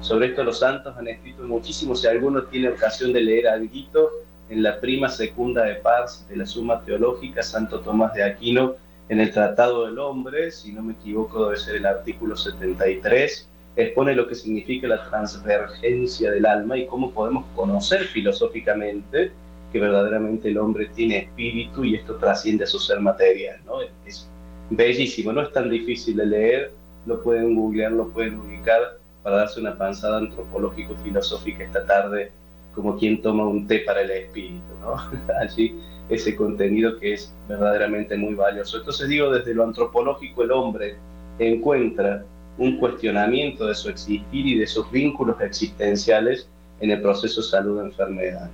Sobre 0.00 0.28
esto 0.28 0.42
los 0.42 0.58
santos 0.58 0.96
han 0.96 1.08
escrito 1.08 1.42
muchísimo, 1.44 1.94
si 1.94 2.06
alguno 2.06 2.42
tiene 2.44 2.70
ocasión 2.70 3.12
de 3.12 3.20
leer 3.20 3.48
algo 3.48 4.10
en 4.50 4.62
la 4.64 4.80
prima 4.80 5.08
segunda 5.08 5.64
de 5.64 5.76
Pars 5.76 6.26
de 6.28 6.36
la 6.36 6.44
Suma 6.44 6.82
Teológica, 6.82 7.42
Santo 7.42 7.80
Tomás 7.80 8.12
de 8.14 8.24
Aquino 8.24 8.74
en 9.08 9.20
el 9.20 9.32
Tratado 9.32 9.86
del 9.86 9.98
Hombre, 9.98 10.50
si 10.50 10.72
no 10.72 10.82
me 10.82 10.92
equivoco 10.92 11.46
debe 11.46 11.56
ser 11.56 11.76
el 11.76 11.86
artículo 11.86 12.36
73, 12.36 13.48
expone 13.76 14.14
lo 14.14 14.26
que 14.26 14.34
significa 14.34 14.88
la 14.88 15.08
transvergencia 15.08 16.32
del 16.32 16.46
alma 16.46 16.76
y 16.76 16.86
cómo 16.86 17.12
podemos 17.12 17.46
conocer 17.54 18.04
filosóficamente 18.04 19.32
que 19.72 19.78
verdaderamente 19.78 20.48
el 20.48 20.58
hombre 20.58 20.90
tiene 20.94 21.18
espíritu 21.18 21.84
y 21.84 21.94
esto 21.94 22.16
trasciende 22.16 22.64
a 22.64 22.66
su 22.66 22.80
ser 22.80 22.98
material. 23.00 23.60
¿no? 23.66 23.80
Es 24.04 24.28
bellísimo, 24.68 25.32
no 25.32 25.42
es 25.42 25.52
tan 25.52 25.70
difícil 25.70 26.16
de 26.16 26.26
leer, 26.26 26.72
lo 27.06 27.22
pueden 27.22 27.54
googlear, 27.54 27.92
lo 27.92 28.08
pueden 28.08 28.40
ubicar 28.40 28.98
para 29.22 29.36
darse 29.36 29.60
una 29.60 29.78
panzada 29.78 30.18
antropológico-filosófica 30.18 31.64
esta 31.64 31.86
tarde 31.86 32.32
como 32.80 32.96
quien 32.96 33.20
toma 33.20 33.46
un 33.46 33.66
té 33.66 33.80
para 33.80 34.02
el 34.02 34.10
espíritu. 34.10 34.62
¿no? 34.80 34.96
Allí 35.40 35.74
ese 36.08 36.34
contenido 36.34 36.98
que 36.98 37.14
es 37.14 37.32
verdaderamente 37.48 38.16
muy 38.16 38.34
valioso. 38.34 38.78
Entonces 38.78 39.08
digo, 39.08 39.30
desde 39.30 39.54
lo 39.54 39.64
antropológico 39.64 40.42
el 40.42 40.50
hombre 40.50 40.96
encuentra 41.38 42.24
un 42.58 42.78
cuestionamiento 42.78 43.66
de 43.66 43.74
su 43.74 43.88
existir 43.88 44.46
y 44.46 44.58
de 44.58 44.66
sus 44.66 44.90
vínculos 44.90 45.40
existenciales 45.40 46.48
en 46.80 46.90
el 46.90 47.00
proceso 47.00 47.42
salud-enfermedad. 47.42 48.50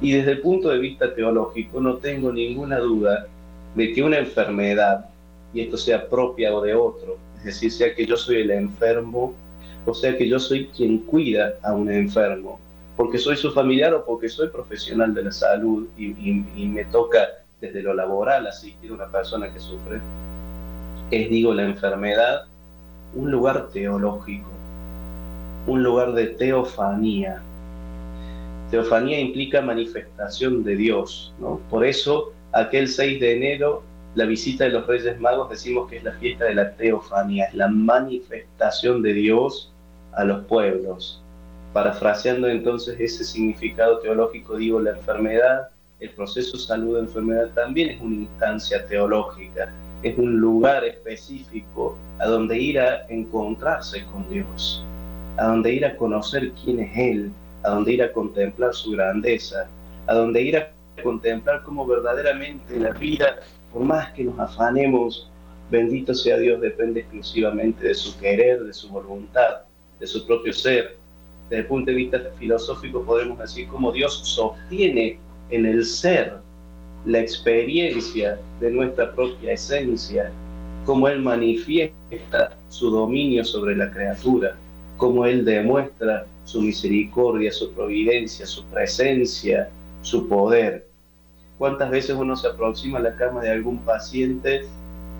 Y 0.00 0.12
desde 0.12 0.32
el 0.32 0.40
punto 0.40 0.68
de 0.68 0.78
vista 0.78 1.14
teológico 1.14 1.80
no 1.80 1.96
tengo 1.96 2.32
ninguna 2.32 2.78
duda 2.78 3.26
de 3.74 3.92
que 3.92 4.02
una 4.02 4.18
enfermedad, 4.18 5.06
y 5.54 5.62
esto 5.62 5.76
sea 5.76 6.08
propia 6.08 6.54
o 6.54 6.60
de 6.60 6.74
otro, 6.74 7.16
es 7.38 7.44
decir, 7.44 7.72
sea 7.72 7.94
que 7.94 8.06
yo 8.06 8.16
soy 8.16 8.42
el 8.42 8.50
enfermo, 8.50 9.34
o 9.86 9.94
sea 9.94 10.16
que 10.16 10.28
yo 10.28 10.38
soy 10.38 10.66
quien 10.66 10.98
cuida 10.98 11.54
a 11.62 11.72
un 11.72 11.90
enfermo, 11.90 12.60
porque 12.98 13.16
soy 13.16 13.36
su 13.36 13.52
familiar 13.52 13.94
o 13.94 14.04
porque 14.04 14.28
soy 14.28 14.48
profesional 14.48 15.14
de 15.14 15.22
la 15.22 15.30
salud 15.30 15.86
y, 15.96 16.66
me 16.66 16.84
toca 16.86 17.28
desde 17.60 17.80
lo 17.80 17.94
laboral 17.94 18.48
asistir 18.48 18.90
a 18.90 18.94
una 18.94 19.06
persona 19.06 19.52
que 19.54 19.60
sufre, 19.60 20.00
es, 21.12 21.30
digo, 21.30 21.54
la 21.54 21.62
enfermedad, 21.62 22.46
un 23.14 23.30
lugar 23.30 23.68
teológico, 23.68 24.48
un 25.68 25.84
lugar 25.84 26.12
de 26.12 26.26
teofanía. 26.26 27.40
Teofanía 28.72 29.20
implica 29.20 29.62
manifestación 29.62 30.64
de 30.64 30.74
Dios, 30.74 31.32
¿no? 31.38 31.60
Por 31.70 31.86
eso, 31.86 32.32
aquel 32.50 32.88
6 32.88 33.20
de 33.20 33.36
enero, 33.36 33.84
la 34.16 34.24
visita 34.24 34.64
de 34.64 34.70
los 34.70 34.88
Reyes 34.88 35.20
Magos, 35.20 35.50
decimos 35.50 35.88
que 35.88 35.98
es 35.98 36.02
la 36.02 36.14
fiesta 36.14 36.46
de 36.46 36.56
la 36.56 36.72
teofanía, 36.72 37.44
es 37.44 37.54
la 37.54 37.68
manifestación 37.68 39.02
de 39.02 39.12
Dios 39.12 39.72
a 40.14 40.24
los 40.24 40.44
pueblos. 40.46 41.22
Parafraseando 41.72 42.48
entonces 42.48 42.98
ese 42.98 43.24
significado 43.24 43.98
teológico, 43.98 44.56
digo, 44.56 44.80
la 44.80 44.90
enfermedad, 44.90 45.68
el 46.00 46.10
proceso 46.10 46.56
salud-enfermedad 46.56 47.50
también 47.54 47.90
es 47.90 48.00
una 48.00 48.16
instancia 48.16 48.86
teológica, 48.86 49.72
es 50.02 50.16
un 50.16 50.38
lugar 50.38 50.84
específico 50.84 51.96
a 52.18 52.26
donde 52.26 52.58
ir 52.58 52.78
a 52.78 53.06
encontrarse 53.08 54.04
con 54.06 54.28
Dios, 54.30 54.84
a 55.36 55.48
donde 55.48 55.72
ir 55.72 55.84
a 55.84 55.96
conocer 55.96 56.52
quién 56.62 56.80
es 56.80 56.96
Él, 56.96 57.32
a 57.64 57.70
donde 57.70 57.94
ir 57.94 58.02
a 58.02 58.12
contemplar 58.12 58.74
su 58.74 58.92
grandeza, 58.92 59.68
a 60.06 60.14
donde 60.14 60.42
ir 60.42 60.56
a 60.56 60.70
contemplar 61.02 61.62
cómo 61.64 61.86
verdaderamente 61.86 62.78
la 62.78 62.90
vida, 62.90 63.40
por 63.72 63.82
más 63.82 64.12
que 64.12 64.24
nos 64.24 64.38
afanemos, 64.38 65.30
bendito 65.70 66.14
sea 66.14 66.38
Dios, 66.38 66.60
depende 66.60 67.00
exclusivamente 67.00 67.88
de 67.88 67.94
su 67.94 68.18
querer, 68.18 68.64
de 68.64 68.72
su 68.72 68.88
voluntad, 68.88 69.62
de 70.00 70.06
su 70.06 70.26
propio 70.26 70.52
ser, 70.52 70.97
desde 71.48 71.62
el 71.62 71.66
punto 71.66 71.90
de 71.90 71.96
vista 71.96 72.20
filosófico 72.38 73.02
podemos 73.02 73.38
decir 73.38 73.68
cómo 73.68 73.92
Dios 73.92 74.20
sostiene 74.24 75.18
en 75.50 75.66
el 75.66 75.84
ser 75.84 76.34
la 77.06 77.20
experiencia 77.20 78.38
de 78.60 78.70
nuestra 78.70 79.12
propia 79.14 79.52
esencia, 79.52 80.30
cómo 80.84 81.08
Él 81.08 81.22
manifiesta 81.22 82.56
su 82.68 82.90
dominio 82.90 83.44
sobre 83.44 83.76
la 83.76 83.90
criatura, 83.90 84.56
cómo 84.98 85.24
Él 85.24 85.44
demuestra 85.44 86.26
su 86.44 86.60
misericordia, 86.60 87.52
su 87.52 87.72
providencia, 87.72 88.44
su 88.46 88.64
presencia, 88.66 89.70
su 90.02 90.28
poder. 90.28 90.86
cuántas 91.56 91.90
veces 91.90 92.14
uno 92.16 92.36
se 92.36 92.46
aproxima 92.46 92.98
a 92.98 93.02
la 93.02 93.16
cama 93.16 93.40
de 93.42 93.50
algún 93.50 93.78
paciente 93.78 94.62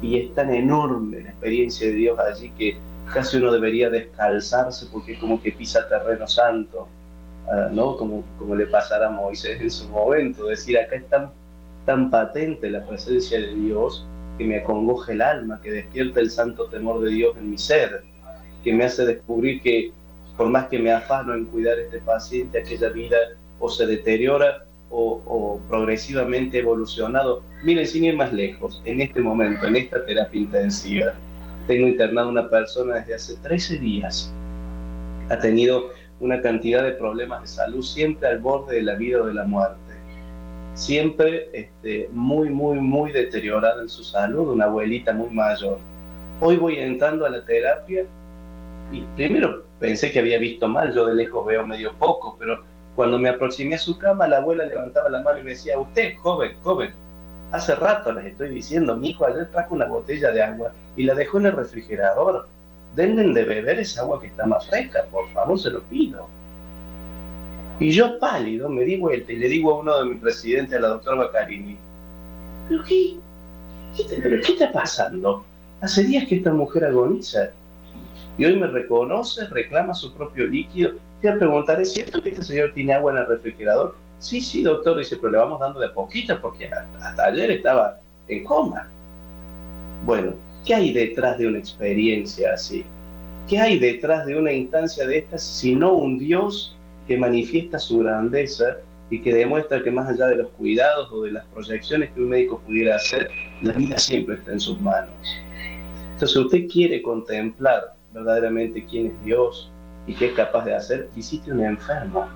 y 0.00 0.18
es 0.18 0.34
tan 0.34 0.54
enorme 0.54 1.22
la 1.22 1.30
experiencia 1.30 1.88
de 1.88 1.94
Dios 1.94 2.18
allí 2.18 2.50
que 2.56 2.76
casi 3.12 3.36
uno 3.36 3.52
debería 3.52 3.90
descalzarse 3.90 4.86
porque 4.92 5.18
como 5.18 5.40
que 5.40 5.52
pisa 5.52 5.88
terreno 5.88 6.26
santo, 6.26 6.88
ah, 7.50 7.68
¿no? 7.72 7.96
Como, 7.96 8.24
como 8.38 8.54
le 8.54 8.66
pasará 8.66 9.08
a 9.08 9.10
Moisés 9.10 9.60
en 9.60 9.70
su 9.70 9.88
momento, 9.88 10.46
decir, 10.46 10.78
acá 10.78 10.96
es 10.96 11.08
tan, 11.08 11.30
tan 11.86 12.10
patente 12.10 12.70
la 12.70 12.84
presencia 12.86 13.40
de 13.40 13.54
Dios 13.54 14.06
que 14.36 14.44
me 14.44 14.58
acongoja 14.58 15.12
el 15.12 15.22
alma, 15.22 15.60
que 15.62 15.70
despierta 15.70 16.20
el 16.20 16.30
santo 16.30 16.66
temor 16.66 17.00
de 17.00 17.10
Dios 17.10 17.36
en 17.36 17.50
mi 17.50 17.58
ser, 17.58 18.02
que 18.62 18.72
me 18.72 18.84
hace 18.84 19.04
descubrir 19.04 19.62
que 19.62 19.92
por 20.36 20.48
más 20.48 20.68
que 20.68 20.78
me 20.78 20.92
afano 20.92 21.34
en 21.34 21.46
cuidar 21.46 21.76
a 21.76 21.82
este 21.82 21.98
paciente, 21.98 22.60
aquella 22.60 22.88
vida 22.90 23.16
o 23.58 23.68
se 23.68 23.86
deteriora 23.86 24.64
o, 24.90 25.60
progresivamente 25.68 26.60
evolucionado. 26.60 27.42
Miren, 27.62 27.86
sin 27.86 28.04
ir 28.04 28.16
más 28.16 28.32
lejos, 28.32 28.80
en 28.84 29.00
este 29.00 29.20
momento, 29.20 29.66
en 29.66 29.76
esta 29.76 30.06
terapia 30.06 30.40
intensiva, 30.40 31.14
tengo 31.68 31.86
internado 31.86 32.30
una 32.30 32.48
persona 32.48 32.96
desde 32.96 33.14
hace 33.14 33.36
13 33.36 33.78
días. 33.78 34.32
Ha 35.28 35.38
tenido 35.38 35.90
una 36.18 36.40
cantidad 36.40 36.82
de 36.82 36.92
problemas 36.92 37.42
de 37.42 37.46
salud 37.46 37.82
siempre 37.82 38.26
al 38.26 38.38
borde 38.38 38.76
de 38.76 38.82
la 38.82 38.94
vida 38.94 39.20
o 39.22 39.26
de 39.26 39.34
la 39.34 39.44
muerte. 39.44 39.76
Siempre 40.72 41.50
este, 41.52 42.08
muy, 42.10 42.48
muy, 42.48 42.80
muy 42.80 43.12
deteriorada 43.12 43.82
en 43.82 43.88
su 43.88 44.02
salud, 44.02 44.48
una 44.48 44.64
abuelita 44.64 45.12
muy 45.12 45.28
mayor. 45.28 45.78
Hoy 46.40 46.56
voy 46.56 46.78
entrando 46.78 47.26
a 47.26 47.30
la 47.30 47.44
terapia 47.44 48.06
y 48.90 49.02
primero 49.14 49.64
pensé 49.78 50.10
que 50.10 50.20
había 50.20 50.38
visto 50.38 50.66
mal, 50.68 50.94
yo 50.94 51.06
de 51.06 51.14
lejos 51.14 51.44
veo 51.44 51.66
medio 51.66 51.92
poco, 51.98 52.36
pero 52.38 52.64
cuando 52.96 53.18
me 53.18 53.28
aproximé 53.28 53.74
a 53.74 53.78
su 53.78 53.98
cama, 53.98 54.26
la 54.26 54.38
abuela 54.38 54.64
levantaba 54.64 55.10
la 55.10 55.20
mano 55.22 55.40
y 55.40 55.42
me 55.42 55.50
decía, 55.50 55.78
usted, 55.78 56.16
joven, 56.16 56.52
joven, 56.62 56.94
hace 57.52 57.74
rato 57.74 58.12
les 58.12 58.26
estoy 58.26 58.50
diciendo, 58.50 58.96
mi 58.96 59.10
hijo 59.10 59.26
ayer 59.26 59.50
trajo 59.50 59.74
una 59.74 59.86
botella 59.86 60.30
de 60.30 60.42
agua 60.42 60.72
y 60.96 61.04
la 61.04 61.14
dejó 61.14 61.38
en 61.38 61.46
el 61.46 61.52
refrigerador. 61.52 62.48
Denle 62.94 63.32
de 63.32 63.44
beber 63.44 63.78
esa 63.78 64.02
agua 64.02 64.20
que 64.20 64.28
está 64.28 64.46
más 64.46 64.66
fresca, 64.68 65.04
por 65.10 65.28
favor, 65.30 65.58
se 65.58 65.70
lo 65.70 65.82
pido. 65.82 66.26
Y 67.78 67.92
yo 67.92 68.18
pálido 68.18 68.68
me 68.68 68.82
di 68.82 68.96
vuelta 68.96 69.32
y 69.32 69.36
le 69.36 69.48
digo 69.48 69.72
a 69.72 69.78
uno 69.78 69.98
de 69.98 70.14
mis 70.14 70.22
residentes, 70.22 70.76
a 70.76 70.80
la 70.80 70.88
doctora 70.88 71.16
Bacarini, 71.16 71.76
¿pero 72.68 72.82
qué? 72.84 73.16
¿Pero 74.22 74.42
qué 74.42 74.52
está 74.52 74.72
pasando? 74.72 75.44
Hace 75.80 76.02
días 76.04 76.26
que 76.26 76.36
esta 76.36 76.52
mujer 76.52 76.84
agoniza 76.84 77.50
y 78.36 78.44
hoy 78.44 78.56
me 78.56 78.66
reconoce, 78.66 79.46
reclama 79.46 79.94
su 79.94 80.12
propio 80.12 80.46
líquido. 80.46 80.92
Te 81.20 81.32
preguntar, 81.32 81.80
¿es 81.80 81.92
cierto 81.92 82.22
que 82.22 82.30
este 82.30 82.42
señor 82.42 82.72
tiene 82.74 82.94
agua 82.94 83.12
en 83.12 83.18
el 83.18 83.26
refrigerador? 83.26 83.96
Sí, 84.18 84.40
sí, 84.40 84.62
doctor, 84.62 84.98
dice, 84.98 85.16
pero 85.16 85.32
le 85.32 85.38
vamos 85.38 85.60
dando 85.60 85.80
de 85.80 85.88
poquito 85.90 86.40
porque 86.40 86.68
hasta 87.00 87.24
ayer 87.24 87.50
estaba 87.52 88.00
en 88.26 88.44
coma. 88.44 88.88
Bueno, 90.04 90.34
¿qué 90.64 90.74
hay 90.74 90.92
detrás 90.92 91.38
de 91.38 91.46
una 91.46 91.58
experiencia 91.58 92.54
así? 92.54 92.84
¿Qué 93.48 93.58
hay 93.58 93.78
detrás 93.78 94.26
de 94.26 94.36
una 94.36 94.52
instancia 94.52 95.06
de 95.06 95.18
estas 95.18 95.42
sino 95.42 95.92
un 95.92 96.18
Dios 96.18 96.76
que 97.06 97.16
manifiesta 97.16 97.78
su 97.78 98.00
grandeza 98.00 98.76
y 99.10 99.20
que 99.20 99.32
demuestra 99.32 99.82
que 99.82 99.90
más 99.90 100.08
allá 100.08 100.26
de 100.26 100.36
los 100.36 100.48
cuidados 100.50 101.10
o 101.12 101.22
de 101.22 101.32
las 101.32 101.46
proyecciones 101.46 102.10
que 102.10 102.20
un 102.20 102.28
médico 102.28 102.60
pudiera 102.66 102.96
hacer, 102.96 103.30
la 103.62 103.72
vida 103.72 103.98
siempre 103.98 104.34
está 104.34 104.52
en 104.52 104.60
sus 104.60 104.80
manos? 104.80 105.14
Entonces, 106.12 106.36
usted 106.36 106.66
quiere 106.68 107.00
contemplar 107.00 107.94
verdaderamente 108.12 108.84
quién 108.84 109.06
es 109.06 109.24
Dios 109.24 109.70
y 110.06 110.14
qué 110.14 110.26
es 110.26 110.32
capaz 110.32 110.64
de 110.64 110.74
hacer, 110.74 111.08
visite 111.14 111.52
un 111.52 111.64
enfermo. 111.64 112.28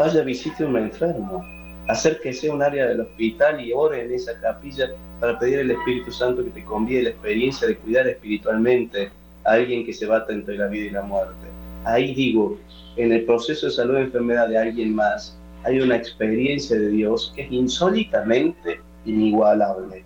Vaya, 0.00 0.22
visite 0.22 0.64
un 0.64 0.78
enfermo. 0.78 1.44
Acérquese 1.86 2.48
a 2.48 2.54
un 2.54 2.62
área 2.62 2.86
del 2.86 3.02
hospital 3.02 3.60
y 3.60 3.70
ore 3.74 4.06
en 4.06 4.14
esa 4.14 4.32
capilla 4.40 4.88
para 5.20 5.38
pedir 5.38 5.58
al 5.58 5.70
Espíritu 5.70 6.10
Santo 6.10 6.42
que 6.42 6.48
te 6.52 6.64
convide 6.64 7.02
la 7.02 7.10
experiencia 7.10 7.68
de 7.68 7.76
cuidar 7.76 8.08
espiritualmente 8.08 9.10
a 9.44 9.52
alguien 9.52 9.84
que 9.84 9.92
se 9.92 10.06
bata 10.06 10.32
entre 10.32 10.56
la 10.56 10.68
vida 10.68 10.86
y 10.86 10.90
la 10.90 11.02
muerte. 11.02 11.46
Ahí 11.84 12.14
digo, 12.14 12.58
en 12.96 13.12
el 13.12 13.26
proceso 13.26 13.66
de 13.66 13.72
salud 13.72 13.98
y 13.98 14.00
enfermedad 14.04 14.48
de 14.48 14.56
alguien 14.56 14.94
más, 14.94 15.38
hay 15.64 15.80
una 15.80 15.96
experiencia 15.96 16.78
de 16.78 16.88
Dios 16.88 17.34
que 17.36 17.42
es 17.42 17.52
insólitamente 17.52 18.80
inigualable. 19.04 20.02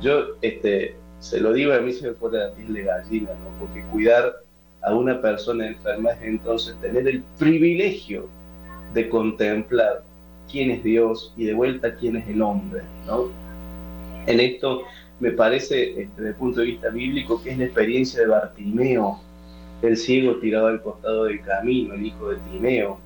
Yo, 0.00 0.34
este, 0.42 0.96
se 1.20 1.40
lo 1.40 1.52
digo 1.52 1.74
a 1.74 1.78
mí 1.78 1.92
se 1.92 2.08
me 2.08 2.12
pone 2.14 2.38
la 2.38 2.52
piel 2.54 2.74
de 2.74 2.82
gallina, 2.82 3.30
¿no? 3.34 3.56
Porque 3.60 3.84
cuidar 3.92 4.42
a 4.82 4.96
una 4.96 5.22
persona 5.22 5.68
enferma 5.68 6.10
es 6.10 6.22
entonces 6.22 6.74
tener 6.80 7.06
el 7.06 7.22
privilegio 7.38 8.28
de 8.94 9.08
contemplar 9.08 10.02
quién 10.50 10.70
es 10.70 10.82
Dios 10.82 11.32
y 11.36 11.44
de 11.44 11.54
vuelta 11.54 11.94
quién 11.94 12.16
es 12.16 12.28
el 12.28 12.42
hombre, 12.42 12.82
¿no? 13.06 13.26
En 14.26 14.40
esto 14.40 14.82
me 15.20 15.32
parece, 15.32 15.90
este, 15.90 16.08
desde 16.16 16.28
el 16.30 16.34
punto 16.36 16.60
de 16.60 16.66
vista 16.66 16.90
bíblico, 16.90 17.42
que 17.42 17.50
es 17.50 17.58
la 17.58 17.64
experiencia 17.64 18.20
de 18.20 18.28
Bartimeo, 18.28 19.20
el 19.82 19.96
ciego 19.96 20.36
tirado 20.36 20.68
al 20.68 20.82
costado 20.82 21.24
del 21.24 21.40
camino, 21.42 21.94
el 21.94 22.06
hijo 22.06 22.30
de 22.30 22.36
Timeo, 22.50 22.98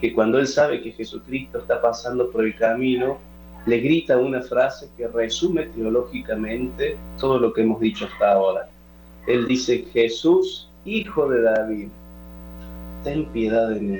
que 0.00 0.12
cuando 0.12 0.38
él 0.38 0.46
sabe 0.46 0.82
que 0.82 0.92
Jesucristo 0.92 1.58
está 1.58 1.80
pasando 1.80 2.30
por 2.30 2.44
el 2.44 2.54
camino, 2.56 3.18
le 3.66 3.78
grita 3.80 4.16
una 4.16 4.40
frase 4.40 4.88
que 4.96 5.08
resume 5.08 5.66
teológicamente 5.66 6.96
todo 7.18 7.38
lo 7.38 7.52
que 7.52 7.62
hemos 7.62 7.80
dicho 7.80 8.06
hasta 8.06 8.32
ahora. 8.32 8.68
Él 9.26 9.46
dice, 9.46 9.84
Jesús, 9.92 10.70
hijo 10.84 11.28
de 11.28 11.42
David, 11.42 11.88
ten 13.04 13.26
piedad 13.26 13.68
de 13.70 13.80
mí. 13.80 13.98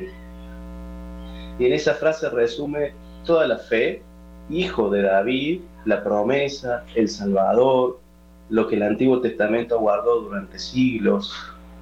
Y 1.59 1.67
en 1.67 1.73
esa 1.73 1.95
frase 1.95 2.29
resume 2.31 2.93
toda 3.25 3.47
la 3.47 3.59
fe, 3.59 4.03
hijo 4.49 4.91
de 4.91 5.03
David, 5.03 5.61
la 5.85 6.03
promesa, 6.03 6.85
el 6.95 7.09
Salvador, 7.09 7.99
lo 8.51 8.69
que 8.69 8.77
el 8.77 8.83
Antiguo 8.83 9.21
Testamento 9.21 9.79
guardó 9.79 10.21
durante 10.21 10.59
siglos, 10.59 11.35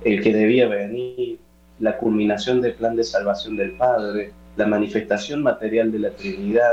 el 0.02 0.22
que 0.22 0.32
debía 0.32 0.68
venir, 0.68 1.38
la 1.78 1.98
culminación 1.98 2.60
del 2.60 2.74
plan 2.74 2.96
de 2.96 3.04
salvación 3.04 3.56
del 3.56 3.72
Padre, 3.72 4.32
la 4.56 4.66
manifestación 4.66 5.42
material 5.42 5.92
de 5.92 5.98
la 5.98 6.10
Trinidad, 6.10 6.72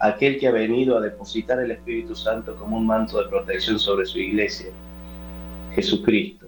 aquel 0.00 0.38
que 0.38 0.46
ha 0.46 0.52
venido 0.52 0.96
a 0.96 1.00
depositar 1.00 1.58
el 1.60 1.72
Espíritu 1.72 2.14
Santo 2.14 2.54
como 2.56 2.76
un 2.76 2.86
manto 2.86 3.20
de 3.20 3.28
protección 3.28 3.78
sobre 3.78 4.06
su 4.06 4.18
iglesia, 4.18 4.68
Jesucristo. 5.74 6.46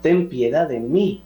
Ten 0.00 0.28
piedad 0.28 0.68
de 0.68 0.80
mí, 0.80 1.22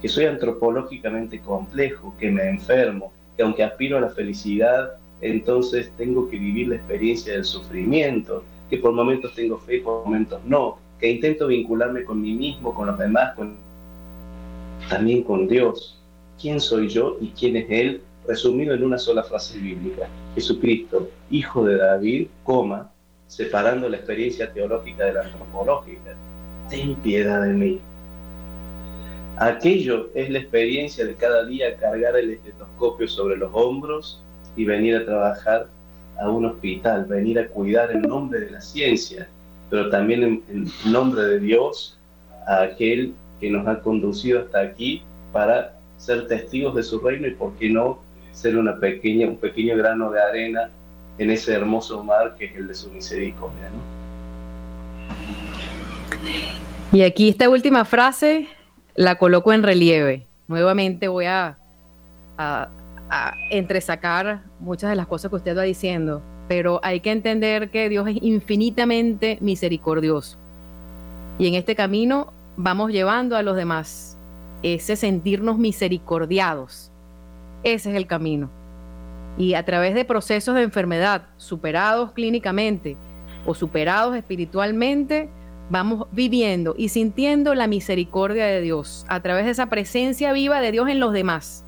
que 0.00 0.08
soy 0.08 0.26
antropológicamente 0.26 1.40
complejo, 1.40 2.14
que 2.18 2.30
me 2.30 2.48
enfermo, 2.48 3.12
que 3.36 3.42
aunque 3.42 3.64
aspiro 3.64 3.98
a 3.98 4.00
la 4.00 4.10
felicidad, 4.10 4.96
entonces 5.20 5.92
tengo 5.96 6.28
que 6.28 6.38
vivir 6.38 6.68
la 6.68 6.76
experiencia 6.76 7.32
del 7.32 7.44
sufrimiento, 7.44 8.44
que 8.68 8.78
por 8.78 8.92
momentos 8.92 9.34
tengo 9.34 9.58
fe, 9.58 9.80
por 9.80 10.04
momentos 10.04 10.40
no, 10.44 10.78
que 10.98 11.10
intento 11.10 11.46
vincularme 11.46 12.04
con 12.04 12.20
mí 12.20 12.32
mismo, 12.32 12.74
con 12.74 12.86
los 12.86 12.98
demás, 12.98 13.34
con... 13.34 13.56
también 14.88 15.22
con 15.22 15.48
Dios. 15.48 15.98
¿Quién 16.40 16.60
soy 16.60 16.88
yo 16.88 17.18
y 17.20 17.28
quién 17.28 17.56
es 17.56 17.66
Él 17.68 18.02
resumido 18.26 18.74
en 18.74 18.84
una 18.84 18.98
sola 18.98 19.22
frase 19.22 19.58
bíblica. 19.58 20.08
Jesucristo, 20.34 21.08
hijo 21.30 21.64
de 21.64 21.76
David, 21.76 22.28
coma, 22.44 22.90
separando 23.26 23.88
la 23.88 23.96
experiencia 23.96 24.52
teológica 24.52 25.04
de 25.04 25.14
la 25.14 25.22
antropológica. 25.22 26.14
Ten 26.68 26.94
piedad 26.96 27.42
de 27.42 27.52
mí. 27.52 27.80
Aquello 29.42 30.08
es 30.14 30.30
la 30.30 30.38
experiencia 30.38 31.04
de 31.04 31.16
cada 31.16 31.44
día 31.44 31.76
cargar 31.76 32.16
el 32.16 32.30
estetoscopio 32.30 33.08
sobre 33.08 33.36
los 33.36 33.50
hombros 33.52 34.22
y 34.54 34.64
venir 34.64 34.94
a 34.94 35.04
trabajar 35.04 35.66
a 36.20 36.30
un 36.30 36.44
hospital, 36.44 37.06
venir 37.06 37.40
a 37.40 37.48
cuidar 37.48 37.90
en 37.90 38.02
nombre 38.02 38.38
de 38.38 38.52
la 38.52 38.60
ciencia, 38.60 39.26
pero 39.68 39.90
también 39.90 40.44
en, 40.48 40.70
nombre 40.92 41.24
de 41.24 41.40
Dios 41.40 41.98
a 42.46 42.62
aquel 42.62 43.14
que 43.40 43.50
nos 43.50 43.66
ha 43.66 43.80
conducido 43.80 44.42
hasta 44.42 44.60
aquí 44.60 45.02
para 45.32 45.76
ser 45.96 46.28
testigos 46.28 46.76
de 46.76 46.84
su 46.84 47.00
reino 47.00 47.26
y, 47.26 47.32
por 47.32 47.52
qué 47.54 47.68
no, 47.68 47.98
ser 48.30 48.56
una 48.56 48.78
pequeña, 48.78 49.26
un 49.26 49.38
pequeño 49.38 49.76
grano 49.76 50.12
de 50.12 50.22
arena 50.22 50.70
en 51.18 51.32
ese 51.32 51.52
hermoso 51.52 52.04
mar 52.04 52.36
que 52.38 52.44
es 52.44 52.54
el 52.54 52.68
de 52.68 52.74
su 52.76 52.92
misericordia. 52.92 53.70
Y 56.92 57.02
aquí 57.02 57.28
esta 57.28 57.48
última 57.48 57.84
frase 57.84 58.46
la 58.94 59.16
coloco 59.16 59.52
en 59.52 59.62
relieve. 59.62 60.26
Nuevamente 60.48 61.08
voy 61.08 61.26
a, 61.26 61.58
a, 62.38 62.68
a 63.10 63.34
entresacar 63.50 64.42
muchas 64.60 64.90
de 64.90 64.96
las 64.96 65.06
cosas 65.06 65.30
que 65.30 65.36
usted 65.36 65.56
va 65.56 65.62
diciendo, 65.62 66.22
pero 66.48 66.80
hay 66.82 67.00
que 67.00 67.10
entender 67.10 67.70
que 67.70 67.88
Dios 67.88 68.08
es 68.08 68.16
infinitamente 68.22 69.38
misericordioso. 69.40 70.38
Y 71.38 71.48
en 71.48 71.54
este 71.54 71.74
camino 71.74 72.32
vamos 72.56 72.92
llevando 72.92 73.36
a 73.36 73.42
los 73.42 73.56
demás 73.56 74.18
ese 74.62 74.96
sentirnos 74.96 75.58
misericordiados 75.58 76.92
ese 77.62 77.90
es 77.90 77.96
el 77.96 78.06
camino. 78.06 78.50
Y 79.38 79.54
a 79.54 79.64
través 79.64 79.94
de 79.94 80.04
procesos 80.04 80.54
de 80.54 80.62
enfermedad 80.62 81.28
superados 81.36 82.12
clínicamente 82.12 82.96
o 83.46 83.54
superados 83.54 84.16
espiritualmente, 84.16 85.30
vamos 85.72 86.06
viviendo 86.12 86.74
y 86.76 86.90
sintiendo 86.90 87.54
la 87.54 87.66
misericordia 87.66 88.44
de 88.44 88.60
Dios 88.60 89.06
a 89.08 89.20
través 89.20 89.46
de 89.46 89.52
esa 89.52 89.70
presencia 89.70 90.34
viva 90.34 90.60
de 90.60 90.70
Dios 90.70 90.86
en 90.90 91.00
los 91.00 91.14
demás, 91.14 91.64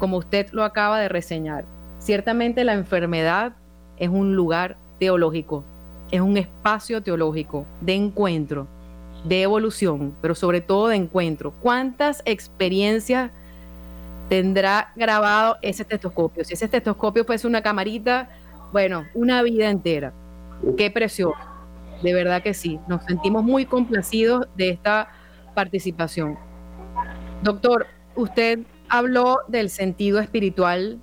como 0.00 0.16
usted 0.16 0.48
lo 0.50 0.64
acaba 0.64 0.98
de 0.98 1.08
reseñar. 1.08 1.64
Ciertamente 2.00 2.64
la 2.64 2.74
enfermedad 2.74 3.52
es 3.96 4.08
un 4.08 4.34
lugar 4.34 4.76
teológico, 4.98 5.62
es 6.10 6.20
un 6.20 6.36
espacio 6.36 7.00
teológico 7.00 7.64
de 7.80 7.94
encuentro, 7.94 8.66
de 9.22 9.42
evolución, 9.42 10.12
pero 10.20 10.34
sobre 10.34 10.60
todo 10.60 10.88
de 10.88 10.96
encuentro. 10.96 11.52
¿Cuántas 11.62 12.22
experiencias 12.24 13.30
tendrá 14.28 14.90
grabado 14.96 15.58
ese 15.62 15.82
estetoscopio? 15.82 16.44
Si 16.44 16.54
ese 16.54 16.64
estetoscopio 16.64 17.24
fuese 17.24 17.46
una 17.46 17.62
camarita, 17.62 18.30
bueno, 18.72 19.04
una 19.14 19.42
vida 19.42 19.70
entera. 19.70 20.12
Qué 20.76 20.90
precioso. 20.90 21.55
De 22.02 22.12
verdad 22.12 22.42
que 22.42 22.54
sí. 22.54 22.78
Nos 22.88 23.04
sentimos 23.04 23.44
muy 23.44 23.66
complacidos 23.66 24.46
de 24.56 24.70
esta 24.70 25.08
participación. 25.54 26.38
Doctor, 27.42 27.86
usted 28.14 28.60
habló 28.88 29.40
del 29.48 29.70
sentido 29.70 30.20
espiritual 30.20 31.00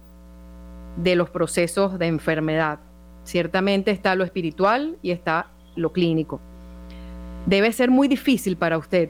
de 0.98 1.16
los 1.16 1.30
procesos 1.30 1.98
de 2.00 2.08
enfermedad. 2.08 2.80
Ciertamente 3.24 3.92
está 3.92 4.16
lo 4.16 4.24
espiritual 4.24 4.98
y 5.02 5.12
está 5.12 5.48
lo 5.76 5.92
clínico. 5.92 6.40
Debe 7.46 7.72
ser 7.72 7.90
muy 7.90 8.08
difícil 8.08 8.58
para 8.58 8.78
usted 8.78 9.10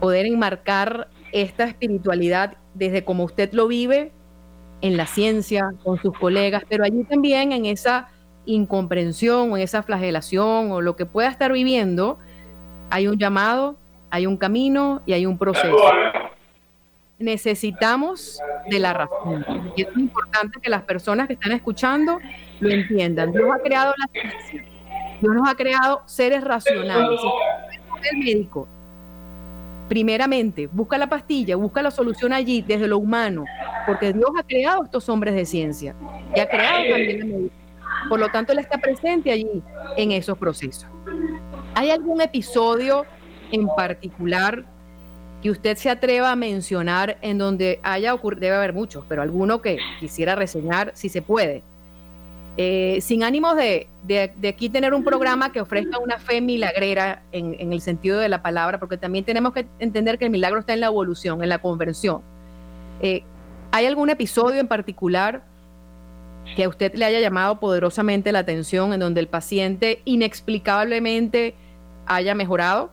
poder 0.00 0.26
enmarcar 0.26 1.08
esta 1.32 1.64
espiritualidad 1.64 2.56
desde 2.74 3.04
como 3.04 3.24
usted 3.24 3.52
lo 3.52 3.68
vive 3.68 4.12
en 4.80 4.96
la 4.96 5.06
ciencia, 5.06 5.72
con 5.84 6.00
sus 6.00 6.16
colegas, 6.18 6.62
pero 6.68 6.84
allí 6.84 7.04
también 7.04 7.52
en 7.52 7.66
esa 7.66 8.08
incomprensión 8.46 9.52
o 9.52 9.56
en 9.56 9.62
esa 9.62 9.82
flagelación 9.82 10.72
o 10.72 10.80
lo 10.80 10.96
que 10.96 11.06
pueda 11.06 11.28
estar 11.28 11.52
viviendo, 11.52 12.18
hay 12.90 13.06
un 13.06 13.18
llamado, 13.18 13.76
hay 14.10 14.26
un 14.26 14.36
camino 14.36 15.02
y 15.06 15.12
hay 15.12 15.26
un 15.26 15.38
proceso 15.38 15.76
necesitamos 17.20 18.40
de 18.68 18.78
la 18.78 18.92
razón. 18.92 19.44
Y 19.76 19.82
es 19.82 19.88
importante 19.96 20.58
que 20.60 20.68
las 20.68 20.82
personas 20.82 21.28
que 21.28 21.34
están 21.34 21.52
escuchando 21.52 22.18
lo 22.58 22.70
entiendan. 22.70 23.30
Dios 23.32 23.48
ha 23.54 23.62
creado 23.62 23.94
la 23.96 24.06
ciencia. 24.08 24.64
Dios 25.20 25.34
nos 25.34 25.48
ha 25.48 25.54
creado 25.54 26.02
seres 26.06 26.42
racionales. 26.42 27.20
El 28.10 28.18
médico, 28.18 28.66
primeramente, 29.88 30.66
busca 30.72 30.96
la 30.96 31.08
pastilla, 31.08 31.56
busca 31.56 31.82
la 31.82 31.90
solución 31.90 32.32
allí, 32.32 32.62
desde 32.62 32.88
lo 32.88 32.96
humano, 32.96 33.44
porque 33.86 34.14
Dios 34.14 34.30
ha 34.38 34.42
creado 34.42 34.84
estos 34.84 35.06
hombres 35.10 35.34
de 35.34 35.44
ciencia 35.44 35.94
y 36.34 36.40
ha 36.40 36.48
creado 36.48 36.78
también 36.90 37.18
la 37.18 37.24
medicina. 37.26 37.59
Por 38.10 38.18
lo 38.18 38.28
tanto, 38.28 38.52
Él 38.52 38.58
está 38.58 38.76
presente 38.76 39.30
allí 39.30 39.62
en 39.96 40.10
esos 40.10 40.36
procesos. 40.36 40.84
¿Hay 41.76 41.92
algún 41.92 42.20
episodio 42.20 43.06
en 43.52 43.68
particular 43.68 44.64
que 45.40 45.48
usted 45.48 45.76
se 45.76 45.88
atreva 45.90 46.32
a 46.32 46.36
mencionar 46.36 47.18
en 47.22 47.38
donde 47.38 47.78
haya 47.84 48.12
ocurrido, 48.12 48.40
debe 48.40 48.56
haber 48.56 48.72
muchos, 48.72 49.04
pero 49.08 49.22
alguno 49.22 49.62
que 49.62 49.78
quisiera 50.00 50.34
reseñar, 50.34 50.90
si 50.94 51.08
se 51.08 51.22
puede. 51.22 51.62
Eh, 52.56 52.98
sin 53.00 53.22
ánimos 53.22 53.54
de, 53.54 53.88
aquí 54.46 54.68
tener 54.68 54.92
un 54.92 55.04
programa 55.04 55.52
que 55.52 55.60
ofrezca 55.60 56.00
una 56.00 56.18
fe 56.18 56.40
milagrera 56.40 57.22
en, 57.30 57.72
el 57.72 57.80
sentido 57.80 58.18
de 58.18 58.28
la 58.28 58.42
palabra, 58.42 58.80
porque 58.80 58.98
también 58.98 59.24
tenemos 59.24 59.52
que 59.52 59.68
entender 59.78 60.18
que 60.18 60.24
el 60.24 60.32
milagro 60.32 60.58
está 60.58 60.74
en 60.74 60.80
la 60.80 60.88
evolución, 60.88 61.44
en 61.44 61.48
la 61.48 61.58
conversión. 61.58 62.22
Eh, 63.00 63.22
¿Hay 63.70 63.86
algún 63.86 64.10
episodio 64.10 64.58
en 64.58 64.66
particular 64.66 65.44
que 66.56 66.64
a 66.64 66.68
usted 66.68 66.94
le 66.94 67.04
haya 67.04 67.20
llamado 67.20 67.60
poderosamente 67.60 68.32
la 68.32 68.40
atención 68.40 68.92
en 68.92 69.00
donde 69.00 69.20
el 69.20 69.28
paciente 69.28 70.02
inexplicablemente 70.04 71.54
haya 72.06 72.34
mejorado? 72.34 72.90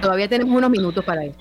Todavía 0.00 0.28
tenemos 0.28 0.56
unos 0.56 0.70
minutos 0.70 1.04
para 1.04 1.24
eso. 1.24 1.38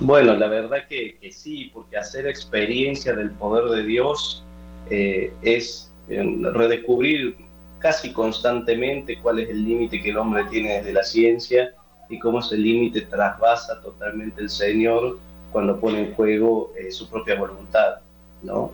Bueno, 0.00 0.34
la 0.34 0.48
verdad 0.48 0.86
que, 0.88 1.18
sí, 1.30 1.70
porque 1.74 1.96
hacer 1.96 2.26
experiencia 2.26 3.12
del 3.14 3.30
poder 3.32 3.64
de 3.70 3.82
Dios 3.84 4.44
eh, 4.88 5.32
es 5.42 5.92
eh, 6.08 6.24
redescubrir 6.52 7.36
casi 7.80 8.12
constantemente 8.12 9.18
cuál 9.20 9.40
es 9.40 9.50
el 9.50 9.64
límite 9.64 10.00
que 10.00 10.10
el 10.10 10.18
hombre 10.18 10.44
tiene 10.50 10.78
desde 10.78 10.92
la 10.92 11.02
ciencia 11.02 11.74
y 12.08 12.18
cómo 12.18 12.40
ese 12.40 12.56
límite 12.56 13.02
trasvasa 13.02 13.80
totalmente 13.82 14.40
el 14.40 14.50
Señor 14.50 15.18
cuando 15.52 15.78
pone 15.80 16.00
en 16.00 16.14
juego 16.14 16.72
eh, 16.78 16.90
su 16.90 17.08
propia 17.08 17.36
voluntad, 17.36 17.96
¿no? 18.42 18.72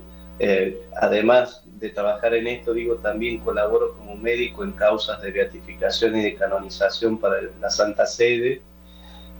además 1.01 1.67
de 1.79 1.91
trabajar 1.91 2.35
en 2.35 2.47
esto, 2.47 2.73
digo, 2.73 2.97
también 2.97 3.41
colaboro 3.41 3.95
como 3.95 4.17
médico 4.17 4.65
en 4.65 4.73
causas 4.73 5.21
de 5.23 5.31
beatificación 5.31 6.17
y 6.17 6.23
de 6.23 6.35
canonización 6.35 7.19
para 7.19 7.37
la 7.61 7.71
Santa 7.71 8.07
Sede. 8.07 8.63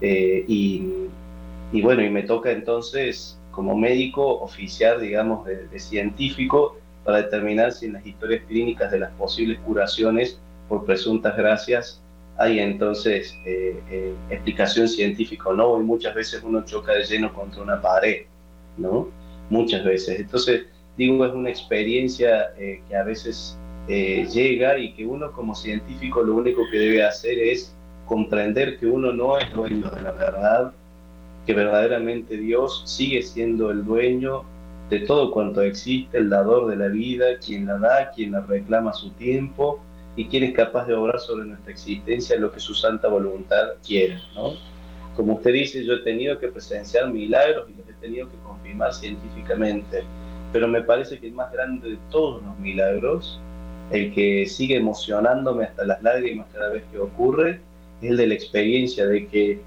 Eh, 0.01 0.45
y, 0.47 1.83
bueno, 1.83 2.03
y 2.03 2.11
me 2.11 2.23
toca 2.23 2.51
entonces 2.51 3.39
como 3.51 3.77
médico 3.77 4.41
oficiar, 4.41 5.01
digamos, 5.01 5.47
de, 5.47 5.79
científico 5.79 6.77
para 7.05 7.19
determinar 7.19 7.73
si 7.73 7.87
en 7.87 7.95
las 7.95 8.07
historias 8.07 8.43
clínicas 8.47 8.91
de 8.91 8.99
las 8.99 9.13
posibles 9.13 9.59
curaciones 9.61 10.39
por 10.69 10.85
presuntas 10.85 11.37
gracias 11.37 12.03
hay 12.39 12.59
entonces 12.59 13.35
eh, 13.47 13.81
eh, 13.91 14.15
explicación 14.29 14.89
científica 14.89 15.49
o 15.49 15.55
no, 15.55 15.81
y 15.81 15.85
muchas 15.85 16.15
veces 16.15 16.43
uno 16.43 16.67
choca 16.67 16.93
de 16.93 17.05
lleno 17.05 17.33
contra 17.33 17.63
una 17.63 17.81
pared, 17.81 18.27
¿no? 18.77 19.09
Muchas 19.51 19.85
veces. 19.85 20.21
Entonces, 20.21 20.67
digo, 20.97 21.25
es 21.25 21.33
una 21.33 21.51
experiencia 21.51 22.53
eh, 22.59 22.83
que 22.89 22.97
a 22.97 23.05
veces 23.05 23.59
eh, 23.89 24.27
llega 24.33 24.79
y 24.79 24.93
que 24.95 25.07
uno 25.07 25.31
como 25.33 25.55
científico 25.55 26.23
lo 26.23 26.35
único 26.35 26.63
que 26.71 26.79
debe 26.79 27.05
hacer 27.05 27.39
es 27.39 27.75
comprender 28.07 28.79
que 28.79 28.87
uno 28.87 29.13
no 29.13 29.39
es 29.39 29.53
dueño 29.53 29.91
de 29.91 30.03
la 30.03 30.13
verdad, 30.13 30.73
que 31.47 31.55
verdaderamente 31.55 32.37
Dios 32.37 32.83
sigue 32.85 33.23
siendo 33.23 33.71
el 33.71 33.85
dueño 33.85 34.45
de 34.91 35.01
todo 35.01 35.31
cuanto 35.33 35.63
existe, 35.63 36.19
el 36.19 36.31
dador 36.31 36.69
de 36.69 36.77
la 36.77 36.89
vida, 36.89 37.39
quien 37.45 37.67
la 37.67 37.79
da, 37.79 38.11
quien 38.11 38.33
la 38.33 38.41
reclama 38.41 38.93
su 38.93 39.11
tiempo 39.11 39.81
y 40.15 40.27
quien 40.27 40.45
es 40.45 40.55
capaz 40.55 40.87
de 40.87 40.95
obrar 40.95 41.21
sobre 41.21 41.45
nuestra 41.45 41.73
existencia 41.73 42.37
lo 42.37 42.53
que 42.53 42.61
su 42.61 42.75
santa 42.75 43.09
voluntad 43.09 43.75
quiere. 43.85 44.21
¿no? 44.35 44.55
Como 45.17 45.35
usted 45.35 45.53
dice, 45.53 45.85
yo 45.85 45.95
he 45.95 46.01
tenido 46.01 46.39
que 46.39 46.49
presenciar 46.49 47.13
milagros 47.13 47.69
y 47.71 47.79
los 47.79 47.89
he 47.89 47.95
tenido 48.01 48.29
que 48.29 48.37
confirmar 48.45 48.93
científicamente 48.93 50.05
pero 50.53 50.69
me 50.69 50.83
parece 50.83 51.19
que 51.19 51.27
el 51.27 51.35
más 51.35 51.53
grande 51.53 51.91
de 51.91 51.99
todos 52.11 52.43
los 52.43 52.59
milagros, 52.59 53.39
el 53.91 54.15
que 54.15 54.47
sigue 54.47 54.77
emocionándome 54.77 55.65
hasta 55.65 55.85
las 55.85 56.03
lágrimas 56.03 56.47
cada 56.53 56.71
vez 56.71 56.83
que 56.91 56.99
ocurre, 56.99 57.61
es 58.01 58.11
el 58.11 58.17
de 58.17 58.27
la 58.27 58.35
experiencia 58.35 59.07
de 59.07 59.27
que 59.27 59.61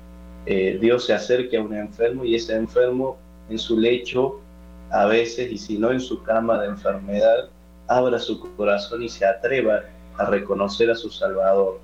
eh, 0.45 0.77
Dios 0.81 1.05
se 1.05 1.13
acerque 1.13 1.57
a 1.57 1.61
un 1.61 1.75
enfermo 1.75 2.25
y 2.25 2.35
ese 2.35 2.55
enfermo 2.55 3.17
en 3.49 3.59
su 3.59 3.77
lecho, 3.77 4.41
a 4.89 5.05
veces, 5.05 5.51
y 5.51 5.57
si 5.57 5.77
no 5.77 5.91
en 5.91 5.99
su 5.99 6.23
cama 6.23 6.59
de 6.59 6.69
enfermedad, 6.69 7.49
abra 7.87 8.17
su 8.17 8.39
corazón 8.55 9.03
y 9.03 9.09
se 9.09 9.25
atreva 9.25 9.83
a 10.17 10.25
reconocer 10.25 10.89
a 10.89 10.95
su 10.95 11.09
Salvador. 11.09 11.79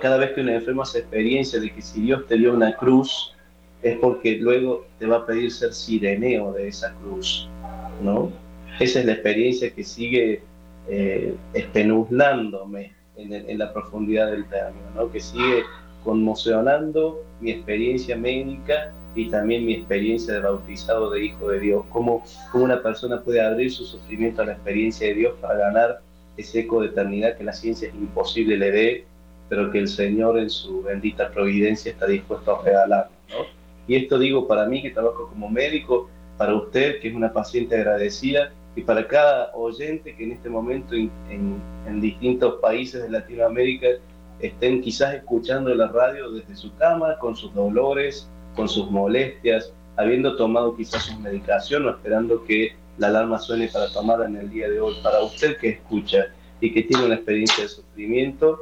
Cada 0.00 0.16
vez 0.16 0.32
que 0.32 0.40
un 0.40 0.48
enfermo 0.48 0.82
hace 0.82 1.00
experiencia 1.00 1.60
de 1.60 1.70
que 1.70 1.82
si 1.82 2.00
Dios 2.00 2.26
te 2.26 2.36
dio 2.36 2.54
una 2.54 2.74
cruz, 2.76 3.34
es 3.82 3.98
porque 3.98 4.36
luego 4.36 4.86
te 4.98 5.06
va 5.06 5.18
a 5.18 5.26
pedir 5.26 5.50
ser 5.50 5.72
sireneo 5.72 6.52
de 6.52 6.68
esa 6.68 6.94
cruz. 6.94 7.48
¿no? 8.02 8.30
Esa 8.78 9.00
es 9.00 9.06
la 9.06 9.12
experiencia 9.12 9.70
que 9.70 9.84
sigue 9.84 10.42
eh, 10.88 11.34
en, 13.16 13.58
la 13.58 13.72
profundidad 13.72 14.30
del 14.30 14.46
término, 14.46 15.10
que 15.12 15.20
sigue 15.20 15.62
conmocionando 16.04 17.22
mi 17.40 17.50
experiencia 17.50 18.16
médica 18.16 18.92
y 19.14 19.28
también 19.28 19.66
mi 19.66 19.74
experiencia 19.74 20.34
de 20.34 20.40
bautizado 20.40 21.10
de 21.10 21.26
Hijo 21.26 21.48
de 21.48 21.60
Dios. 21.60 21.84
Cómo, 21.90 22.24
cómo 22.50 22.64
una 22.64 22.82
persona 22.82 23.20
puede 23.20 23.40
abrir 23.40 23.70
su 23.70 23.84
sufrimiento 23.84 24.42
a 24.42 24.46
la 24.46 24.52
experiencia 24.52 25.08
de 25.08 25.14
Dios 25.14 25.34
para 25.40 25.56
ganar 25.56 26.00
ese 26.36 26.60
eco 26.60 26.80
de 26.80 26.88
eternidad 26.88 27.36
que 27.36 27.44
la 27.44 27.52
ciencia 27.52 27.88
es 27.88 27.94
imposible 27.94 28.56
le 28.56 28.70
dé, 28.70 29.04
pero 29.50 29.70
que 29.70 29.80
el 29.80 29.88
Señor 29.88 30.38
en 30.38 30.48
su 30.48 30.82
bendita 30.82 31.30
providencia 31.30 31.90
está 31.90 32.06
dispuesto 32.06 32.56
a 32.56 32.64
regalar. 32.64 33.08
Y 33.86 33.96
esto 33.96 34.18
digo 34.18 34.46
para 34.46 34.64
mí 34.64 34.80
que 34.80 34.90
trabajo 34.90 35.28
como 35.28 35.50
médico, 35.50 36.08
para 36.38 36.54
usted, 36.54 37.00
que 37.00 37.08
es 37.08 37.14
una 37.14 37.32
paciente 37.32 37.74
agradecida, 37.74 38.52
y 38.76 38.82
para 38.82 39.06
cada 39.08 39.52
oyente 39.54 40.14
que 40.14 40.22
en 40.24 40.32
este 40.32 40.48
momento 40.48 40.94
en, 40.94 42.00
distintos 42.00 42.60
países 42.62 43.02
de 43.02 43.10
Latinoamérica 43.10 43.88
estén 44.38 44.80
quizás 44.80 45.14
escuchando 45.14 45.74
la 45.74 45.88
radio 45.88 46.30
desde 46.30 46.54
su 46.54 46.74
cama, 46.76 47.18
con 47.18 47.34
sus 47.34 47.52
dolores, 47.52 48.30
con 48.54 48.68
sus 48.68 48.88
molestias, 48.88 49.72
habiendo 49.96 50.36
tomado 50.36 50.76
quizás 50.76 51.02
su 51.02 51.18
medicación 51.18 51.84
o 51.86 51.90
esperando 51.90 52.44
que 52.44 52.76
la 52.98 53.08
alarma 53.08 53.40
suene 53.40 53.66
para 53.66 53.92
tomarla 53.92 54.26
en 54.26 54.36
el 54.36 54.50
día 54.50 54.70
de 54.70 54.80
hoy. 54.80 54.94
Para 55.02 55.20
usted 55.20 55.56
que 55.56 55.70
escucha 55.70 56.28
y 56.60 56.72
que 56.72 56.82
tiene 56.82 57.06
una 57.06 57.16
experiencia 57.16 57.64
de 57.64 57.68
sufrimiento, 57.68 58.58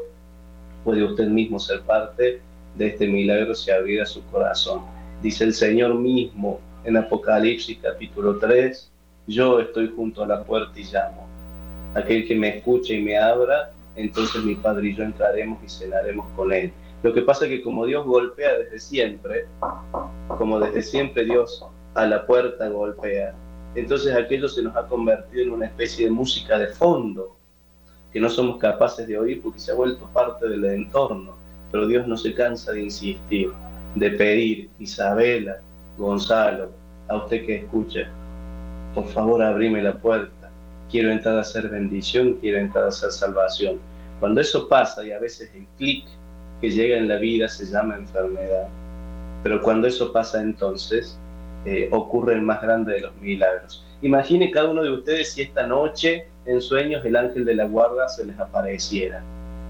puede 0.84 1.04
usted 1.04 1.26
mismo 1.26 1.58
ser 1.58 1.82
parte 1.82 2.40
de 2.76 2.86
este 2.86 3.06
milagro 3.06 3.54
si 3.54 3.70
abriera 3.70 4.06
su 4.06 4.24
corazón. 4.26 4.82
Dice 5.22 5.44
el 5.44 5.52
Señor 5.52 5.94
mismo, 5.94 6.60
en 6.84 6.96
Apocalipsis 6.96 7.78
capítulo 7.82 8.38
3, 8.38 8.90
yo 9.26 9.60
estoy 9.60 9.92
junto 9.94 10.22
a 10.22 10.26
la 10.26 10.42
puerta 10.44 10.78
y 10.78 10.84
llamo. 10.84 11.26
Aquel 11.94 12.26
que 12.26 12.34
me 12.34 12.56
escuche 12.56 12.94
y 12.94 13.02
me 13.02 13.18
abra, 13.18 13.72
entonces 13.96 14.42
mi 14.44 14.54
Padre 14.54 14.88
y 14.88 14.94
yo 14.94 15.04
entraremos 15.04 15.58
y 15.64 15.68
cenaremos 15.68 16.26
con 16.36 16.52
él. 16.52 16.72
Lo 17.02 17.12
que 17.12 17.22
pasa 17.22 17.44
es 17.44 17.50
que 17.50 17.62
como 17.62 17.86
Dios 17.86 18.06
golpea 18.06 18.58
desde 18.58 18.78
siempre, 18.78 19.46
como 20.26 20.60
desde 20.60 20.82
siempre 20.82 21.24
Dios 21.24 21.64
a 21.94 22.06
la 22.06 22.26
puerta 22.26 22.68
golpea. 22.68 23.34
Entonces 23.74 24.14
aquello 24.14 24.48
se 24.48 24.62
nos 24.62 24.76
ha 24.76 24.86
convertido 24.86 25.42
en 25.42 25.52
una 25.52 25.66
especie 25.66 26.06
de 26.06 26.10
música 26.10 26.58
de 26.58 26.68
fondo 26.68 27.38
que 28.12 28.20
no 28.20 28.28
somos 28.28 28.59
capaces 28.59 29.06
de 29.06 29.18
oír 29.18 29.42
porque 29.42 29.59
se 29.59 29.72
ha 29.72 29.74
vuelto 29.74 30.09
parte 30.12 30.48
del 30.48 30.64
entorno. 30.64 31.36
Pero 31.70 31.86
Dios 31.86 32.06
no 32.06 32.16
se 32.16 32.34
cansa 32.34 32.72
de 32.72 32.82
insistir, 32.82 33.50
de 33.94 34.11
pedir, 34.12 34.70
Isabela, 34.78 35.59
Gonzalo, 35.98 36.70
a 37.09 37.16
usted 37.16 37.44
que 37.44 37.56
escucha, 37.56 38.09
por 38.94 39.06
favor 39.09 39.42
abrime 39.42 39.82
la 39.82 39.94
puerta, 39.98 40.50
quiero 40.90 41.11
entrar 41.11 41.36
a 41.36 41.40
hacer 41.40 41.68
bendición, 41.68 42.34
quiero 42.40 42.59
entrar 42.59 42.84
a 42.84 42.88
hacer 42.88 43.11
salvación. 43.11 43.78
Cuando 44.20 44.40
eso 44.40 44.68
pasa 44.68 45.04
y 45.04 45.12
a 45.12 45.18
veces 45.18 45.50
el 45.54 45.66
clic 45.76 46.04
que 46.61 46.70
llega 46.70 46.96
en 46.96 47.09
la 47.09 47.16
vida 47.16 47.48
se 47.48 47.66
llama 47.66 47.96
enfermedad, 47.96 48.68
pero 49.42 49.62
cuando 49.62 49.86
eso 49.86 50.12
pasa 50.12 50.40
entonces 50.40 51.18
eh, 51.64 51.88
ocurre 51.92 52.34
el 52.34 52.42
más 52.42 52.62
grande 52.62 52.94
de 52.94 53.00
los 53.00 53.16
milagros. 53.16 53.84
Imagine 54.02 54.50
cada 54.50 54.70
uno 54.70 54.82
de 54.82 54.90
ustedes 54.90 55.32
si 55.32 55.42
esta 55.42 55.66
noche 55.66 56.28
en 56.49 56.62
sueños 56.62 57.05
el 57.05 57.14
ángel 57.14 57.44
de 57.44 57.55
la 57.55 57.66
guarda 57.66 58.09
se 58.09 58.24
les 58.24 58.38
apareciera 58.38 59.22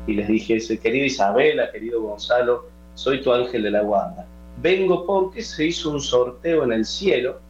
y 0.07 0.15
les 0.15 0.29
dijese, 0.29 0.79
querida 0.79 1.07
Isabela, 1.07 1.71
querido 1.71 2.01
Gonzalo, 2.01 2.67
soy 2.95 3.21
tu 3.21 3.33
ángel 3.33 3.65
de 3.65 3.71
la 3.71 3.83
guarda. 3.83 4.25
Vengo 4.63 5.05
porque 5.05 5.43
se 5.43 5.67
hizo 5.67 5.91
un 5.91 6.01
sorteo 6.01 6.65
en 6.65 6.73
el 6.73 6.85
cielo 6.85 7.41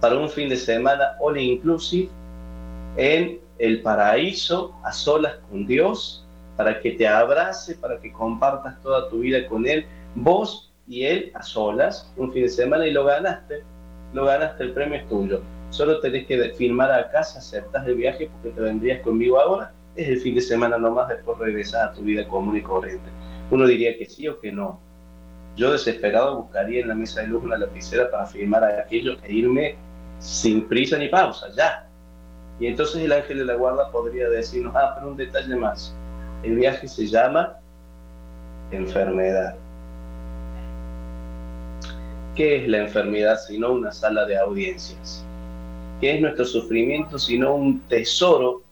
para 0.00 0.18
un 0.18 0.28
fin 0.28 0.48
de 0.48 0.56
semana 0.56 1.16
all 1.20 1.38
inclusive 1.38 2.10
en 2.96 3.40
el 3.58 3.80
paraíso 3.80 4.74
a 4.82 4.92
solas 4.92 5.34
con 5.48 5.66
Dios, 5.66 6.24
para 6.56 6.80
que 6.80 6.92
te 6.92 7.06
abrace, 7.06 7.74
para 7.76 7.98
que 7.98 8.12
compartas 8.12 8.80
toda 8.82 9.08
tu 9.08 9.20
vida 9.20 9.46
con 9.46 9.66
Él, 9.66 9.86
vos 10.14 10.72
y 10.86 11.04
Él 11.04 11.32
a 11.34 11.42
solas, 11.42 12.12
un 12.16 12.32
fin 12.32 12.42
de 12.42 12.48
semana 12.48 12.86
y 12.86 12.92
lo 12.92 13.04
ganaste, 13.04 13.62
lo 14.12 14.24
ganaste, 14.24 14.64
el 14.64 14.72
premio 14.72 14.98
es 14.98 15.08
tuyo. 15.08 15.40
Solo 15.74 15.98
tenés 15.98 16.24
que 16.28 16.50
firmar 16.50 16.92
acá 16.92 17.24
si 17.24 17.36
aceptas 17.36 17.84
el 17.88 17.96
viaje 17.96 18.30
porque 18.30 18.50
te 18.50 18.60
vendrías 18.60 19.00
conmigo 19.00 19.40
ahora. 19.40 19.72
Es 19.96 20.06
el 20.06 20.20
fin 20.20 20.36
de 20.36 20.40
semana 20.40 20.78
nomás, 20.78 21.08
después 21.08 21.36
regresar 21.36 21.88
a 21.88 21.92
tu 21.92 22.02
vida 22.02 22.28
común 22.28 22.56
y 22.56 22.62
corriente. 22.62 23.10
Uno 23.50 23.66
diría 23.66 23.98
que 23.98 24.06
sí 24.06 24.28
o 24.28 24.38
que 24.38 24.52
no. 24.52 24.78
Yo 25.56 25.72
desesperado 25.72 26.42
buscaría 26.42 26.82
en 26.82 26.86
la 26.86 26.94
mesa 26.94 27.22
de 27.22 27.26
luz 27.26 27.42
una 27.42 27.58
lapicera 27.58 28.08
para 28.08 28.24
firmar 28.24 28.62
aquello 28.62 29.16
e 29.24 29.32
irme 29.32 29.74
sin 30.20 30.68
prisa 30.68 30.96
ni 30.96 31.08
pausa, 31.08 31.48
ya. 31.56 31.88
Y 32.60 32.68
entonces 32.68 33.02
el 33.02 33.10
ángel 33.10 33.38
de 33.38 33.44
la 33.44 33.54
guarda 33.54 33.90
podría 33.90 34.28
decirnos, 34.28 34.76
ah, 34.76 34.94
pero 34.94 35.08
un 35.08 35.16
detalle 35.16 35.56
más. 35.56 35.92
El 36.44 36.54
viaje 36.54 36.86
se 36.86 37.08
llama 37.08 37.58
enfermedad. 38.70 39.56
¿Qué 42.36 42.62
es 42.62 42.68
la 42.68 42.78
enfermedad 42.78 43.40
sino 43.44 43.72
una 43.72 43.90
sala 43.90 44.24
de 44.24 44.38
audiencias? 44.38 45.23
¿Qué 46.00 46.14
es 46.14 46.20
nuestro 46.20 46.44
sufrimiento 46.44 47.18
sino 47.18 47.54
un 47.54 47.80
tesoro 47.82 48.62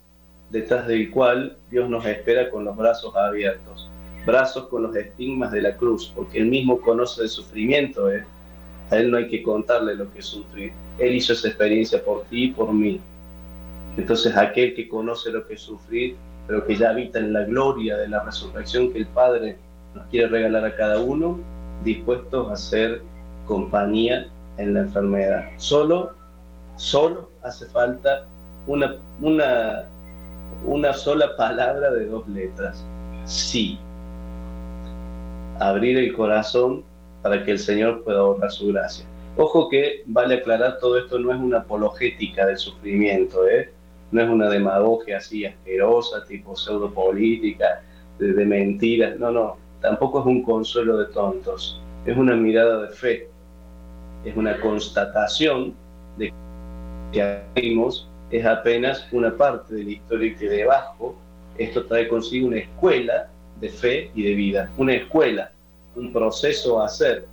detrás 0.51 0.87
del 0.87 1.11
cual 1.11 1.57
Dios 1.71 1.89
nos 1.89 2.05
espera 2.05 2.51
con 2.51 2.65
los 2.65 2.77
brazos 2.77 3.15
abiertos? 3.17 3.91
Brazos 4.27 4.69
con 4.69 4.85
los 4.85 4.97
estigmas 4.97 5.53
de 5.53 5.63
la 5.63 5.77
cruz, 5.77 6.13
porque 6.15 6.39
Él 6.39 6.47
mismo 6.47 6.81
conoce 6.81 7.23
el 7.23 7.29
sufrimiento. 7.29 8.11
¿eh? 8.11 8.25
A 8.91 8.97
Él 8.97 9.11
no 9.11 9.17
hay 9.17 9.29
que 9.29 9.43
contarle 9.43 9.95
lo 9.95 10.13
que 10.13 10.19
es 10.19 10.27
sufrir. 10.27 10.73
Él 10.99 11.15
hizo 11.15 11.33
esa 11.33 11.49
experiencia 11.49 12.05
por 12.05 12.25
ti 12.25 12.45
y 12.45 12.49
por 12.49 12.73
mí. 12.73 13.01
Entonces 13.97 14.37
aquel 14.37 14.75
que 14.75 14.89
conoce 14.89 15.31
lo 15.31 15.47
que 15.47 15.57
sufrir, 15.57 16.17
pero 16.47 16.67
que 16.67 16.77
ya 16.77 16.91
habita 16.91 17.19
en 17.19 17.33
la 17.33 17.45
gloria 17.45 17.97
de 17.97 18.09
la 18.09 18.25
resurrección 18.25 18.93
que 18.93 18.99
el 18.99 19.07
Padre 19.07 19.57
nos 19.95 20.07
quiere 20.07 20.29
regalar 20.29 20.65
a 20.65 20.77
cada 20.77 21.01
uno, 21.01 21.39
dispuestos 21.85 22.51
a 22.51 22.57
ser 22.57 23.03
compañía 23.47 24.29
en 24.57 24.75
la 24.75 24.81
enfermedad. 24.81 25.51
Solo, 25.57 26.15
solo 26.83 27.31
hace 27.45 27.67
falta 27.67 28.27
una, 28.67 28.97
una, 29.21 29.85
una 30.67 30.93
sola 30.93 31.37
palabra 31.37 31.93
de 31.93 32.07
dos 32.07 32.29
letras. 32.29 32.85
Sí. 33.25 33.79
Abrir 35.61 35.97
el 35.97 36.13
corazón 36.13 36.83
para 37.23 37.45
que 37.45 37.53
el 37.53 37.61
Señor 37.61 38.03
pueda 38.03 38.19
ahorrar 38.19 38.51
su 38.51 38.67
gracia. 38.69 39.07
Ojo 39.37 39.69
que 39.69 40.03
vale 40.07 40.35
aclarar, 40.35 40.79
todo 40.81 40.99
esto 40.99 41.21
no 41.21 41.33
es 41.33 41.39
una 41.39 41.59
apologética 41.59 42.47
del 42.47 42.59
sufrimiento, 42.59 43.47
¿eh? 43.49 43.71
no 44.11 44.21
es 44.21 44.29
una 44.29 44.49
demagogia 44.51 45.19
así 45.19 45.47
asquerosa, 45.47 46.25
tipo 46.27 46.57
pseudopolítica, 46.57 47.81
de, 48.19 48.33
de 48.35 48.45
mentiras, 48.45 49.19
no, 49.19 49.31
no, 49.31 49.57
tampoco 49.81 50.21
es 50.21 50.27
un 50.27 50.43
consuelo 50.43 50.99
de 50.99 51.07
tontos, 51.07 51.81
es 52.05 52.17
una 52.17 52.35
mirada 52.35 52.83
de 52.83 52.89
fe, 52.89 53.29
es 54.25 54.37
una 54.37 54.61
constatación 54.61 55.75
de 56.19 56.29
que 56.29 56.42
vimos 57.55 58.09
es 58.31 58.45
apenas 58.47 59.07
una 59.13 59.37
parte 59.37 59.75
de 59.75 59.85
la 59.85 59.91
historia 59.91 60.37
que 60.37 60.49
debajo 60.49 61.15
esto 61.59 61.85
trae 61.85 62.09
consigo 62.09 62.49
una 62.49 62.59
escuela 62.59 63.29
de 63.61 63.69
fe 63.69 64.11
y 64.15 64.23
de 64.23 64.35
vida, 64.35 64.71
una 64.79 64.95
escuela, 64.95 65.53
un 65.95 66.13
proceso 66.13 66.81
a 66.81 66.87
hacer. 66.87 67.27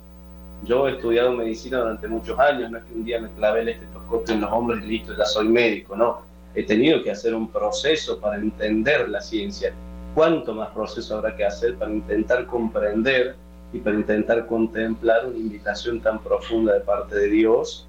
Yo 0.64 0.86
he 0.86 0.92
estudiado 0.92 1.32
medicina 1.32 1.78
durante 1.78 2.06
muchos 2.06 2.38
años, 2.38 2.70
no 2.70 2.78
es 2.78 2.84
que 2.84 2.94
un 2.94 3.04
día 3.04 3.20
me 3.20 3.30
clavé 3.30 3.62
el 3.62 3.70
estetoscopio 3.70 4.34
en 4.34 4.42
los 4.42 4.52
hombros 4.52 4.80
y 4.82 4.86
listo, 4.86 5.16
ya 5.16 5.24
soy 5.24 5.48
médico, 5.48 5.96
no. 5.96 6.20
He 6.54 6.64
tenido 6.64 7.02
que 7.02 7.10
hacer 7.10 7.34
un 7.34 7.48
proceso 7.48 8.20
para 8.20 8.36
entender 8.36 9.08
la 9.08 9.20
ciencia. 9.20 9.72
¿Cuánto 10.14 10.54
más 10.54 10.68
proceso 10.70 11.16
habrá 11.16 11.34
que 11.34 11.44
hacer 11.44 11.76
para 11.76 11.92
intentar 11.92 12.44
comprender 12.44 13.36
y 13.72 13.78
para 13.78 13.96
intentar 13.96 14.46
contemplar 14.46 15.26
una 15.26 15.38
invitación 15.38 16.00
tan 16.00 16.18
profunda 16.22 16.74
de 16.74 16.80
parte 16.80 17.14
de 17.14 17.28
Dios 17.28 17.88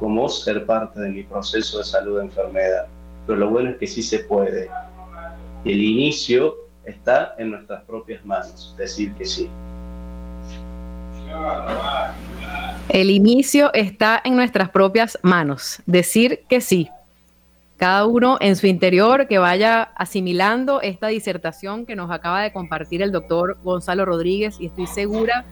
como 0.00 0.28
ser 0.28 0.66
parte 0.66 0.98
de 0.98 1.10
mi 1.10 1.22
proceso 1.22 1.78
de 1.78 1.84
salud 1.84 2.18
de 2.18 2.24
enfermedad. 2.24 2.86
Pero 3.26 3.38
lo 3.38 3.50
bueno 3.50 3.70
es 3.70 3.76
que 3.76 3.86
sí 3.86 4.02
se 4.02 4.20
puede. 4.20 4.68
El 5.64 5.80
inicio 5.80 6.56
está 6.84 7.34
en 7.38 7.50
nuestras 7.50 7.84
propias 7.84 8.24
manos, 8.24 8.74
decir 8.76 9.12
que 9.14 9.26
sí. 9.26 9.48
El 12.88 13.10
inicio 13.10 13.72
está 13.74 14.20
en 14.24 14.34
nuestras 14.34 14.70
propias 14.70 15.18
manos, 15.22 15.80
decir 15.86 16.40
que 16.48 16.60
sí 16.60 16.90
cada 17.80 18.04
uno 18.04 18.36
en 18.40 18.56
su 18.56 18.66
interior 18.66 19.26
que 19.26 19.38
vaya 19.38 19.84
asimilando 19.96 20.82
esta 20.82 21.06
disertación 21.06 21.86
que 21.86 21.96
nos 21.96 22.10
acaba 22.10 22.42
de 22.42 22.52
compartir 22.52 23.00
el 23.00 23.10
doctor 23.10 23.56
Gonzalo 23.64 24.04
Rodríguez 24.04 24.60
y 24.60 24.66
estoy 24.66 24.86
segura 24.86 25.46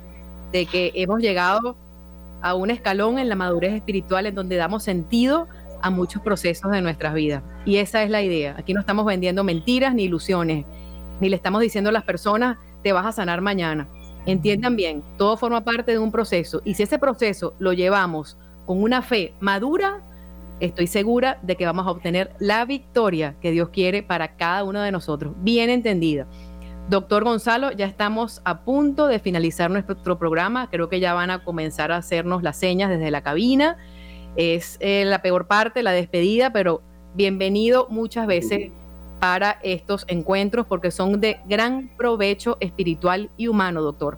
de 0.52 0.66
que 0.66 0.92
hemos 0.94 1.22
llegado 1.22 1.74
a 2.42 2.54
un 2.54 2.70
escalón 2.70 3.18
en 3.18 3.28
la 3.28 3.34
madurez 3.34 3.74
espiritual 3.74 4.26
en 4.26 4.34
donde 4.34 4.56
damos 4.56 4.82
sentido 4.82 5.48
a 5.80 5.90
muchos 5.90 6.22
procesos 6.22 6.70
de 6.70 6.82
nuestras 6.82 7.14
vidas. 7.14 7.42
Y 7.64 7.76
esa 7.76 8.02
es 8.02 8.10
la 8.10 8.22
idea. 8.22 8.54
Aquí 8.58 8.74
no 8.74 8.80
estamos 8.80 9.04
vendiendo 9.04 9.44
mentiras 9.44 9.94
ni 9.94 10.04
ilusiones, 10.04 10.64
ni 11.20 11.28
le 11.28 11.36
estamos 11.36 11.60
diciendo 11.60 11.90
a 11.90 11.92
las 11.92 12.04
personas, 12.04 12.58
te 12.82 12.92
vas 12.92 13.06
a 13.06 13.12
sanar 13.12 13.40
mañana. 13.40 13.88
Entiendan 14.26 14.76
bien, 14.76 15.02
todo 15.16 15.36
forma 15.36 15.64
parte 15.64 15.92
de 15.92 15.98
un 15.98 16.12
proceso 16.12 16.60
y 16.64 16.74
si 16.74 16.82
ese 16.82 16.98
proceso 16.98 17.54
lo 17.58 17.72
llevamos 17.72 18.36
con 18.66 18.82
una 18.82 19.00
fe 19.00 19.34
madura, 19.40 20.02
estoy 20.60 20.86
segura 20.86 21.38
de 21.42 21.56
que 21.56 21.64
vamos 21.64 21.86
a 21.86 21.90
obtener 21.90 22.32
la 22.38 22.64
victoria 22.64 23.36
que 23.40 23.52
Dios 23.52 23.70
quiere 23.70 24.02
para 24.02 24.36
cada 24.36 24.64
uno 24.64 24.82
de 24.82 24.92
nosotros, 24.92 25.34
bien 25.38 25.70
entendida. 25.70 26.26
Doctor 26.88 27.22
Gonzalo, 27.22 27.70
ya 27.72 27.84
estamos 27.84 28.40
a 28.44 28.60
punto 28.60 29.08
de 29.08 29.18
finalizar 29.18 29.70
nuestro 29.70 30.18
programa. 30.18 30.70
Creo 30.70 30.88
que 30.88 31.00
ya 31.00 31.12
van 31.12 31.30
a 31.30 31.44
comenzar 31.44 31.92
a 31.92 31.98
hacernos 31.98 32.42
las 32.42 32.56
señas 32.56 32.88
desde 32.88 33.10
la 33.10 33.20
cabina. 33.20 33.76
Es 34.36 34.78
eh, 34.80 35.04
la 35.04 35.20
peor 35.20 35.46
parte, 35.46 35.82
la 35.82 35.92
despedida, 35.92 36.50
pero 36.50 36.80
bienvenido 37.14 37.88
muchas 37.90 38.26
veces 38.26 38.70
para 39.20 39.58
estos 39.62 40.06
encuentros 40.08 40.64
porque 40.64 40.90
son 40.90 41.20
de 41.20 41.40
gran 41.46 41.90
provecho 41.98 42.56
espiritual 42.60 43.28
y 43.36 43.48
humano, 43.48 43.82
doctor. 43.82 44.16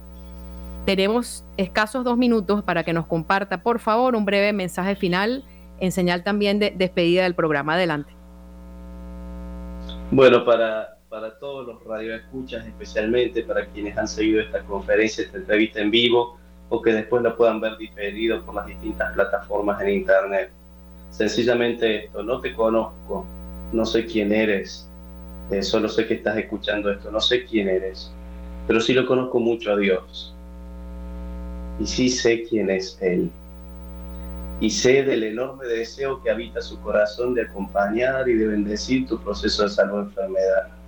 Tenemos 0.86 1.44
escasos 1.56 2.04
dos 2.04 2.16
minutos 2.16 2.62
para 2.62 2.84
que 2.84 2.92
nos 2.92 3.06
comparta, 3.06 3.64
por 3.64 3.80
favor, 3.80 4.14
un 4.14 4.24
breve 4.24 4.52
mensaje 4.52 4.94
final 4.94 5.42
en 5.80 5.90
señal 5.90 6.22
también 6.22 6.60
de 6.60 6.70
despedida 6.70 7.24
del 7.24 7.34
programa. 7.34 7.74
Adelante. 7.74 8.12
Bueno, 10.12 10.44
para, 10.44 10.99
para 11.10 11.36
todos 11.40 11.66
los 11.66 11.84
radioescuchas, 11.84 12.64
especialmente 12.64 13.42
para 13.42 13.66
quienes 13.66 13.98
han 13.98 14.06
seguido 14.06 14.40
esta 14.40 14.60
conferencia, 14.62 15.24
esta 15.24 15.38
entrevista 15.38 15.80
en 15.80 15.90
vivo, 15.90 16.38
o 16.68 16.80
que 16.80 16.92
después 16.92 17.20
la 17.24 17.36
puedan 17.36 17.60
ver 17.60 17.76
diferido 17.76 18.40
por 18.46 18.54
las 18.54 18.66
distintas 18.66 19.12
plataformas 19.14 19.82
en 19.82 19.90
Internet. 19.90 20.52
Sencillamente 21.10 22.04
esto, 22.04 22.22
no 22.22 22.40
te 22.40 22.54
conozco, 22.54 23.26
no 23.72 23.84
sé 23.84 24.06
quién 24.06 24.32
eres, 24.32 24.88
eh, 25.50 25.64
solo 25.64 25.88
sé 25.88 26.06
que 26.06 26.14
estás 26.14 26.38
escuchando 26.38 26.92
esto, 26.92 27.10
no 27.10 27.20
sé 27.20 27.44
quién 27.44 27.68
eres, 27.68 28.12
pero 28.68 28.80
sí 28.80 28.94
lo 28.94 29.04
conozco 29.04 29.40
mucho 29.40 29.72
a 29.72 29.76
Dios. 29.76 30.32
Y 31.80 31.86
sí 31.86 32.08
sé 32.08 32.44
quién 32.44 32.70
es 32.70 32.96
Él 33.02 33.32
y 34.60 34.68
sé 34.68 35.02
del 35.02 35.24
enorme 35.24 35.66
deseo 35.66 36.22
que 36.22 36.30
habita 36.30 36.60
su 36.60 36.78
corazón 36.82 37.34
de 37.34 37.42
acompañar 37.42 38.28
y 38.28 38.34
de 38.34 38.46
bendecir 38.46 39.08
tu 39.08 39.18
proceso 39.18 39.62
de 39.62 39.70
salud 39.70 40.00
enfermedad. 40.00 40.79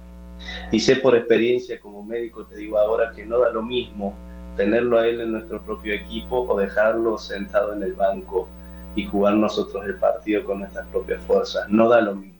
Y 0.70 0.80
sé 0.80 0.96
por 0.96 1.16
experiencia 1.16 1.80
como 1.80 2.02
médico, 2.02 2.46
te 2.46 2.56
digo 2.56 2.78
ahora, 2.78 3.12
que 3.12 3.24
no 3.24 3.38
da 3.38 3.50
lo 3.50 3.62
mismo 3.62 4.14
tenerlo 4.56 4.98
a 4.98 5.06
él 5.06 5.20
en 5.20 5.32
nuestro 5.32 5.62
propio 5.62 5.94
equipo 5.94 6.46
o 6.48 6.58
dejarlo 6.58 7.16
sentado 7.18 7.72
en 7.72 7.82
el 7.82 7.94
banco 7.94 8.48
y 8.94 9.06
jugar 9.06 9.34
nosotros 9.34 9.84
el 9.86 9.96
partido 9.96 10.44
con 10.44 10.60
nuestras 10.60 10.86
propias 10.88 11.22
fuerzas. 11.22 11.68
No 11.68 11.88
da 11.88 12.00
lo 12.00 12.14
mismo. 12.14 12.32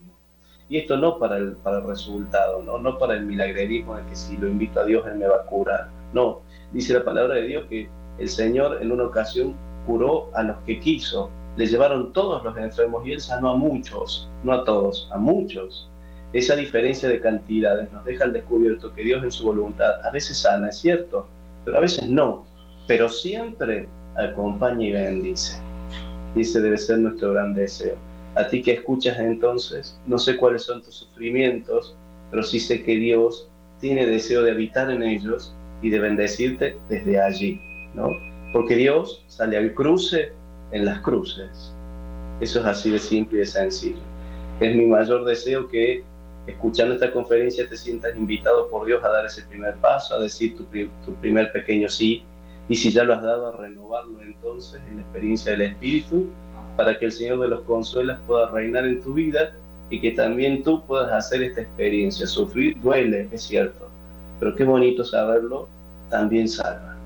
Y 0.68 0.78
esto 0.78 0.96
no 0.96 1.18
para 1.18 1.36
el, 1.36 1.52
para 1.56 1.78
el 1.78 1.86
resultado, 1.86 2.62
¿no? 2.62 2.78
no 2.78 2.98
para 2.98 3.14
el 3.14 3.26
milagrerismo 3.26 3.96
de 3.96 4.04
que 4.06 4.16
si 4.16 4.36
lo 4.36 4.48
invito 4.48 4.80
a 4.80 4.84
Dios 4.84 5.06
Él 5.06 5.18
me 5.18 5.26
va 5.26 5.36
a 5.36 5.46
curar. 5.46 5.88
No, 6.12 6.40
dice 6.72 6.94
la 6.94 7.04
palabra 7.04 7.34
de 7.34 7.42
Dios 7.42 7.64
que 7.68 7.88
el 8.18 8.28
Señor 8.28 8.78
en 8.80 8.92
una 8.92 9.04
ocasión 9.04 9.54
curó 9.86 10.30
a 10.34 10.42
los 10.42 10.56
que 10.64 10.80
quiso, 10.80 11.30
le 11.56 11.66
llevaron 11.66 12.12
todos 12.12 12.42
los 12.44 12.56
enfermos 12.56 13.06
y 13.06 13.12
Él 13.12 13.20
sanó 13.20 13.50
a 13.50 13.56
muchos, 13.56 14.30
no 14.44 14.52
a 14.52 14.64
todos, 14.64 15.08
a 15.12 15.18
muchos. 15.18 15.90
Esa 16.32 16.56
diferencia 16.56 17.08
de 17.08 17.20
cantidades 17.20 17.92
nos 17.92 18.04
deja 18.04 18.24
al 18.24 18.32
descubierto 18.32 18.94
que 18.94 19.02
Dios 19.02 19.22
en 19.22 19.30
su 19.30 19.44
voluntad 19.44 20.04
a 20.04 20.10
veces 20.10 20.38
sana, 20.38 20.70
es 20.70 20.78
cierto, 20.78 21.26
pero 21.64 21.76
a 21.76 21.80
veces 21.80 22.08
no, 22.08 22.46
pero 22.86 23.08
siempre 23.08 23.86
acompaña 24.16 24.86
y 24.86 24.92
bendice. 24.92 25.60
Y 26.34 26.40
ese 26.40 26.60
debe 26.62 26.78
ser 26.78 26.98
nuestro 26.98 27.32
gran 27.32 27.54
deseo. 27.54 27.96
A 28.34 28.48
ti 28.48 28.62
que 28.62 28.72
escuchas 28.72 29.18
entonces, 29.18 29.98
no 30.06 30.18
sé 30.18 30.38
cuáles 30.38 30.62
son 30.62 30.82
tus 30.82 30.94
sufrimientos, 30.94 31.94
pero 32.30 32.42
sí 32.42 32.58
sé 32.58 32.82
que 32.82 32.96
Dios 32.96 33.50
tiene 33.80 34.06
deseo 34.06 34.42
de 34.42 34.52
habitar 34.52 34.90
en 34.90 35.02
ellos 35.02 35.54
y 35.82 35.90
de 35.90 35.98
bendecirte 35.98 36.78
desde 36.88 37.20
allí, 37.20 37.60
¿no? 37.94 38.08
Porque 38.54 38.76
Dios 38.76 39.22
sale 39.28 39.58
al 39.58 39.74
cruce 39.74 40.32
en 40.70 40.86
las 40.86 41.00
cruces. 41.00 41.74
Eso 42.40 42.60
es 42.60 42.66
así 42.66 42.90
de 42.90 42.98
simple 42.98 43.36
y 43.36 43.40
de 43.40 43.46
sencillo. 43.46 44.00
Es 44.60 44.74
mi 44.74 44.86
mayor 44.86 45.26
deseo 45.26 45.68
que 45.68 46.02
escuchando 46.46 46.94
esta 46.94 47.12
conferencia 47.12 47.68
te 47.68 47.76
sientas 47.76 48.16
invitado 48.16 48.68
por 48.68 48.86
Dios 48.86 49.02
a 49.04 49.08
dar 49.08 49.26
ese 49.26 49.42
primer 49.42 49.74
paso, 49.76 50.14
a 50.14 50.20
decir 50.20 50.56
tu, 50.56 50.64
tu 50.64 51.14
primer 51.20 51.52
pequeño 51.52 51.88
sí, 51.88 52.24
y 52.68 52.76
si 52.76 52.90
ya 52.90 53.04
lo 53.04 53.14
has 53.14 53.22
dado, 53.22 53.48
a 53.48 53.56
renovarlo 53.56 54.20
entonces 54.22 54.80
en 54.88 54.96
la 54.96 55.02
experiencia 55.02 55.52
del 55.52 55.62
Espíritu, 55.62 56.30
para 56.76 56.98
que 56.98 57.06
el 57.06 57.12
Señor 57.12 57.40
de 57.40 57.48
los 57.48 57.60
consuelas 57.62 58.18
pueda 58.26 58.50
reinar 58.50 58.86
en 58.86 59.02
tu 59.02 59.14
vida 59.14 59.54
y 59.90 60.00
que 60.00 60.12
también 60.12 60.62
tú 60.62 60.84
puedas 60.86 61.12
hacer 61.12 61.42
esta 61.42 61.62
experiencia. 61.62 62.26
Sufrir 62.26 62.80
duele, 62.80 63.28
es 63.30 63.42
cierto, 63.42 63.90
pero 64.40 64.54
qué 64.54 64.64
bonito 64.64 65.04
saberlo, 65.04 65.68
también 66.08 66.48
salva. 66.48 66.96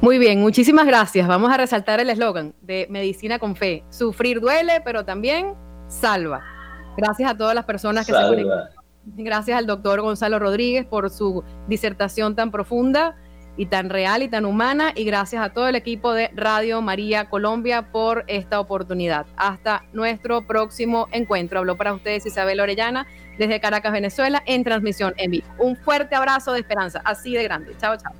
Muy 0.00 0.18
bien, 0.18 0.40
muchísimas 0.40 0.86
gracias. 0.86 1.26
Vamos 1.26 1.50
a 1.50 1.56
resaltar 1.56 1.98
el 1.98 2.10
eslogan 2.10 2.52
de 2.60 2.86
Medicina 2.90 3.38
con 3.38 3.56
Fe. 3.56 3.84
Sufrir 3.88 4.38
duele, 4.40 4.82
pero 4.84 5.06
también 5.06 5.54
salva. 5.88 6.53
Gracias 6.96 7.30
a 7.30 7.36
todas 7.36 7.54
las 7.54 7.64
personas 7.64 8.06
que 8.06 8.12
se 8.12 8.18
conectan. 8.18 8.68
Gracias 9.06 9.58
al 9.58 9.66
doctor 9.66 10.00
Gonzalo 10.00 10.38
Rodríguez 10.38 10.86
por 10.86 11.10
su 11.10 11.44
disertación 11.68 12.34
tan 12.34 12.50
profunda 12.50 13.16
y 13.56 13.66
tan 13.66 13.90
real 13.90 14.22
y 14.22 14.28
tan 14.28 14.44
humana. 14.44 14.92
Y 14.94 15.04
gracias 15.04 15.44
a 15.44 15.50
todo 15.50 15.68
el 15.68 15.74
equipo 15.74 16.14
de 16.14 16.30
Radio 16.34 16.80
María 16.80 17.28
Colombia 17.28 17.92
por 17.92 18.24
esta 18.26 18.60
oportunidad. 18.60 19.26
Hasta 19.36 19.84
nuestro 19.92 20.46
próximo 20.46 21.08
encuentro. 21.12 21.58
Habló 21.58 21.76
para 21.76 21.92
ustedes 21.92 22.26
Isabel 22.26 22.60
Orellana 22.60 23.06
desde 23.38 23.60
Caracas, 23.60 23.92
Venezuela, 23.92 24.42
en 24.46 24.64
transmisión 24.64 25.14
en 25.16 25.32
vivo. 25.32 25.46
Un 25.58 25.76
fuerte 25.76 26.14
abrazo 26.14 26.52
de 26.52 26.60
esperanza, 26.60 27.02
así 27.04 27.34
de 27.34 27.42
grande. 27.42 27.74
Chao, 27.78 27.96
chao. 27.96 28.12